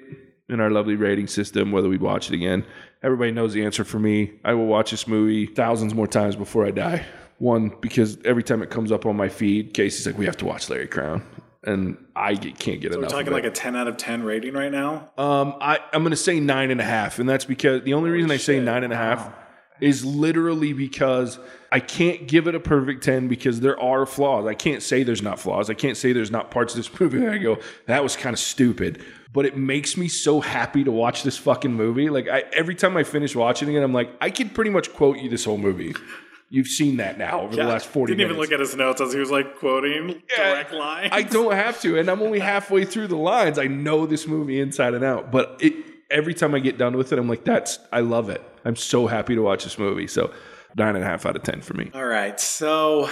in 0.47 0.61
our 0.61 0.69
lovely 0.69 0.95
rating 0.95 1.27
system, 1.27 1.73
whether 1.73 1.89
we'd 1.89 2.01
watch 2.01 2.29
it 2.29 2.35
again. 2.35 2.65
Everybody 3.03 3.31
knows 3.31 3.51
the 3.51 3.65
answer 3.65 3.83
for 3.83 3.99
me. 3.99 4.39
I 4.45 4.53
will 4.53 4.65
watch 4.65 4.91
this 4.91 5.07
movie 5.07 5.45
thousands 5.45 5.93
more 5.93 6.07
times 6.07 6.37
before 6.37 6.65
I 6.65 6.71
die. 6.71 7.05
One, 7.39 7.75
because 7.81 8.17
every 8.23 8.43
time 8.43 8.63
it 8.63 8.69
comes 8.69 8.93
up 8.93 9.05
on 9.05 9.17
my 9.17 9.27
feed, 9.27 9.73
Casey's 9.73 10.07
like, 10.07 10.17
we 10.17 10.25
have 10.25 10.37
to 10.37 10.45
watch 10.45 10.69
Larry 10.69 10.87
Crowne. 10.87 11.21
And 11.65 11.97
I 12.15 12.35
get, 12.35 12.57
can't 12.57 12.79
get 12.79 12.93
enough. 12.93 13.11
We're 13.11 13.17
talking 13.17 13.33
like 13.33 13.43
a 13.43 13.51
10 13.51 13.75
out 13.75 13.89
of 13.89 13.97
10 13.97 14.23
rating 14.23 14.53
right 14.53 14.71
now. 14.71 15.11
Um, 15.17 15.53
I, 15.59 15.79
I'm 15.91 16.01
going 16.01 16.11
to 16.11 16.15
say 16.15 16.39
nine 16.39 16.71
and 16.71 16.79
a 16.79 16.85
half, 16.85 17.19
and 17.19 17.27
that's 17.27 17.43
because 17.43 17.83
the 17.83 17.93
only 17.93 18.09
reason 18.09 18.31
I 18.31 18.37
say 18.37 18.61
nine 18.61 18.85
and 18.85 18.93
a 18.93 18.95
half 18.95 19.29
is 19.81 20.03
literally 20.05 20.73
because 20.73 21.39
I 21.71 21.79
can't 21.79 22.27
give 22.27 22.47
it 22.47 22.55
a 22.55 22.59
perfect 22.59 23.03
ten 23.03 23.27
because 23.27 23.59
there 23.59 23.79
are 23.79 24.05
flaws. 24.05 24.45
I 24.45 24.53
can't 24.53 24.81
say 24.81 25.03
there's 25.03 25.21
not 25.21 25.39
flaws. 25.39 25.69
I 25.69 25.73
can't 25.73 25.97
say 25.97 26.13
there's 26.13 26.31
not 26.31 26.51
parts 26.51 26.73
of 26.73 26.77
this 26.77 26.99
movie 26.99 27.19
that 27.19 27.29
I 27.29 27.37
go 27.37 27.59
that 27.85 28.03
was 28.03 28.15
kind 28.15 28.33
of 28.33 28.39
stupid. 28.39 29.03
But 29.33 29.45
it 29.45 29.57
makes 29.57 29.97
me 29.97 30.07
so 30.07 30.39
happy 30.41 30.83
to 30.83 30.91
watch 30.91 31.23
this 31.23 31.37
fucking 31.37 31.73
movie. 31.73 32.09
Like 32.09 32.27
I, 32.27 32.43
every 32.53 32.75
time 32.75 32.97
I 32.97 33.03
finish 33.03 33.35
watching 33.35 33.71
it, 33.73 33.81
I'm 33.81 33.93
like, 33.93 34.09
I 34.21 34.31
could 34.31 34.55
pretty 34.55 34.71
much 34.71 34.93
quote 34.93 35.17
you 35.17 35.29
this 35.29 35.45
whole 35.45 35.57
movie. 35.57 35.93
You've 36.49 36.67
seen 36.67 36.97
that 36.97 37.17
now 37.17 37.41
over 37.41 37.57
the 37.57 37.65
last 37.65 37.87
40 37.87 38.13
Didn't 38.13 38.25
even 38.25 38.41
look 38.41 38.53
at 38.53 38.61
his 38.61 38.73
notes 38.73 39.01
as 39.01 39.11
he 39.11 39.19
was 39.19 39.29
like 39.29 39.57
quoting 39.57 40.21
Yeah, 40.29 40.51
direct 40.53 40.71
lines. 40.71 41.09
I 41.11 41.23
don't 41.23 41.53
have 41.53 41.81
to, 41.81 41.99
and 41.99 42.09
I'm 42.09 42.21
only 42.21 42.39
halfway 42.39 42.85
through 42.85 43.07
the 43.07 43.17
lines. 43.17 43.59
I 43.59 43.67
know 43.67 44.05
this 44.05 44.27
movie 44.27 44.61
inside 44.61 44.93
and 44.93 45.03
out, 45.03 45.29
but 45.29 45.57
it 45.59 45.73
every 46.09 46.33
time 46.33 46.55
I 46.55 46.59
get 46.59 46.77
done 46.77 46.95
with 46.95 47.11
it, 47.11 47.19
I'm 47.19 47.27
like, 47.27 47.43
that's 47.43 47.79
I 47.91 47.99
love 47.99 48.29
it. 48.29 48.41
I'm 48.67 48.75
so 48.75 49.07
happy 49.07 49.33
to 49.33 49.41
watch 49.41 49.63
this 49.63 49.79
movie. 49.79 50.07
So 50.07 50.33
nine 50.75 50.95
and 50.95 51.03
a 51.03 51.07
half 51.07 51.25
out 51.25 51.37
of 51.37 51.43
ten 51.43 51.61
for 51.61 51.73
me. 51.73 51.89
All 51.93 52.05
right, 52.05 52.37
so 52.37 53.09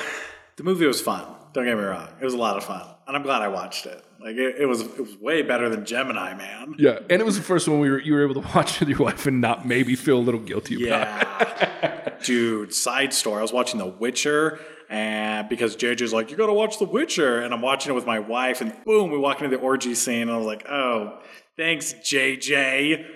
the 0.57 0.63
movie 0.63 0.85
was 0.85 1.01
fun. 1.01 1.25
Don't 1.53 1.63
get 1.63 1.77
me 1.77 1.83
wrong; 1.83 2.09
it 2.19 2.25
was 2.25 2.33
a 2.33 2.37
lot 2.37 2.57
of 2.57 2.65
fun, 2.65 2.85
and 3.07 3.15
I'm 3.15 3.23
glad 3.23 3.41
I 3.41 3.47
watched 3.47 3.85
it. 3.85 4.03
Like 4.19 4.35
it, 4.35 4.55
it 4.59 4.65
was, 4.65 4.81
it 4.81 4.99
was 4.99 5.15
way 5.17 5.43
better 5.43 5.69
than 5.69 5.85
Gemini 5.85 6.33
Man. 6.33 6.75
Yeah, 6.77 6.99
and 7.09 7.21
it 7.21 7.25
was 7.25 7.37
the 7.37 7.43
first 7.43 7.69
one 7.69 7.79
we 7.79 7.89
were 7.89 8.01
you 8.01 8.13
were 8.13 8.23
able 8.23 8.41
to 8.41 8.47
watch 8.53 8.79
with 8.81 8.89
your 8.89 8.97
wife 8.97 9.25
and 9.27 9.39
not 9.39 9.65
maybe 9.65 9.95
feel 9.95 10.17
a 10.17 10.19
little 10.19 10.41
guilty 10.41 10.75
about. 10.75 11.07
Yeah, 11.07 12.09
dude. 12.25 12.73
Side 12.73 13.13
story: 13.13 13.39
I 13.39 13.41
was 13.41 13.53
watching 13.53 13.79
The 13.79 13.85
Witcher, 13.85 14.59
and 14.89 15.47
because 15.47 15.77
JJ's 15.77 16.11
like, 16.11 16.31
"You 16.31 16.35
got 16.37 16.47
to 16.47 16.53
watch 16.53 16.79
The 16.79 16.85
Witcher," 16.85 17.39
and 17.39 17.53
I'm 17.53 17.61
watching 17.61 17.93
it 17.93 17.95
with 17.95 18.05
my 18.05 18.19
wife, 18.19 18.59
and 18.59 18.75
boom, 18.83 19.09
we 19.09 19.17
walk 19.17 19.41
into 19.41 19.55
the 19.55 19.63
orgy 19.63 19.95
scene, 19.95 20.23
and 20.23 20.31
I 20.31 20.37
was 20.37 20.47
like, 20.47 20.67
"Oh, 20.67 21.19
thanks, 21.55 21.93
JJ." 21.93 23.14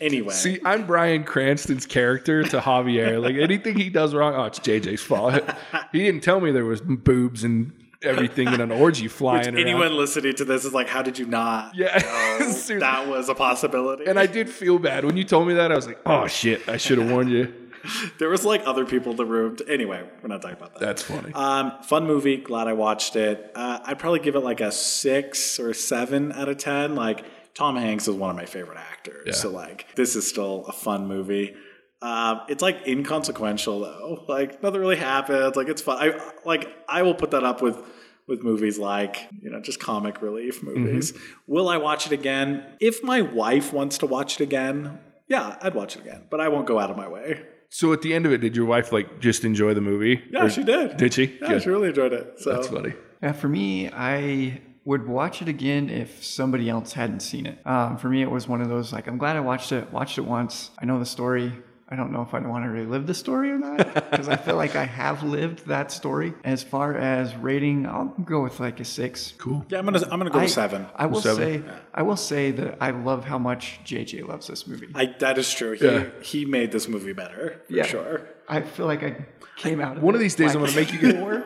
Anyway, 0.00 0.32
See, 0.32 0.58
I'm 0.64 0.86
Bryan 0.86 1.24
Cranston's 1.24 1.86
character 1.86 2.42
to 2.42 2.58
Javier. 2.60 3.22
Like 3.22 3.36
anything 3.36 3.76
he 3.78 3.88
does 3.90 4.14
wrong, 4.14 4.34
oh, 4.34 4.44
it's 4.44 4.58
JJ's 4.58 5.02
fault. 5.02 5.34
he 5.92 6.00
didn't 6.00 6.22
tell 6.22 6.40
me 6.40 6.50
there 6.50 6.64
was 6.64 6.80
boobs 6.80 7.44
and 7.44 7.72
everything 8.02 8.48
in 8.48 8.60
an 8.60 8.72
orgy 8.72 9.08
flying 9.08 9.46
around. 9.46 9.58
anyone 9.58 9.94
listening 9.96 10.34
to 10.36 10.44
this 10.44 10.64
is 10.64 10.72
like, 10.72 10.88
"How 10.88 11.02
did 11.02 11.18
you 11.18 11.26
not?" 11.26 11.74
Yeah. 11.76 11.98
that 12.78 13.06
was 13.08 13.28
a 13.28 13.34
possibility. 13.34 14.06
and 14.06 14.18
I 14.18 14.26
did 14.26 14.48
feel 14.48 14.78
bad 14.78 15.04
when 15.04 15.16
you 15.16 15.24
told 15.24 15.46
me 15.46 15.54
that. 15.54 15.70
I 15.70 15.76
was 15.76 15.86
like, 15.86 16.00
oh 16.06 16.26
shit, 16.26 16.68
I 16.68 16.76
should 16.78 16.98
have 16.98 17.10
warned 17.10 17.30
you. 17.30 17.52
there 18.18 18.28
was 18.28 18.44
like 18.44 18.62
other 18.66 18.84
people 18.84 19.12
in 19.12 19.16
the 19.16 19.24
room. 19.24 19.56
Anyway, 19.68 20.02
we're 20.22 20.28
not 20.28 20.42
talking 20.42 20.56
about 20.56 20.74
that. 20.74 20.80
That's 20.80 21.02
funny. 21.02 21.32
Um, 21.34 21.72
fun 21.82 22.06
movie. 22.06 22.38
Glad 22.38 22.68
I 22.68 22.72
watched 22.72 23.16
it. 23.16 23.52
Uh, 23.54 23.80
I'd 23.84 23.98
probably 23.98 24.20
give 24.20 24.34
it 24.34 24.40
like 24.40 24.60
a 24.60 24.72
six 24.72 25.58
or 25.60 25.74
seven 25.74 26.32
out 26.32 26.48
of 26.48 26.58
ten. 26.58 26.94
Like 26.94 27.24
Tom 27.54 27.76
Hanks 27.76 28.08
is 28.08 28.14
one 28.14 28.30
of 28.30 28.36
my 28.36 28.46
favorite 28.46 28.78
actors, 28.78 28.89
Yeah. 29.26 29.32
so 29.32 29.50
like 29.50 29.94
this 29.96 30.16
is 30.16 30.26
still 30.26 30.64
a 30.68 30.72
fun 30.72 31.06
movie. 31.06 31.54
Um, 32.02 32.40
it's 32.48 32.62
like 32.62 32.86
inconsequential 32.86 33.80
though. 33.80 34.24
Like 34.28 34.62
nothing 34.62 34.80
really 34.80 34.96
happens. 34.96 35.56
Like 35.56 35.68
it's 35.68 35.82
fun. 35.82 35.98
I 36.00 36.32
like 36.44 36.68
I 36.88 37.02
will 37.02 37.14
put 37.14 37.30
that 37.32 37.44
up 37.44 37.60
with 37.62 37.78
with 38.26 38.42
movies 38.42 38.78
like 38.78 39.28
you 39.42 39.50
know 39.50 39.60
just 39.60 39.80
comic 39.80 40.22
relief 40.22 40.62
movies. 40.62 41.12
Will 41.46 41.68
I 41.68 41.76
watch 41.76 42.06
it 42.06 42.12
again? 42.12 42.64
If 42.80 43.02
my 43.02 43.20
wife 43.22 43.72
wants 43.72 43.98
to 43.98 44.06
watch 44.06 44.40
it 44.40 44.44
again, 44.44 44.98
yeah, 45.28 45.56
I'd 45.60 45.74
watch 45.74 45.96
it 45.96 46.02
again. 46.02 46.22
But 46.30 46.40
I 46.40 46.48
won't 46.48 46.66
go 46.66 46.78
out 46.78 46.90
of 46.90 46.96
my 46.96 47.08
way. 47.08 47.42
So 47.68 47.92
at 47.92 48.02
the 48.02 48.14
end 48.14 48.26
of 48.26 48.32
it, 48.32 48.38
did 48.38 48.56
your 48.56 48.66
wife 48.66 48.92
like 48.92 49.20
just 49.20 49.44
enjoy 49.44 49.74
the 49.74 49.80
movie? 49.80 50.22
Yeah, 50.30 50.48
she 50.48 50.64
did. 50.64 50.96
Did 50.96 51.14
she? 51.14 51.38
Yeah, 51.40 51.48
Good. 51.48 51.62
she 51.62 51.68
really 51.68 51.88
enjoyed 51.88 52.12
it. 52.12 52.40
So 52.40 52.52
That's 52.54 52.68
funny. 52.68 52.94
Yeah, 53.22 53.32
for 53.32 53.48
me, 53.48 53.88
I 53.92 54.60
would 54.90 55.06
watch 55.06 55.40
it 55.40 55.48
again 55.48 55.88
if 55.88 56.24
somebody 56.24 56.68
else 56.68 56.92
hadn't 56.92 57.20
seen 57.20 57.46
it. 57.46 57.58
Um, 57.64 57.96
for 57.96 58.08
me, 58.08 58.22
it 58.22 58.30
was 58.30 58.48
one 58.48 58.60
of 58.60 58.68
those 58.68 58.92
like 58.92 59.06
I'm 59.08 59.18
glad 59.18 59.36
I 59.36 59.40
watched 59.40 59.70
it. 59.72 59.84
Watched 59.92 60.18
it 60.18 60.26
once. 60.38 60.70
I 60.80 60.84
know 60.84 60.98
the 60.98 61.06
story. 61.06 61.52
I 61.92 61.96
don't 61.96 62.12
know 62.12 62.22
if 62.22 62.32
I'd 62.34 62.46
want 62.46 62.64
to 62.64 62.70
relive 62.70 63.06
the 63.08 63.14
story 63.14 63.50
or 63.50 63.58
not 63.58 63.78
because 64.10 64.28
I 64.28 64.36
feel 64.36 64.54
like 64.54 64.74
I 64.76 64.84
have 64.84 65.24
lived 65.24 65.66
that 65.66 65.90
story. 65.90 66.32
As 66.44 66.62
far 66.62 66.96
as 66.96 67.34
rating, 67.36 67.84
I'll 67.86 68.14
go 68.24 68.42
with 68.44 68.60
like 68.60 68.78
a 68.80 68.84
six. 68.84 69.34
Cool. 69.38 69.64
Yeah, 69.68 69.78
I'm 69.78 69.84
gonna 69.84 70.02
I'm 70.10 70.18
gonna 70.20 70.30
go 70.30 70.38
I, 70.40 70.42
with 70.42 70.52
seven. 70.52 70.86
I 70.96 71.06
will 71.06 71.20
Seven? 71.20 71.38
say, 71.64 71.70
I 71.94 72.02
will 72.02 72.16
say 72.16 72.50
that 72.52 72.78
I 72.80 72.90
love 72.90 73.24
how 73.24 73.38
much 73.38 73.80
JJ 73.84 74.26
loves 74.28 74.46
this 74.48 74.66
movie. 74.68 74.88
I, 74.94 75.06
that 75.18 75.36
is 75.38 75.52
true. 75.52 75.72
He 75.72 75.84
Yeah. 75.84 76.04
he 76.22 76.44
made 76.44 76.70
this 76.72 76.86
movie 76.88 77.12
better 77.12 77.60
for 77.66 77.72
Yeah. 77.72 77.86
sure. 77.86 78.28
I 78.48 78.62
feel 78.62 78.86
like 78.86 79.02
I 79.04 79.26
came 79.56 79.80
out. 79.80 79.96
Of 79.98 80.02
One 80.02 80.14
of 80.14 80.20
these 80.20 80.34
days 80.36 80.54
I'm 80.54 80.62
gonna 80.62 80.74
make 80.82 80.92
you 80.92 81.00
get- 81.00 81.16
four 81.24 81.44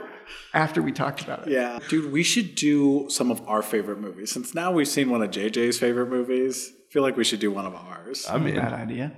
after 0.53 0.83
we 0.83 0.93
talked 0.93 1.23
about 1.23 1.47
it. 1.47 1.53
Yeah, 1.53 1.79
dude, 1.89 2.13
we 2.13 2.23
should 2.23 2.55
do 2.55 3.07
some 3.09 3.31
of 3.31 3.47
our 3.49 3.63
favorite 3.63 4.01
movies. 4.01 4.33
Since 4.33 4.55
now 4.55 4.73
we've 4.73 4.89
seen 4.89 5.11
one 5.11 5.23
of 5.23 5.31
JJ's 5.31 5.79
favorite 5.79 6.09
movies, 6.09 6.73
I 6.73 6.93
feel 6.93 7.03
like 7.03 7.17
we 7.17 7.25
should 7.25 7.41
do 7.41 7.51
one 7.51 7.67
of 7.67 7.75
ours. 7.75 8.27
I 8.29 8.39
mean, 8.39 8.55
in. 8.55 8.61
Bad 8.61 8.73
idea. 8.73 9.13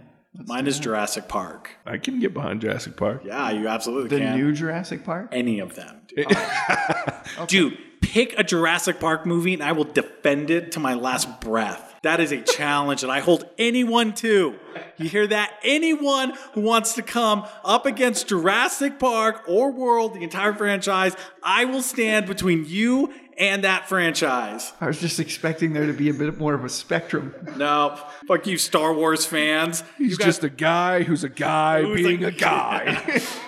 Mine 0.44 0.66
is 0.66 0.78
Jurassic 0.78 1.28
Park. 1.28 1.70
I 1.86 1.96
can 1.96 2.20
get 2.20 2.34
behind 2.34 2.60
Jurassic 2.60 2.96
Park. 2.96 3.22
Yeah, 3.24 3.50
you 3.50 3.68
absolutely 3.68 4.10
can. 4.10 4.18
The 4.18 4.24
can. 4.26 4.36
new 4.36 4.52
Jurassic 4.52 5.04
Park. 5.04 5.28
Any 5.32 5.60
of 5.60 5.74
them, 5.74 6.02
dude. 6.08 6.26
Dude, 7.48 7.78
pick 8.00 8.38
a 8.38 8.44
Jurassic 8.44 9.00
Park 9.00 9.26
movie, 9.26 9.54
and 9.54 9.62
I 9.62 9.72
will 9.72 9.84
defend 9.84 10.50
it 10.50 10.72
to 10.72 10.80
my 10.80 10.94
last 10.94 11.40
breath. 11.40 11.85
That 12.06 12.20
is 12.20 12.30
a 12.30 12.40
challenge 12.40 13.02
and 13.02 13.10
I 13.10 13.18
hold 13.18 13.44
anyone 13.58 14.14
to. 14.14 14.54
You 14.96 15.08
hear 15.08 15.26
that? 15.26 15.52
Anyone 15.64 16.34
who 16.52 16.60
wants 16.60 16.92
to 16.94 17.02
come 17.02 17.44
up 17.64 17.84
against 17.84 18.28
Jurassic 18.28 19.00
Park 19.00 19.42
or 19.48 19.72
World, 19.72 20.14
the 20.14 20.22
entire 20.22 20.54
franchise, 20.54 21.16
I 21.42 21.64
will 21.64 21.82
stand 21.82 22.26
between 22.26 22.64
you 22.64 23.12
and 23.38 23.64
that 23.64 23.88
franchise. 23.88 24.72
I 24.80 24.86
was 24.86 25.00
just 25.00 25.18
expecting 25.18 25.72
there 25.72 25.86
to 25.86 25.92
be 25.92 26.08
a 26.08 26.14
bit 26.14 26.38
more 26.38 26.54
of 26.54 26.64
a 26.64 26.68
spectrum. 26.68 27.34
No, 27.56 28.00
fuck 28.28 28.46
you, 28.46 28.56
Star 28.56 28.94
Wars 28.94 29.26
fans. 29.26 29.82
He's 29.98 30.12
you 30.12 30.16
guys, 30.16 30.26
just 30.26 30.44
a 30.44 30.48
guy 30.48 31.02
who's 31.02 31.24
a 31.24 31.28
guy 31.28 31.82
Who's 31.82 31.96
being 32.02 32.24
a- 32.24 32.28
a 32.28 32.30
guy. 32.30 33.20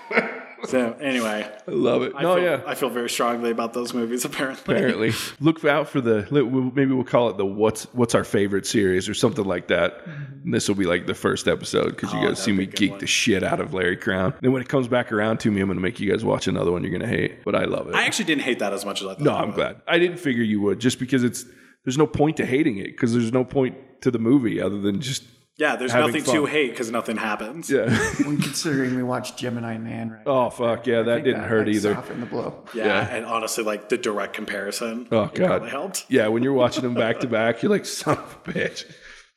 So 0.69 0.93
anyway, 1.01 1.51
I 1.67 1.71
love 1.71 2.03
it. 2.03 2.13
I 2.15 2.23
no, 2.23 2.35
feel, 2.35 2.45
yeah. 2.45 2.63
I 2.67 2.75
feel 2.75 2.91
very 2.91 3.09
strongly 3.09 3.51
about 3.51 3.73
those 3.73 3.95
movies. 3.95 4.25
Apparently, 4.27 4.75
Apparently, 4.75 5.13
look 5.41 5.65
out 5.65 5.89
for 5.89 6.01
the 6.01 6.27
maybe 6.75 6.93
we'll 6.93 7.05
call 7.05 7.31
it 7.31 7.39
the 7.39 7.47
what's 7.47 7.85
what's 7.95 8.15
our 8.15 8.25
favorite 8.25 8.67
series 8.67 9.09
or 9.09 9.15
something 9.15 9.45
like 9.47 9.69
that. 9.69 10.03
And 10.45 10.53
this 10.53 10.69
will 10.69 10.75
be 10.75 10.85
like 10.85 11.07
the 11.07 11.15
first 11.15 11.49
episode 11.49 11.91
because 11.97 12.13
you 12.13 12.19
Mm-hmm. 12.19 12.27
Oh, 12.27 12.29
guys 12.31 12.43
see 12.43 12.53
me 12.53 12.59
be 12.59 12.63
a 12.65 12.67
good 12.67 12.77
geek 12.77 12.91
one. 12.93 13.01
the 13.01 13.07
shit 13.07 13.43
out 13.43 13.61
of 13.61 13.73
Larry 13.73 13.97
Crowne. 13.97 14.35
Then 14.41 14.53
when 14.53 14.61
it 14.63 14.69
comes 14.69 14.89
back 14.89 15.11
around 15.13 15.39
to 15.41 15.51
me, 15.51 15.61
I'm 15.61 15.69
going 15.69 15.79
to 15.79 15.83
make 15.83 16.01
you 16.01 16.11
guys 16.11 16.25
watch 16.25 16.47
another 16.49 16.71
one 16.71 16.83
you're 16.83 16.91
going 16.91 17.01
to 17.01 17.07
hate. 17.09 17.45
But 17.45 17.55
I 17.55 17.65
love 17.65 17.89
it. 17.89 17.95
I 17.95 18.05
actually 18.05 18.27
didn't 18.27 18.43
hate 18.43 18.59
that 18.59 18.73
as 18.73 18.85
much 18.85 19.01
as 19.01 19.07
I 19.09 19.15
thought. 19.15 19.23
no, 19.23 19.35
I'm 19.35 19.53
glad. 19.53 19.81
I 19.89 19.99
didn't 19.99 20.19
figure 20.19 20.43
you 20.45 20.61
would 20.61 20.81
just 20.81 20.99
because 20.99 21.25
it's 21.25 21.45
there's 21.85 21.97
no 21.99 22.07
point 22.07 22.37
to 22.39 22.45
hating 22.47 22.77
it 22.79 22.89
because 22.89 23.15
there's 23.15 23.33
no 23.33 23.45
point 23.45 23.77
to 24.03 24.11
the 24.11 24.19
movie 24.19 24.61
other 24.61 24.79
than 24.81 25.01
just 25.01 25.25
Yeah, 25.59 25.75
there's 25.75 25.93
nothing 25.93 26.23
fun. 26.23 26.35
to 26.37 26.47
hate 26.47 26.71
because 26.71 26.91
nothing 26.91 27.17
happens. 27.17 27.69
yeah. 27.69 27.89
When 28.25 28.41
considering 28.41 28.95
we 28.95 29.03
watched 29.03 29.37
Gemini 29.37 29.77
Man, 29.77 30.11
right? 30.11 30.23
oh 30.25 30.51
fuck 30.51 30.87
yeah, 30.87 31.03
that 31.03 31.25
didn't 31.25 31.43
hurt 31.43 31.67
like, 31.67 31.77
either. 31.77 31.95
Softened 31.95 32.23
the 32.23 32.27
blow. 32.27 32.65
Yeah, 32.75 32.85
Yeah. 32.87 33.17
and 33.17 33.27
honestly, 33.27 33.65
like 33.65 33.89
the 33.89 33.99
direct 33.99 34.35
comparison. 34.35 35.09
Oh 35.11 35.27
god, 35.27 35.47
probably 35.47 35.71
helped. 35.71 36.07
Yeah, 36.09 36.29
when 36.29 36.43
you're 36.45 36.53
watching 36.53 36.83
them 36.85 36.95
back 36.95 37.21
to 37.21 37.27
back, 37.27 37.63
you're 37.63 37.71
like, 37.73 37.87
son 37.87 38.19
of 38.19 38.39
a 38.47 38.51
bitch. 38.53 38.85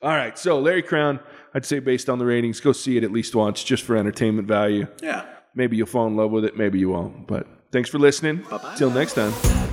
All 0.03 0.11
right, 0.11 0.37
so 0.37 0.59
Larry 0.59 0.83
Crowne, 0.83 1.19
I'd 1.53 1.65
say 1.65 1.79
based 1.79 2.07
on 2.09 2.19
the 2.19 2.25
ratings, 2.25 2.59
go 2.59 2.71
see 2.71 2.97
it 2.97 3.03
at 3.03 3.11
least 3.11 3.35
once 3.35 3.63
just 3.63 3.83
for 3.83 3.95
entertainment 3.97 4.47
value. 4.47 4.87
Yeah. 5.01 5.25
Maybe 5.55 5.75
you'll 5.75 5.87
fall 5.87 6.07
in 6.07 6.15
love 6.15 6.31
with 6.31 6.45
it, 6.45 6.55
maybe 6.55 6.79
you 6.79 6.89
won't. 6.89 7.27
But 7.27 7.45
thanks 7.71 7.89
for 7.89 7.99
listening. 7.99 8.37
Bye-bye. 8.49 8.75
Till 8.77 8.89
next 8.91 9.13
time. 9.13 9.70